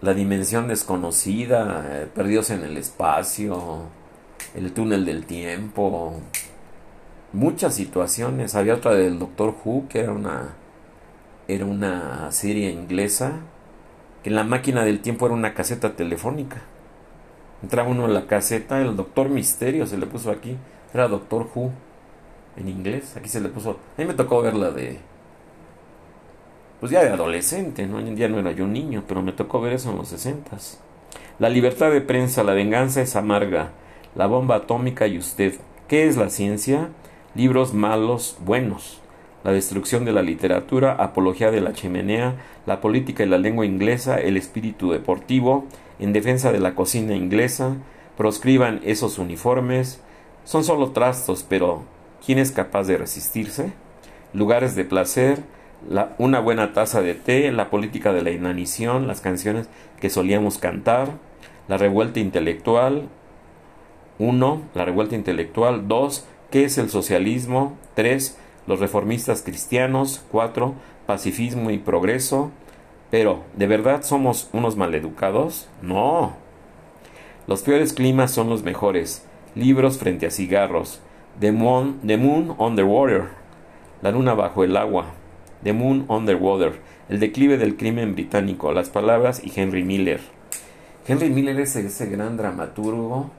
la 0.00 0.14
dimensión 0.14 0.68
desconocida, 0.68 1.84
eh, 1.86 2.06
perdidos 2.14 2.50
en 2.50 2.62
el 2.62 2.76
espacio, 2.76 3.82
el 4.54 4.72
túnel 4.72 5.04
del 5.04 5.24
tiempo, 5.26 6.14
muchas 7.32 7.74
situaciones. 7.74 8.54
Había 8.54 8.74
otra 8.74 8.94
del 8.94 9.18
Doctor 9.18 9.54
Who, 9.64 9.88
que 9.88 10.00
era 10.00 10.12
una 10.12 10.54
era 11.48 11.64
una 11.64 12.30
serie 12.30 12.70
inglesa 12.70 13.40
que 14.22 14.30
la 14.30 14.44
máquina 14.44 14.84
del 14.84 15.00
tiempo 15.00 15.26
era 15.26 15.34
una 15.34 15.54
caseta 15.54 15.96
telefónica. 15.96 16.58
Entraba 17.62 17.88
uno 17.88 18.04
en 18.04 18.14
la 18.14 18.26
caseta, 18.26 18.80
el 18.80 18.94
Doctor 18.96 19.30
Misterio 19.30 19.86
se 19.86 19.96
le 19.96 20.06
puso 20.06 20.30
aquí, 20.30 20.56
era 20.92 21.08
Doctor 21.08 21.48
Who 21.54 21.72
en 22.56 22.68
inglés, 22.68 23.16
aquí 23.16 23.28
se 23.28 23.40
le 23.40 23.48
puso, 23.48 23.70
a 23.70 24.00
mí 24.00 24.06
me 24.06 24.14
tocó 24.14 24.42
verla 24.42 24.70
de, 24.70 24.98
pues 26.80 26.92
ya 26.92 27.02
de 27.02 27.10
adolescente, 27.10 27.86
¿no? 27.86 28.00
Ya 28.14 28.28
no 28.28 28.38
era 28.38 28.52
yo 28.52 28.64
un 28.64 28.72
niño, 28.72 29.04
pero 29.06 29.22
me 29.22 29.32
tocó 29.32 29.60
ver 29.60 29.74
eso 29.74 29.90
en 29.90 29.96
los 29.96 30.08
sesentas. 30.08 30.80
La 31.38 31.48
libertad 31.48 31.90
de 31.90 32.00
prensa, 32.00 32.42
la 32.44 32.52
venganza 32.52 33.00
es 33.00 33.16
amarga, 33.16 33.70
la 34.14 34.26
bomba 34.26 34.56
atómica 34.56 35.06
y 35.06 35.18
usted. 35.18 35.54
¿Qué 35.88 36.06
es 36.06 36.16
la 36.16 36.30
ciencia? 36.30 36.90
libros 37.38 37.74
malos 37.74 38.36
buenos, 38.44 39.00
la 39.44 39.52
destrucción 39.52 40.04
de 40.04 40.12
la 40.12 40.22
literatura, 40.22 40.94
apología 40.94 41.52
de 41.52 41.60
la 41.60 41.72
chimenea, 41.72 42.34
la 42.66 42.80
política 42.80 43.22
y 43.22 43.28
la 43.28 43.38
lengua 43.38 43.64
inglesa, 43.64 44.18
el 44.18 44.36
espíritu 44.36 44.90
deportivo, 44.90 45.66
en 46.00 46.12
defensa 46.12 46.50
de 46.50 46.58
la 46.58 46.74
cocina 46.74 47.14
inglesa, 47.14 47.76
proscriban 48.16 48.80
esos 48.82 49.18
uniformes, 49.18 50.00
son 50.44 50.64
solo 50.64 50.90
trastos, 50.90 51.44
pero 51.48 51.84
¿quién 52.24 52.38
es 52.38 52.50
capaz 52.50 52.88
de 52.88 52.98
resistirse? 52.98 53.72
Lugares 54.32 54.74
de 54.74 54.84
placer, 54.84 55.38
una 56.18 56.40
buena 56.40 56.72
taza 56.72 57.02
de 57.02 57.14
té, 57.14 57.52
la 57.52 57.70
política 57.70 58.12
de 58.12 58.22
la 58.22 58.30
inanición, 58.30 59.06
las 59.06 59.20
canciones 59.20 59.68
que 60.00 60.10
solíamos 60.10 60.58
cantar, 60.58 61.08
la 61.68 61.78
revuelta 61.78 62.20
intelectual, 62.20 63.08
1. 64.18 64.62
La 64.74 64.84
revuelta 64.84 65.14
intelectual, 65.14 65.88
2. 65.88 66.26
¿Qué 66.50 66.64
es 66.64 66.78
el 66.78 66.90
socialismo? 66.90 67.76
3. 67.94 68.36
Los 68.66 68.80
reformistas 68.80 69.42
cristianos, 69.42 70.24
4. 70.30 70.74
Pacifismo 71.06 71.70
y 71.70 71.78
progreso. 71.78 72.50
Pero, 73.10 73.44
¿de 73.56 73.66
verdad 73.66 74.02
somos 74.02 74.50
unos 74.52 74.76
maleducados? 74.76 75.68
No. 75.82 76.36
Los 77.46 77.62
peores 77.62 77.92
climas 77.92 78.30
son 78.30 78.50
los 78.50 78.62
mejores. 78.62 79.24
Libros 79.54 79.98
frente 79.98 80.26
a 80.26 80.30
cigarros. 80.30 81.00
The 81.40 81.52
Moon, 81.52 82.00
the 82.06 82.16
moon 82.16 82.54
Underwater. 82.58 83.28
La 84.02 84.10
luna 84.10 84.34
bajo 84.34 84.64
el 84.64 84.76
agua. 84.76 85.06
The 85.62 85.72
Moon 85.72 86.04
Underwater. 86.08 86.80
El 87.08 87.20
declive 87.20 87.58
del 87.58 87.76
crimen 87.76 88.14
británico. 88.14 88.72
Las 88.72 88.90
palabras 88.90 89.42
y 89.42 89.52
Henry 89.54 89.82
Miller. 89.82 90.20
Henry 91.06 91.30
Miller 91.30 91.58
es 91.60 91.74
ese 91.74 92.06
gran 92.06 92.36
dramaturgo, 92.36 93.30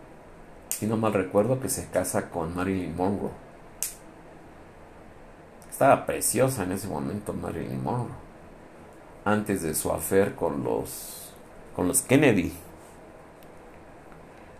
si 0.69 0.87
no 0.87 0.97
mal 0.97 1.13
recuerdo, 1.13 1.59
que 1.59 1.69
se 1.69 1.87
casa 1.87 2.31
con 2.31 2.55
Marilyn 2.55 2.95
Monroe. 2.95 3.29
Estaba 5.69 6.07
preciosa 6.07 6.63
en 6.63 6.71
ese 6.71 6.87
momento 6.87 7.31
Marilyn 7.31 7.83
Monroe. 7.83 8.15
Antes 9.23 9.61
de 9.61 9.75
su 9.75 9.91
affair 9.91 10.33
con 10.33 10.63
los, 10.63 11.31
con 11.75 11.87
los 11.87 12.01
Kennedy. 12.01 12.51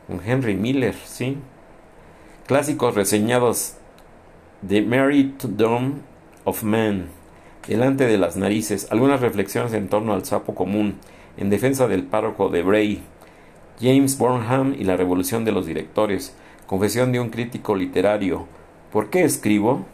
Con 0.06 0.22
Henry 0.24 0.56
Miller, 0.56 0.96
sí. 1.06 1.38
Clásicos 2.46 2.94
reseñados 2.94 3.74
The 4.68 4.82
Dome 4.82 5.94
of 6.44 6.64
Man. 6.64 7.19
Delante 7.70 8.08
de 8.08 8.18
las 8.18 8.36
narices. 8.36 8.88
Algunas 8.90 9.22
reflexiones 9.22 9.74
en 9.74 9.90
torno 9.90 10.14
al 10.14 10.26
sapo 10.26 10.56
común. 10.56 10.96
En 11.38 11.52
defensa 11.52 11.88
del 11.88 12.02
párroco 12.02 12.50
de 12.50 12.64
Bray. 12.64 13.04
James 13.80 14.18
Burnham 14.18 14.74
y 14.76 14.86
la 14.86 14.98
revolución 14.98 15.46
de 15.46 15.52
los 15.52 15.68
directores. 15.68 16.36
Confesión 16.66 17.12
de 17.12 17.20
un 17.20 17.30
crítico 17.30 17.76
literario. 17.76 18.48
¿Por 18.92 19.12
qué 19.12 19.24
escribo? 19.24 19.86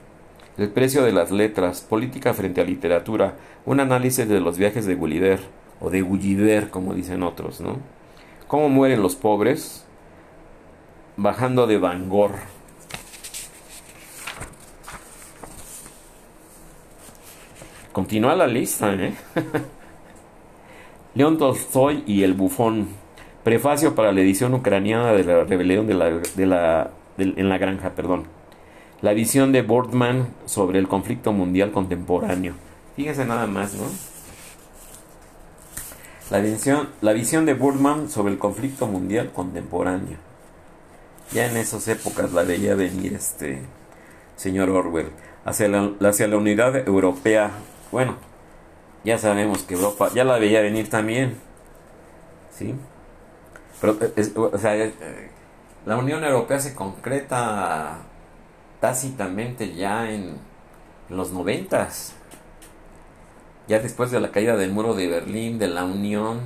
El 0.57 0.69
precio 0.69 1.03
de 1.03 1.11
las 1.11 1.31
letras, 1.31 1.81
política 1.81 2.33
frente 2.33 2.61
a 2.61 2.63
literatura, 2.63 3.35
un 3.65 3.81
análisis 3.81 4.25
de 4.25 4.39
los 4.39 4.57
viajes 4.57 4.85
de 4.85 4.95
Gulliver, 4.95 5.41
o 5.81 5.89
de 5.89 6.01
Gulliver, 6.01 6.69
como 6.69 6.93
dicen 6.93 7.23
otros, 7.23 7.59
¿no? 7.59 7.79
¿Cómo 8.47 8.69
mueren 8.69 9.01
los 9.01 9.17
pobres? 9.17 9.85
Bajando 11.17 11.67
de 11.67 11.77
Bangor. 11.77 12.54
Continúa 17.95 18.35
la 18.35 18.45
lista, 18.45 18.93
¿eh? 18.93 19.15
León 21.15 21.37
Tolstoy 21.37 22.03
y 22.05 22.23
el 22.23 22.33
bufón. 22.33 22.89
Prefacio 23.43 23.95
para 23.95 24.11
la 24.11 24.19
edición 24.19 24.53
ucraniana 24.53 25.13
de 25.13 25.23
la 25.23 25.45
rebelión 25.45 25.87
de 25.87 25.93
la, 26.45 26.91
en 27.17 27.49
la 27.49 27.57
granja, 27.57 27.91
perdón 27.91 28.35
la 29.05 29.13
visión 29.13 29.51
de 29.51 29.61
Boardman 29.61 30.29
sobre 30.45 30.79
el 30.79 30.87
conflicto 30.87 31.31
mundial 31.31 31.71
contemporáneo. 31.71 32.55
Fíjense 32.95 33.23
nada 33.23 33.45
más, 33.45 33.75
¿no? 33.75 33.83
La 36.31 36.39
visión, 36.39 36.89
la 37.01 37.13
visión 37.13 37.45
de 37.45 37.53
Boardman 37.53 38.09
sobre 38.09 38.33
el 38.33 38.39
conflicto 38.39 38.87
mundial 38.87 39.31
contemporáneo. 39.31 40.17
Ya 41.31 41.45
en 41.45 41.57
esas 41.57 41.87
épocas 41.87 42.31
la 42.33 42.41
veía 42.41 42.73
venir 42.73 43.13
este 43.13 43.61
señor 44.35 44.71
Orwell. 44.71 45.11
Hacia 45.43 45.67
la, 45.67 45.91
hacia 46.01 46.27
la 46.27 46.37
unidad 46.37 46.75
europea. 46.87 47.51
Bueno, 47.95 48.17
ya 49.05 49.17
sabemos 49.17 49.63
que 49.63 49.73
Europa 49.73 50.09
ya 50.13 50.25
la 50.25 50.37
veía 50.37 50.59
venir 50.59 50.89
también. 50.89 51.37
¿Sí? 52.51 52.75
Pero, 53.79 53.97
o 54.51 54.57
sea, 54.57 54.75
eh, 54.75 54.91
la 55.85 55.95
Unión 55.95 56.21
Europea 56.25 56.59
se 56.59 56.75
concreta 56.75 57.99
tácitamente 58.81 59.75
ya 59.75 60.11
en, 60.11 60.35
los 61.07 61.31
noventas. 61.31 62.15
Ya 63.69 63.79
después 63.79 64.11
de 64.11 64.19
la 64.19 64.31
caída 64.31 64.57
del 64.57 64.73
muro 64.73 64.93
de 64.93 65.07
Berlín, 65.07 65.57
de 65.57 65.69
la 65.69 65.85
unión, 65.85 66.41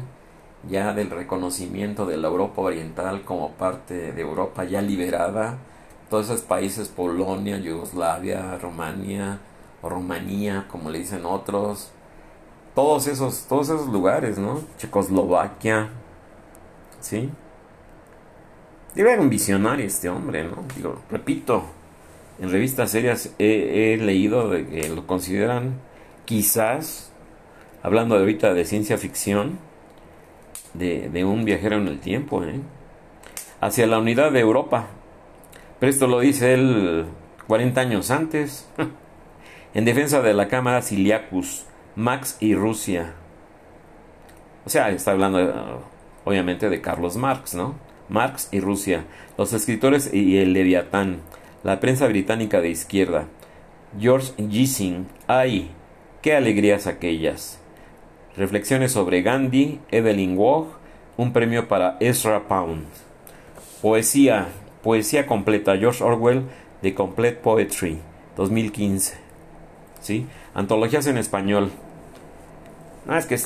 ya 0.69 0.93
del 0.93 1.09
reconocimiento 1.09 2.05
de 2.05 2.17
la 2.17 2.27
Europa 2.27 2.61
Oriental 2.61 3.23
como 3.23 3.53
parte 3.53 4.11
de 4.11 4.21
Europa 4.21 4.65
ya 4.65 4.83
liberada, 4.83 5.57
todos 6.11 6.27
esos 6.27 6.41
países, 6.41 6.89
Polonia, 6.89 7.57
Yugoslavia, 7.57 8.55
Rumania, 8.61 9.39
o 9.81 9.89
Rumanía, 9.89 10.65
como 10.69 10.89
le 10.89 10.99
dicen 10.99 11.25
otros, 11.25 11.91
todos 12.75 13.07
esos, 13.07 13.45
todos 13.47 13.69
esos 13.69 13.87
lugares, 13.87 14.37
¿no? 14.37 14.61
Checoslovaquia, 14.77 15.89
¿sí? 16.99 17.29
Era 18.95 19.19
un 19.19 19.29
visionario 19.29 19.85
este 19.85 20.09
hombre, 20.09 20.43
¿no? 20.43 20.63
Repito, 21.09 21.63
en 22.41 22.49
revistas 22.49 22.91
serias 22.91 23.33
he, 23.37 23.97
leído 23.97 24.49
de 24.49 24.65
que 24.65 24.89
lo 24.89 25.05
consideran 25.05 25.73
quizás, 26.25 27.11
hablando 27.83 28.15
de 28.15 28.21
ahorita 28.21 28.53
de 28.53 28.65
ciencia 28.65 28.97
ficción, 28.97 29.59
de, 30.73 31.25
un 31.25 31.43
viajero 31.43 31.77
en 31.77 31.87
el 31.87 31.99
tiempo, 31.99 32.43
¿eh? 32.43 32.59
hacia 33.59 33.87
la 33.87 33.99
unidad 33.99 34.31
de 34.31 34.39
Europa. 34.39 34.87
Pero 35.79 35.89
esto 35.89 36.07
lo 36.07 36.19
dice 36.19 36.53
él 36.53 37.05
40 37.47 37.81
años 37.81 38.11
antes, 38.11 38.67
en 39.73 39.85
defensa 39.85 40.21
de 40.21 40.33
la 40.33 40.47
Cámara 40.47 40.81
Siliacus, 40.81 41.65
Max 41.95 42.37
y 42.39 42.55
Rusia. 42.55 43.13
O 44.65 44.69
sea, 44.69 44.89
está 44.89 45.11
hablando 45.11 45.83
obviamente 46.25 46.69
de 46.69 46.81
Carlos 46.81 47.17
Marx, 47.17 47.53
¿no? 47.53 47.75
Marx 48.09 48.49
y 48.51 48.59
Rusia, 48.59 49.05
los 49.37 49.53
escritores 49.53 50.13
y 50.13 50.37
el 50.37 50.53
Leviatán. 50.53 51.21
La 51.63 51.79
prensa 51.79 52.07
británica 52.07 52.61
de 52.61 52.69
izquierda. 52.69 53.27
George 53.99 54.33
Gissing. 54.49 55.07
¡Ay! 55.27 55.71
¡Qué 56.21 56.35
alegrías 56.35 56.87
aquellas! 56.87 57.59
Reflexiones 58.35 58.91
sobre 58.93 59.21
Gandhi, 59.21 59.79
Evelyn 59.91 60.37
Waugh, 60.37 60.67
un 61.17 61.33
premio 61.33 61.67
para 61.67 61.97
Ezra 61.99 62.47
Pound. 62.47 62.85
Poesía, 63.81 64.47
poesía 64.83 65.27
completa, 65.27 65.77
George 65.77 66.03
Orwell, 66.03 66.43
The 66.81 66.93
Complete 66.93 67.37
Poetry, 67.37 67.99
2015. 68.35 69.28
¿Sí? 70.01 70.27
Antologías 70.53 71.07
en 71.07 71.17
español. 71.17 71.71
No, 73.05 73.17
es 73.17 73.25
que 73.25 73.37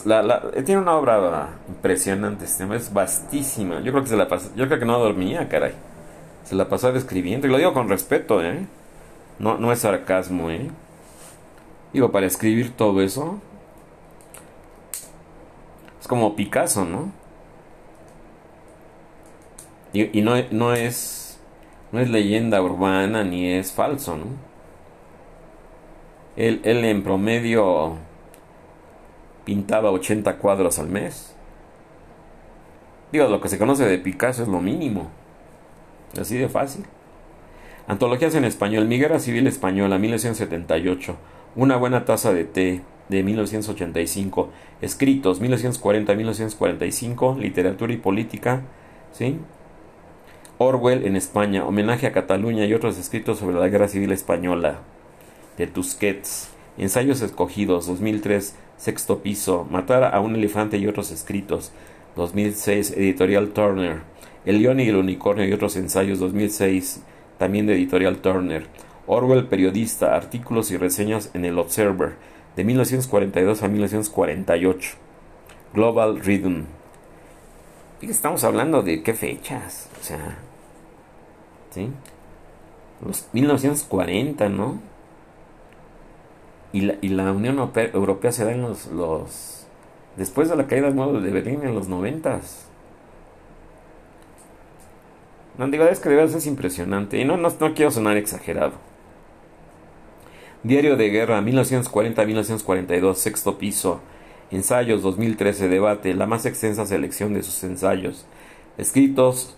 tiene 0.64 0.82
una 0.82 0.96
obra 0.96 1.50
impresionante, 1.70 2.46
este, 2.46 2.64
es 2.76 2.92
vastísima. 2.92 3.80
Yo 3.82 3.92
creo 3.92 4.04
que 4.04 4.10
se 4.10 4.18
la 4.18 4.28
yo 4.56 4.68
creo 4.68 4.80
que 4.80 4.86
no 4.86 5.00
dormía, 5.00 5.48
caray. 5.48 5.74
Se 6.44 6.56
la 6.56 6.68
pasaba 6.68 6.98
escribiendo. 6.98 7.48
Y 7.48 7.50
lo 7.50 7.58
digo 7.58 7.74
con 7.74 7.88
respeto, 7.88 8.44
¿eh? 8.44 8.66
No, 9.40 9.58
no 9.58 9.72
es 9.72 9.80
sarcasmo, 9.80 10.50
¿eh? 10.52 10.70
Digo, 11.94 12.12
para 12.12 12.26
escribir 12.26 12.76
todo 12.76 13.02
eso. 13.02 13.40
Es 16.02 16.08
como 16.08 16.36
Picasso, 16.36 16.84
¿no? 16.84 17.12
Y, 19.94 20.22
no, 20.22 20.34
no, 20.52 20.74
es. 20.74 21.40
No 21.92 22.00
es 22.00 22.10
leyenda 22.10 22.62
urbana 22.62 23.24
ni 23.24 23.54
es 23.54 23.72
falso, 23.72 24.18
¿no? 24.18 24.26
Él, 26.36 26.62
él 26.64 26.84
en 26.86 27.04
promedio 27.04 27.98
pintaba 29.46 29.92
80 29.92 30.38
cuadros 30.38 30.80
al 30.80 30.88
mes. 30.90 31.36
Digo, 33.12 33.28
lo 33.28 33.42
que 33.42 33.50
se 33.50 33.60
conoce 33.60 33.86
de 33.86 34.00
Picasso 34.00 34.42
es 34.42 34.50
lo 34.50 34.60
mínimo. 34.60 35.12
Así 36.20 36.38
de 36.38 36.50
fácil. 36.50 36.86
Antologías 37.88 38.34
en 38.36 38.46
español. 38.46 38.88
Mi 38.88 38.98
Guerra 38.98 39.20
Civil 39.20 39.46
Española, 39.46 40.00
1978. 40.00 41.16
Una 41.56 41.76
buena 41.76 42.06
taza 42.06 42.34
de 42.34 42.46
té, 42.46 42.82
de 43.10 43.24
1985. 43.24 44.50
Escritos, 44.82 45.42
1940-1945. 45.42 47.38
Literatura 47.38 47.94
y 47.94 47.98
política. 47.98 48.64
¿Sí? 49.12 49.38
Orwell 50.58 51.06
en 51.06 51.16
España. 51.16 51.66
Homenaje 51.66 52.08
a 52.08 52.14
Cataluña 52.14 52.66
y 52.66 52.74
otros 52.74 52.98
escritos 52.98 53.38
sobre 53.38 53.60
la 53.60 53.68
Guerra 53.68 53.88
Civil 53.88 54.12
Española. 54.12 54.80
De 55.58 55.68
Tusquets. 55.68 56.50
Ensayos 56.78 57.22
escogidos, 57.22 57.88
2003. 57.88 58.56
Sexto 58.78 59.20
piso. 59.20 59.68
Matar 59.70 60.16
a 60.16 60.20
un 60.20 60.36
elefante 60.36 60.78
y 60.78 60.88
otros 60.88 61.12
escritos. 61.12 61.72
2006. 62.16 62.92
Editorial 62.92 63.50
Turner. 63.50 64.14
El 64.46 64.62
león 64.62 64.82
y 64.82 64.90
el 64.90 64.98
unicornio 64.98 65.48
y 65.48 65.54
otros 65.54 65.78
ensayos 65.78 66.20
2006, 66.20 67.02
también 67.38 67.66
de 67.66 67.76
Editorial 67.76 68.18
Turner. 68.18 68.68
Orwell, 69.08 69.48
periodista, 69.48 70.16
artículos 70.16 70.70
y 70.72 70.78
reseñas 70.78 71.30
en 71.34 71.46
el 71.46 71.58
Observer, 71.58 72.16
de 72.56 72.64
1942 72.66 73.64
a 73.64 73.68
1948. 73.70 74.92
Global 75.74 76.20
Rhythm. 76.20 76.66
Y 78.02 78.10
estamos 78.10 78.44
hablando 78.44 78.82
de 78.82 79.02
qué 79.02 79.14
fechas, 79.14 79.90
o 80.02 80.04
sea, 80.04 80.38
¿sí? 81.72 81.90
Los 83.06 83.28
1940, 83.32 84.50
¿no? 84.50 84.82
Y 86.74 86.82
la, 86.82 86.96
y 87.02 87.10
la 87.10 87.32
Unión 87.32 87.72
Europea 87.94 88.32
se 88.32 88.44
da 88.44 88.52
en 88.52 88.62
los, 88.62 88.88
los 88.88 89.68
después 90.18 90.50
de 90.50 90.56
la 90.56 90.68
caída 90.68 90.88
del 90.88 90.96
muro 90.96 91.22
de 91.22 91.32
Berlín 91.32 91.62
en 91.64 91.76
los 91.76 91.88
90. 91.88 92.42
No, 95.58 95.68
digo, 95.68 95.84
es 95.86 96.00
que 96.00 96.10
de 96.10 96.16
verdad 96.16 96.36
es 96.36 96.48
impresionante. 96.48 97.20
Y 97.20 97.26
no, 97.26 97.38
no, 97.38 97.50
no 97.50 97.74
quiero 97.74 97.92
sonar 97.92 98.18
exagerado. 98.18 98.74
Diario 100.64 100.96
de 100.96 101.10
Guerra, 101.10 101.42
1940-1942, 101.42 103.16
sexto 103.16 103.58
piso. 103.58 104.00
Ensayos 104.50 105.02
2013, 105.02 105.68
debate, 105.68 106.14
la 106.14 106.26
más 106.26 106.46
extensa 106.46 106.86
selección 106.86 107.34
de 107.34 107.44
sus 107.44 107.64
ensayos. 107.64 108.26
Escritos 108.78 109.58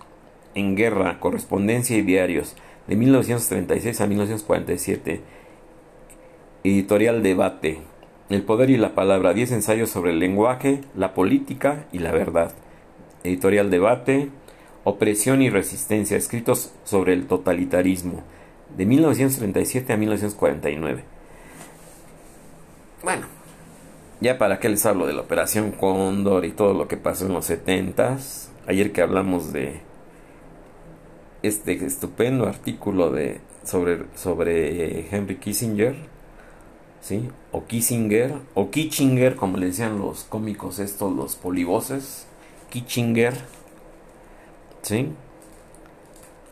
en 0.54 0.76
guerra, 0.76 1.20
correspondencia 1.20 1.98
y 1.98 2.02
diarios, 2.02 2.56
de 2.88 2.96
1936 2.96 4.02
a 4.02 4.08
1947. 4.08 5.22
Editorial 6.66 7.22
Debate. 7.22 7.78
El 8.32 8.42
poder 8.42 8.72
y 8.72 8.78
la 8.78 8.96
palabra, 8.96 9.36
10 9.36 9.52
ensayos 9.52 9.92
sobre 9.92 10.14
el 10.14 10.20
lenguaje, 10.20 10.82
la 10.96 11.14
política 11.14 11.86
y 11.92 12.00
la 12.00 12.12
verdad. 12.12 12.54
Editorial 13.24 13.70
Debate. 13.70 14.30
Opresión 14.84 15.44
y 15.44 15.52
resistencia, 15.52 16.18
escritos 16.18 16.74
sobre 16.84 17.14
el 17.14 17.28
totalitarismo 17.28 18.24
de 18.76 18.88
1937 18.88 19.94
a 19.94 19.98
1949. 19.98 21.04
Bueno, 23.04 23.28
ya 24.20 24.40
para 24.40 24.60
qué 24.60 24.68
les 24.68 24.88
hablo 24.88 25.06
de 25.06 25.14
la 25.14 25.22
Operación 25.22 25.70
Cóndor 25.70 26.46
y 26.46 26.52
todo 26.52 26.74
lo 26.74 26.88
que 26.88 26.98
pasó 26.98 27.28
en 27.28 27.34
los 27.34 27.48
70s. 27.48 28.48
Ayer 28.66 28.92
que 28.92 29.04
hablamos 29.04 29.54
de 29.54 29.82
este 31.44 31.74
estupendo 31.86 32.48
artículo 32.48 33.12
de 33.12 33.40
sobre, 33.64 34.06
sobre 34.16 35.16
Henry 35.16 35.36
Kissinger, 35.36 36.15
¿sí? 37.06 37.30
O 37.52 37.66
Kissinger, 37.66 38.34
o 38.56 38.72
Kitchinger, 38.72 39.36
como 39.36 39.58
le 39.58 39.68
decían 39.68 40.00
los 40.00 40.24
cómicos 40.24 40.80
estos, 40.80 41.16
los 41.16 41.36
polivoces, 41.36 42.26
Kitchinger, 42.72 43.36
¿sí? 44.82 45.10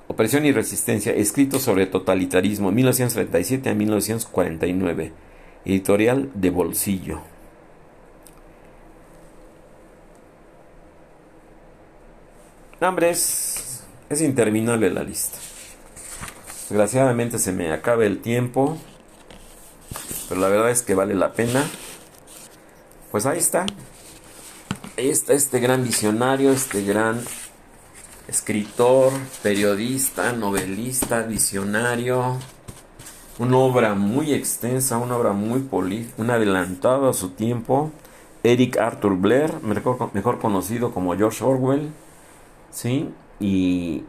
Opresión 0.08 0.46
y 0.46 0.52
Resistencia, 0.52 1.12
escrito 1.12 1.58
sobre 1.58 1.88
totalitarismo, 1.88 2.72
1937 2.72 3.68
a 3.68 3.74
1949, 3.74 5.12
editorial 5.66 6.30
de 6.36 6.50
bolsillo. 6.52 7.22
Hombre, 12.80 13.10
es, 13.10 13.84
es 14.08 14.22
interminable 14.22 14.92
la 14.92 15.04
lista. 15.04 15.40
Desgraciadamente 16.70 17.40
se 17.40 17.54
me 17.54 17.72
acaba 17.72 18.06
el 18.06 18.20
tiempo, 18.20 18.78
pero 20.30 20.42
la 20.42 20.48
verdad 20.48 20.72
es 20.72 20.82
que 20.82 20.96
vale 20.96 21.16
la 21.16 21.34
pena. 21.34 21.64
Pues 23.12 23.26
ahí 23.26 23.40
está. 23.40 23.66
Está 24.98 25.34
este 25.34 25.60
gran 25.60 25.84
visionario, 25.84 26.52
este 26.52 26.84
gran 26.84 27.22
escritor, 28.28 29.12
periodista, 29.42 30.34
novelista, 30.34 31.24
visionario, 31.24 32.38
una 33.40 33.58
obra 33.58 33.96
muy 33.96 34.34
extensa, 34.34 34.98
una 34.98 35.18
obra 35.18 35.34
muy 35.34 35.62
poli, 35.62 36.10
un 36.18 36.30
adelantado 36.30 37.10
a 37.10 37.14
su 37.14 37.30
tiempo, 37.32 37.92
Eric 38.44 38.78
Arthur 38.78 39.16
Blair, 39.18 39.54
mejor, 39.62 40.40
conocido 40.40 40.94
como 40.94 41.16
George 41.16 41.44
Orwell, 41.44 41.90
¿sí? 42.72 43.10
Y, 43.40 44.04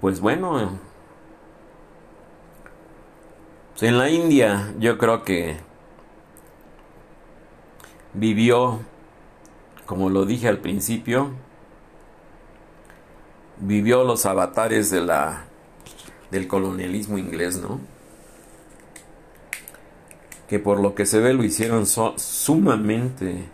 pues 0.00 0.20
bueno, 0.20 0.78
en 3.80 3.98
la 3.98 4.08
India 4.08 4.72
yo 4.78 4.98
creo 4.98 5.24
que 5.24 5.56
vivió, 8.12 8.80
como 9.86 10.08
lo 10.10 10.24
dije 10.24 10.48
al 10.48 10.58
principio, 10.58 11.32
vivió 13.58 14.04
los 14.04 14.26
avatares 14.26 14.90
de 14.90 15.00
la 15.00 15.44
del 16.30 16.48
colonialismo 16.48 17.18
inglés, 17.18 17.58
¿no? 17.58 17.80
Que 20.48 20.58
por 20.58 20.80
lo 20.80 20.94
que 20.94 21.06
se 21.06 21.20
ve 21.20 21.32
lo 21.32 21.44
hicieron 21.44 21.86
sumamente, 21.86 23.44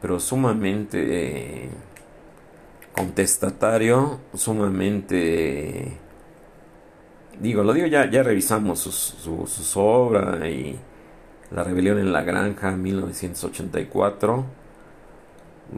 pero 0.00 0.18
sumamente 0.18 1.64
eh, 1.64 1.70
contestatario, 2.94 4.20
sumamente, 4.34 5.98
digo, 7.40 7.62
lo 7.62 7.72
digo 7.72 7.86
ya, 7.86 8.10
ya 8.10 8.22
revisamos 8.22 8.80
sus, 8.80 8.94
su, 8.94 9.46
sus 9.46 9.76
obras 9.76 10.44
y 10.46 10.76
la 11.50 11.62
rebelión 11.62 11.98
en 11.98 12.12
la 12.12 12.22
granja 12.22 12.72
1984, 12.72 14.44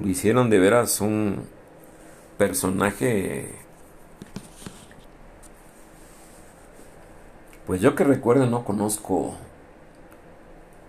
lo 0.01 0.09
hicieron 0.09 0.51
de 0.51 0.59
veras 0.59 1.01
un 1.01 1.47
personaje 2.37 3.51
pues 7.67 7.81
yo 7.81 7.95
que 7.95 8.05
recuerdo 8.05 8.47
no 8.47 8.65
conozco 8.65 9.35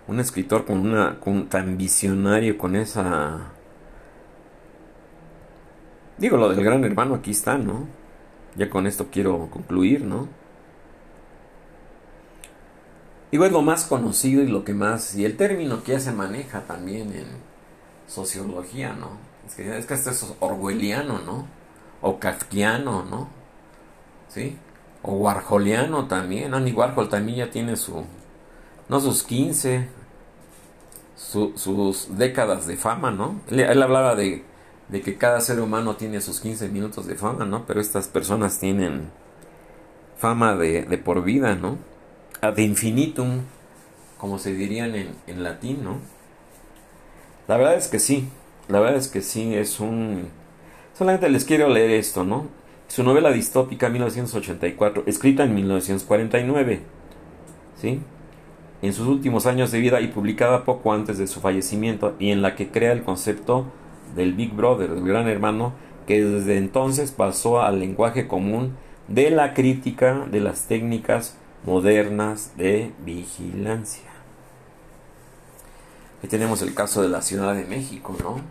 un 0.07 0.19
escritor 0.19 0.65
con 0.65 0.79
una 0.79 1.19
con, 1.19 1.49
tan 1.49 1.77
visionario 1.77 2.57
con 2.57 2.75
esa 2.75 3.51
digo 6.17 6.37
lo 6.37 6.49
del 6.49 6.63
gran 6.63 6.83
hermano 6.83 7.15
aquí 7.15 7.31
está 7.31 7.57
no 7.57 7.87
ya 8.55 8.69
con 8.69 8.85
esto 8.85 9.07
quiero 9.11 9.49
concluir 9.49 10.05
no 10.05 10.27
digo 13.31 13.45
es 13.45 13.51
lo 13.51 13.61
más 13.61 13.85
conocido 13.85 14.43
y 14.43 14.47
lo 14.47 14.63
que 14.63 14.73
más 14.73 15.15
y 15.15 15.25
el 15.25 15.37
término 15.37 15.83
que 15.83 15.93
ya 15.93 15.99
se 15.99 16.11
maneja 16.11 16.61
también 16.61 17.13
en 17.13 17.27
sociología 18.07 18.93
no 18.93 19.29
es 19.49 19.55
que, 19.55 19.77
es 19.77 19.85
que 19.87 19.93
este 19.95 20.11
es 20.11 20.33
orwelliano, 20.39 21.19
¿no? 21.19 21.47
O 22.01 22.19
kafkiano, 22.19 23.03
¿no? 23.03 23.27
¿Sí? 24.27 24.57
O 25.01 25.13
warholiano 25.13 26.07
también. 26.07 26.53
Andy 26.53 26.71
Warhol 26.71 27.09
también 27.09 27.39
ya 27.39 27.51
tiene 27.51 27.75
su... 27.75 28.05
No 28.89 28.99
sus 28.99 29.23
15, 29.23 29.87
sus 31.15 32.17
décadas 32.17 32.65
de 32.67 32.75
fama, 32.77 33.11
¿no? 33.11 33.41
Él, 33.49 33.81
hablaba 33.83 34.15
de, 34.15 34.43
de, 34.87 35.01
que 35.01 35.15
cada 35.17 35.41
ser 35.41 35.59
humano 35.59 35.95
tiene 35.95 36.21
sus 36.21 36.39
15 36.39 36.69
minutos 36.69 37.05
de 37.05 37.15
fama, 37.15 37.45
¿no? 37.45 37.65
Pero 37.65 37.81
estas 37.81 38.07
personas 38.07 38.59
tienen 38.59 39.11
fama 40.17 40.55
de, 40.55 40.83
de 40.83 40.97
por 40.97 41.23
vida, 41.23 41.55
¿no? 41.55 41.77
Ad 42.41 42.57
infinitum, 42.57 43.41
como 44.17 44.39
se 44.39 44.53
dirían 44.53 44.95
en, 44.95 45.09
en 45.27 45.43
latín, 45.43 45.83
¿no? 45.83 45.97
La 47.47 47.57
verdad 47.57 47.75
es 47.75 47.87
que 47.87 47.99
sí, 47.99 48.29
la 48.67 48.79
verdad 48.79 48.97
es 48.97 49.07
que 49.07 49.21
sí, 49.21 49.55
es 49.55 49.79
un... 49.79 50.29
Solamente 50.97 51.27
les 51.29 51.43
quiero 51.43 51.67
leer 51.67 51.91
esto, 51.91 52.23
¿no? 52.23 52.47
Su 52.87 53.03
novela 53.03 53.31
distópica 53.31 53.89
1984, 53.89 55.03
escrita 55.07 55.43
en 55.43 55.55
1949, 55.55 56.81
¿sí? 57.75 57.99
En 58.81 58.93
sus 58.93 59.07
últimos 59.07 59.45
años 59.45 59.71
de 59.71 59.79
vida 59.79 59.99
y 59.99 60.07
publicada 60.07 60.63
poco 60.63 60.93
antes 60.93 61.17
de 61.17 61.27
su 61.27 61.41
fallecimiento, 61.41 62.15
y 62.19 62.31
en 62.31 62.41
la 62.41 62.55
que 62.55 62.69
crea 62.69 62.91
el 62.91 63.03
concepto 63.03 63.65
del 64.15 64.33
Big 64.33 64.53
Brother, 64.53 64.93
del 64.93 65.03
gran 65.03 65.27
hermano, 65.27 65.73
que 66.07 66.23
desde 66.23 66.57
entonces 66.57 67.11
pasó 67.11 67.61
al 67.61 67.79
lenguaje 67.79 68.27
común 68.27 68.77
de 69.07 69.29
la 69.29 69.53
crítica 69.53 70.27
de 70.31 70.39
las 70.39 70.67
técnicas 70.67 71.38
modernas 71.63 72.57
de 72.57 72.93
vigilancia. 73.05 74.09
Aquí 76.19 76.27
tenemos 76.27 76.61
el 76.61 76.73
caso 76.73 77.01
de 77.01 77.09
la 77.09 77.21
Ciudad 77.21 77.55
de 77.55 77.65
México, 77.65 78.15
¿no? 78.21 78.41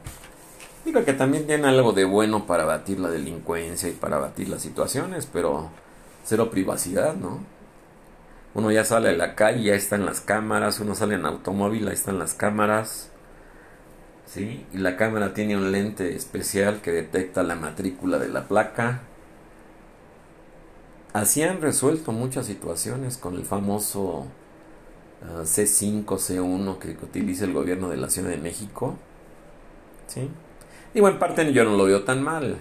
Digo 0.84 1.04
que 1.04 1.12
también 1.12 1.46
tiene 1.46 1.68
algo 1.68 1.92
de 1.92 2.04
bueno 2.04 2.46
para 2.46 2.64
batir 2.64 2.98
la 2.98 3.10
delincuencia 3.10 3.88
y 3.88 3.92
para 3.92 4.16
batir 4.18 4.48
las 4.48 4.62
situaciones, 4.62 5.26
pero 5.26 5.70
cero 6.24 6.50
privacidad, 6.50 7.14
¿no? 7.14 7.40
Uno 8.54 8.70
ya 8.70 8.84
sale 8.84 9.10
a 9.10 9.12
la 9.12 9.34
calle, 9.34 9.64
ya 9.64 9.74
están 9.74 10.06
las 10.06 10.20
cámaras, 10.20 10.80
uno 10.80 10.94
sale 10.94 11.16
en 11.16 11.26
automóvil, 11.26 11.86
ahí 11.88 11.94
están 11.94 12.18
las 12.18 12.32
cámaras, 12.34 13.10
¿sí? 14.26 14.66
Y 14.72 14.78
la 14.78 14.96
cámara 14.96 15.34
tiene 15.34 15.56
un 15.56 15.70
lente 15.70 16.16
especial 16.16 16.80
que 16.80 16.90
detecta 16.90 17.42
la 17.42 17.54
matrícula 17.54 18.18
de 18.18 18.28
la 18.28 18.48
placa. 18.48 19.02
Así 21.12 21.42
han 21.42 21.60
resuelto 21.60 22.12
muchas 22.12 22.46
situaciones 22.46 23.16
con 23.18 23.34
el 23.34 23.44
famoso 23.44 24.26
C5, 25.22 26.04
C1 26.06 26.78
que 26.78 26.90
utiliza 27.02 27.44
el 27.44 27.52
gobierno 27.52 27.88
de 27.88 27.96
la 27.96 28.10
Ciudad 28.10 28.30
de 28.30 28.38
México. 28.38 28.96
¿Sí? 30.06 30.30
Digo, 30.94 31.08
en 31.08 31.18
parte 31.18 31.52
yo 31.52 31.64
no 31.64 31.76
lo 31.76 31.84
veo 31.84 32.04
tan 32.04 32.22
mal. 32.22 32.58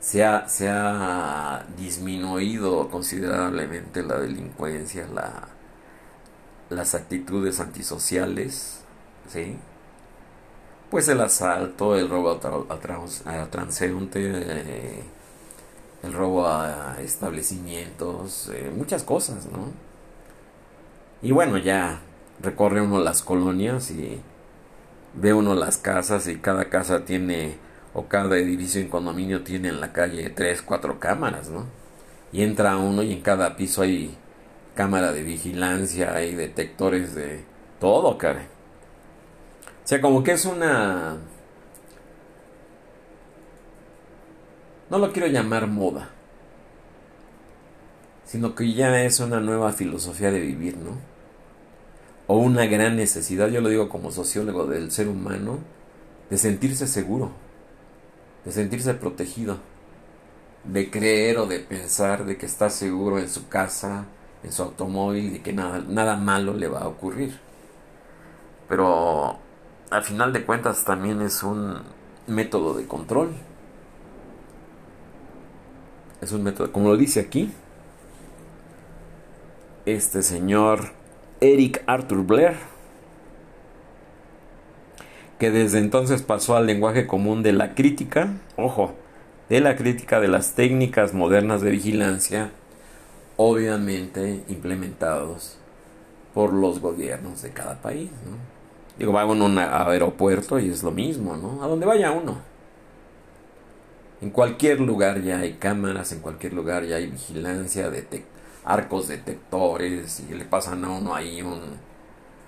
se 0.00 0.24
ha, 0.24 0.48
se 0.48 0.68
ha 0.68 1.64
disminuido 1.76 2.88
considerablemente 2.90 4.02
la 4.02 4.18
delincuencia, 4.18 5.06
la, 5.08 5.48
las 6.70 6.94
actitudes 6.94 7.60
antisociales, 7.60 8.80
¿sí? 9.28 9.56
Pues 10.90 11.08
el 11.08 11.20
asalto, 11.20 11.96
el 11.96 12.08
robo 12.08 12.30
a, 12.32 13.48
transeúnte, 13.50 14.20
eh, 14.34 15.04
el 16.02 16.12
robo 16.12 16.46
a 16.46 16.96
establecimientos, 17.00 18.50
eh, 18.52 18.72
muchas 18.74 19.04
cosas, 19.04 19.46
¿no? 19.46 19.72
Y 21.22 21.30
bueno, 21.30 21.58
ya 21.58 22.00
recorre 22.40 22.80
uno 22.80 22.98
las 23.00 23.22
colonias 23.22 23.90
y 23.90 24.20
ve 25.14 25.32
uno 25.32 25.54
las 25.54 25.76
casas 25.76 26.26
y 26.26 26.38
cada 26.38 26.68
casa 26.68 27.04
tiene, 27.04 27.56
o 27.94 28.06
cada 28.06 28.36
edificio 28.36 28.80
en 28.80 28.88
condominio 28.88 29.42
tiene 29.42 29.68
en 29.68 29.80
la 29.80 29.92
calle 29.92 30.30
tres, 30.30 30.62
cuatro 30.62 30.98
cámaras, 30.98 31.48
¿no? 31.50 31.66
Y 32.32 32.42
entra 32.42 32.76
uno 32.76 33.02
y 33.02 33.12
en 33.12 33.20
cada 33.20 33.56
piso 33.56 33.82
hay 33.82 34.16
cámara 34.74 35.12
de 35.12 35.22
vigilancia, 35.22 36.14
hay 36.14 36.34
detectores 36.34 37.14
de 37.14 37.44
todo, 37.78 38.18
cara. 38.18 38.46
O 39.84 39.86
sea, 39.86 40.00
como 40.00 40.22
que 40.22 40.32
es 40.32 40.44
una... 40.44 41.18
No 44.92 44.98
lo 44.98 45.10
quiero 45.10 45.26
llamar 45.26 45.68
moda, 45.68 46.10
sino 48.26 48.54
que 48.54 48.74
ya 48.74 49.02
es 49.04 49.20
una 49.20 49.40
nueva 49.40 49.72
filosofía 49.72 50.30
de 50.30 50.40
vivir, 50.40 50.76
¿no? 50.76 50.98
O 52.26 52.36
una 52.36 52.66
gran 52.66 52.96
necesidad, 52.96 53.48
yo 53.48 53.62
lo 53.62 53.70
digo 53.70 53.88
como 53.88 54.10
sociólogo 54.10 54.66
del 54.66 54.90
ser 54.90 55.08
humano, 55.08 55.60
de 56.28 56.36
sentirse 56.36 56.86
seguro, 56.86 57.30
de 58.44 58.52
sentirse 58.52 58.92
protegido, 58.92 59.56
de 60.64 60.90
creer 60.90 61.38
o 61.38 61.46
de 61.46 61.60
pensar 61.60 62.26
de 62.26 62.36
que 62.36 62.44
está 62.44 62.68
seguro 62.68 63.18
en 63.18 63.30
su 63.30 63.48
casa, 63.48 64.04
en 64.44 64.52
su 64.52 64.62
automóvil 64.62 65.36
y 65.36 65.38
que 65.38 65.54
nada, 65.54 65.82
nada 65.88 66.16
malo 66.18 66.52
le 66.52 66.68
va 66.68 66.80
a 66.80 66.88
ocurrir. 66.88 67.40
Pero 68.68 69.38
al 69.88 70.02
final 70.02 70.34
de 70.34 70.44
cuentas 70.44 70.84
también 70.84 71.22
es 71.22 71.42
un 71.42 71.78
método 72.26 72.74
de 72.74 72.86
control. 72.86 73.30
Es 76.22 76.30
un 76.30 76.44
método, 76.44 76.70
como 76.70 76.88
lo 76.88 76.96
dice 76.96 77.18
aquí, 77.18 77.50
este 79.86 80.22
señor 80.22 80.92
Eric 81.40 81.82
Arthur 81.86 82.22
Blair, 82.24 82.56
que 85.40 85.50
desde 85.50 85.80
entonces 85.80 86.22
pasó 86.22 86.54
al 86.54 86.66
lenguaje 86.66 87.08
común 87.08 87.42
de 87.42 87.52
la 87.52 87.74
crítica, 87.74 88.34
ojo, 88.56 88.94
de 89.48 89.60
la 89.60 89.74
crítica 89.74 90.20
de 90.20 90.28
las 90.28 90.54
técnicas 90.54 91.12
modernas 91.12 91.60
de 91.60 91.72
vigilancia 91.72 92.52
obviamente 93.36 94.44
implementados 94.48 95.56
por 96.34 96.52
los 96.52 96.78
gobiernos 96.80 97.42
de 97.42 97.50
cada 97.50 97.82
país. 97.82 98.10
Digo, 98.96 99.12
va 99.12 99.26
uno 99.26 99.44
a 99.44 99.48
un 99.48 99.58
aeropuerto 99.58 100.60
y 100.60 100.70
es 100.70 100.84
lo 100.84 100.92
mismo, 100.92 101.36
¿no? 101.36 101.64
A 101.64 101.66
donde 101.66 101.84
vaya 101.86 102.12
uno. 102.12 102.51
En 104.22 104.30
cualquier 104.30 104.80
lugar 104.80 105.20
ya 105.20 105.40
hay 105.40 105.54
cámaras, 105.54 106.12
en 106.12 106.20
cualquier 106.20 106.52
lugar 106.52 106.84
ya 106.84 106.94
hay 106.96 107.08
vigilancia, 107.08 107.90
arcos 108.64 109.08
detectores 109.08 110.20
y 110.20 110.32
le 110.34 110.44
pasan 110.44 110.84
a 110.84 110.90
uno 110.90 111.12
ahí 111.12 111.42
un 111.42 111.60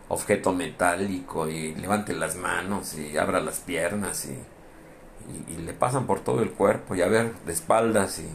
objeto 0.08 0.52
metálico 0.52 1.48
y 1.48 1.74
levante 1.74 2.12
las 2.12 2.36
manos 2.36 2.94
y 2.94 3.16
abra 3.18 3.40
las 3.40 3.58
piernas 3.58 4.26
y, 4.26 5.52
y 5.52 5.56
le 5.62 5.72
pasan 5.72 6.06
por 6.06 6.20
todo 6.20 6.42
el 6.42 6.52
cuerpo 6.52 6.94
y 6.94 7.02
a 7.02 7.08
ver 7.08 7.34
de 7.44 7.52
espaldas 7.52 8.20
y 8.20 8.28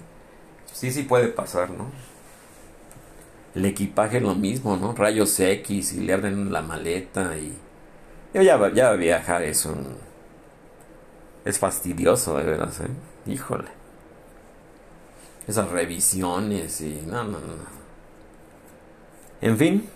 sí, 0.74 0.92
sí 0.92 1.04
puede 1.04 1.30
pasar, 1.30 1.70
¿no? 1.70 1.86
El 3.56 3.66
equipaje 3.66 4.18
es 4.18 4.24
lo 4.24 4.36
mismo, 4.36 4.76
¿no? 4.76 4.94
Rayos 4.94 5.40
X 5.40 5.94
y 5.94 6.02
le 6.02 6.14
abren 6.14 6.52
la 6.52 6.62
maleta 6.62 7.38
y... 7.38 7.54
Yo 8.34 8.42
ya, 8.42 8.74
ya 8.74 8.92
viajar 8.94 9.44
es 9.44 9.66
un... 9.66 9.96
Es 11.46 11.58
fastidioso, 11.58 12.38
de 12.38 12.44
verdad, 12.44 12.74
¿eh? 12.82 13.09
Híjole. 13.26 13.70
Esas 15.48 15.70
revisiones 15.70 16.82
y... 16.82 17.04
No, 17.06 17.24
no, 17.24 17.40
no. 17.40 17.80
En 19.42 19.58
fin. 19.58 19.90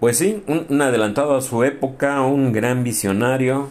Pues 0.00 0.18
sí, 0.18 0.42
un, 0.46 0.82
adelantado 0.82 1.36
a 1.36 1.40
su 1.40 1.62
época, 1.64 2.20
un 2.22 2.52
gran 2.52 2.84
visionario. 2.84 3.70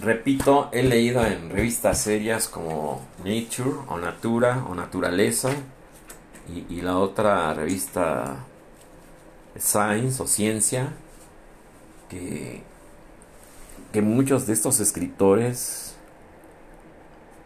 Repito, 0.00 0.68
he 0.72 0.82
leído 0.82 1.24
en 1.24 1.50
revistas 1.50 2.00
serias 2.00 2.48
como 2.48 3.06
Nature 3.18 3.84
o 3.88 3.98
Natura 3.98 4.64
o 4.68 4.74
Naturaleza 4.74 5.50
y, 6.68 6.80
la 6.80 6.98
otra 6.98 7.52
revista 7.54 8.46
Science 9.56 10.22
o 10.22 10.26
Ciencia, 10.26 10.92
que, 12.08 12.62
que 13.92 14.02
muchos 14.02 14.46
de 14.46 14.54
estos 14.54 14.80
escritores, 14.80 15.89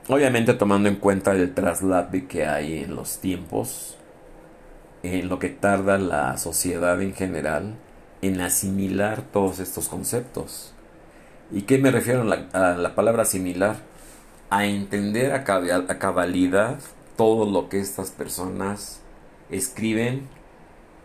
obviamente 0.08 0.54
tomando 0.54 0.88
en 0.88 0.96
cuenta 0.96 1.32
el 1.32 1.54
traslade 1.54 2.26
que 2.26 2.46
hay 2.46 2.84
en 2.84 2.94
los 2.94 3.18
tiempos, 3.18 3.96
en 5.02 5.28
lo 5.28 5.38
que 5.38 5.50
tarda 5.50 5.98
la 5.98 6.36
sociedad 6.38 7.00
en 7.02 7.14
general 7.14 7.74
en 8.22 8.40
asimilar 8.40 9.22
todos 9.22 9.60
estos 9.60 9.88
conceptos. 9.88 10.72
¿Y 11.50 11.62
qué 11.62 11.78
me 11.78 11.90
refiero 11.90 12.22
a 12.22 12.24
la, 12.24 12.48
a 12.52 12.76
la 12.76 12.94
palabra 12.94 13.22
asimilar? 13.22 13.76
A 14.50 14.66
entender 14.66 15.32
a, 15.32 15.44
a 15.44 15.98
cabalidad 15.98 16.78
todo 17.16 17.50
lo 17.50 17.68
que 17.68 17.80
estas 17.80 18.10
personas 18.10 19.00
escriben 19.50 20.26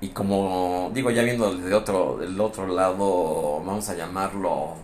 y 0.01 0.09
como 0.09 0.91
digo 0.93 1.11
ya 1.11 1.23
viendo 1.23 1.53
desde 1.53 1.73
otro 1.73 2.17
del 2.17 2.39
otro 2.39 2.67
lado 2.67 3.61
vamos 3.65 3.89
a 3.89 3.95
llamarlo 3.95 4.75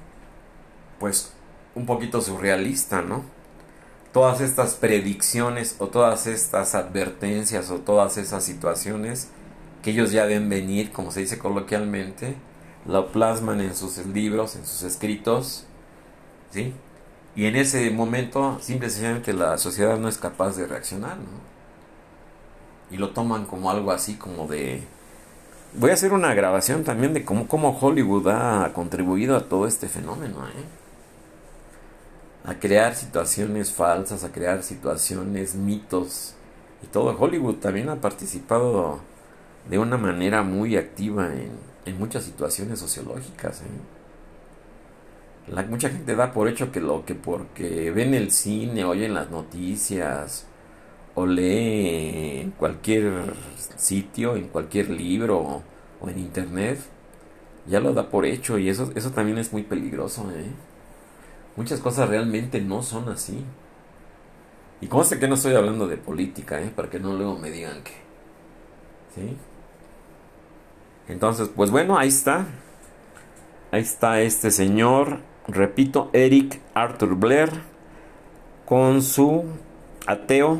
pues 0.99 1.33
un 1.73 1.85
poquito 1.85 2.21
surrealista 2.21 3.01
no 3.01 3.23
todas 4.15 4.39
estas 4.39 4.73
predicciones 4.75 5.75
o 5.77 5.87
todas 5.87 6.25
estas 6.25 6.73
advertencias 6.73 7.69
o 7.69 7.79
todas 7.79 8.17
esas 8.17 8.43
situaciones 8.43 9.27
que 9.83 9.91
ellos 9.91 10.11
ya 10.11 10.25
ven 10.25 10.49
venir 10.49 10.91
como 10.91 11.11
se 11.11 11.19
dice 11.19 11.37
coloquialmente 11.37 12.35
lo 12.87 13.11
plasman 13.11 13.59
en 13.59 13.75
sus 13.75 13.97
libros 14.07 14.55
en 14.55 14.65
sus 14.65 14.83
escritos 14.83 15.65
sí 16.51 16.73
y 17.35 17.45
en 17.47 17.57
ese 17.57 17.91
momento, 17.91 18.57
simplemente 18.61 19.33
la 19.33 19.57
sociedad 19.57 19.97
no 19.97 20.07
es 20.07 20.17
capaz 20.17 20.55
de 20.55 20.67
reaccionar, 20.67 21.17
¿no? 21.17 21.55
Y 22.91 22.97
lo 22.97 23.09
toman 23.09 23.45
como 23.45 23.69
algo 23.69 23.91
así, 23.91 24.15
como 24.15 24.47
de... 24.47 24.81
Voy 25.73 25.91
a 25.91 25.95
hacer 25.95 26.13
una 26.13 26.33
grabación 26.33 26.85
también 26.85 27.13
de 27.13 27.25
cómo, 27.25 27.49
cómo 27.49 27.77
Hollywood 27.77 28.29
ha 28.29 28.71
contribuido 28.73 29.35
a 29.35 29.49
todo 29.49 29.67
este 29.67 29.89
fenómeno, 29.89 30.47
¿eh? 30.47 30.84
A 32.45 32.59
crear 32.59 32.95
situaciones 32.95 33.71
falsas, 33.71 34.23
a 34.23 34.31
crear 34.31 34.63
situaciones, 34.63 35.55
mitos. 35.55 36.35
Y 36.83 36.87
todo 36.87 37.17
Hollywood 37.17 37.55
también 37.55 37.89
ha 37.89 38.01
participado 38.01 38.99
de 39.69 39.79
una 39.79 39.97
manera 39.97 40.43
muy 40.43 40.77
activa 40.77 41.33
en, 41.33 41.51
en 41.85 41.99
muchas 41.99 42.23
situaciones 42.23 42.79
sociológicas, 42.79 43.61
¿eh? 43.61 43.65
La, 45.47 45.61
mucha 45.63 45.89
gente 45.89 46.15
da 46.15 46.33
por 46.33 46.47
hecho 46.47 46.71
que 46.71 46.81
lo 46.81 47.05
que 47.05 47.13
porque 47.13 47.91
ven 47.91 48.15
el 48.15 48.31
cine, 48.31 48.83
oyen 48.83 49.13
las 49.13 49.29
noticias 49.29 50.47
o 51.13 51.25
lee 51.27 52.41
en 52.41 52.51
cualquier 52.51 53.33
sitio, 53.75 54.35
en 54.35 54.47
cualquier 54.47 54.89
libro 54.89 55.61
o 56.01 56.09
en 56.09 56.19
internet, 56.19 56.79
ya 57.67 57.79
lo 57.79 57.93
da 57.93 58.09
por 58.09 58.25
hecho 58.25 58.57
y 58.57 58.69
eso, 58.69 58.91
eso 58.95 59.11
también 59.11 59.37
es 59.37 59.53
muy 59.53 59.63
peligroso. 59.63 60.29
¿eh? 60.35 60.51
Muchas 61.55 61.79
cosas 61.79 62.09
realmente 62.09 62.61
no 62.61 62.83
son 62.83 63.09
así. 63.09 63.43
Y 64.81 64.89
sé 65.03 65.19
que 65.19 65.27
no 65.27 65.35
estoy 65.35 65.55
hablando 65.55 65.87
de 65.87 65.97
política, 65.97 66.61
¿eh? 66.61 66.71
para 66.75 66.89
que 66.89 66.99
no 66.99 67.13
luego 67.13 67.37
me 67.37 67.49
digan 67.49 67.83
que. 67.83 67.93
¿Sí? 69.15 69.37
Entonces, 71.07 71.49
pues 71.55 71.71
bueno, 71.71 71.97
ahí 71.97 72.09
está. 72.09 72.45
Ahí 73.71 73.81
está 73.81 74.21
este 74.21 74.51
señor 74.51 75.19
repito, 75.47 76.09
Eric 76.13 76.59
Arthur 76.73 77.15
Blair 77.15 77.49
con 78.65 79.01
su 79.01 79.45
ateo. 80.05 80.59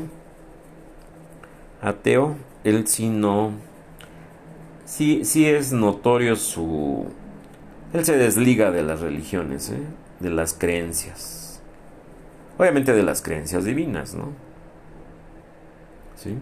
Ateo, 1.80 2.36
él 2.64 2.86
sí 2.86 3.08
no. 3.08 3.52
Sí, 4.84 5.24
sí 5.24 5.46
es 5.46 5.72
notorio 5.72 6.36
su. 6.36 7.06
Él 7.92 8.04
se 8.04 8.16
desliga 8.16 8.70
de 8.70 8.82
las 8.82 9.00
religiones, 9.00 9.70
¿eh? 9.70 9.82
De 10.20 10.30
las 10.30 10.54
creencias. 10.54 11.60
Obviamente 12.58 12.92
de 12.92 13.02
las 13.02 13.22
creencias 13.22 13.64
divinas, 13.64 14.14
¿no? 14.14 14.32
¿Sí? 16.16 16.38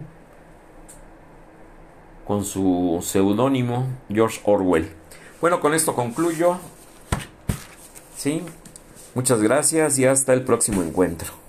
Con 2.25 2.45
su 2.45 2.99
seudónimo 3.03 3.87
George 4.09 4.41
Orwell. 4.45 4.89
Bueno, 5.41 5.59
con 5.59 5.73
esto 5.73 5.93
concluyo. 5.93 6.57
Muchas 9.13 9.41
gracias 9.41 9.99
y 9.99 10.05
hasta 10.05 10.33
el 10.33 10.43
próximo 10.43 10.81
encuentro. 10.81 11.44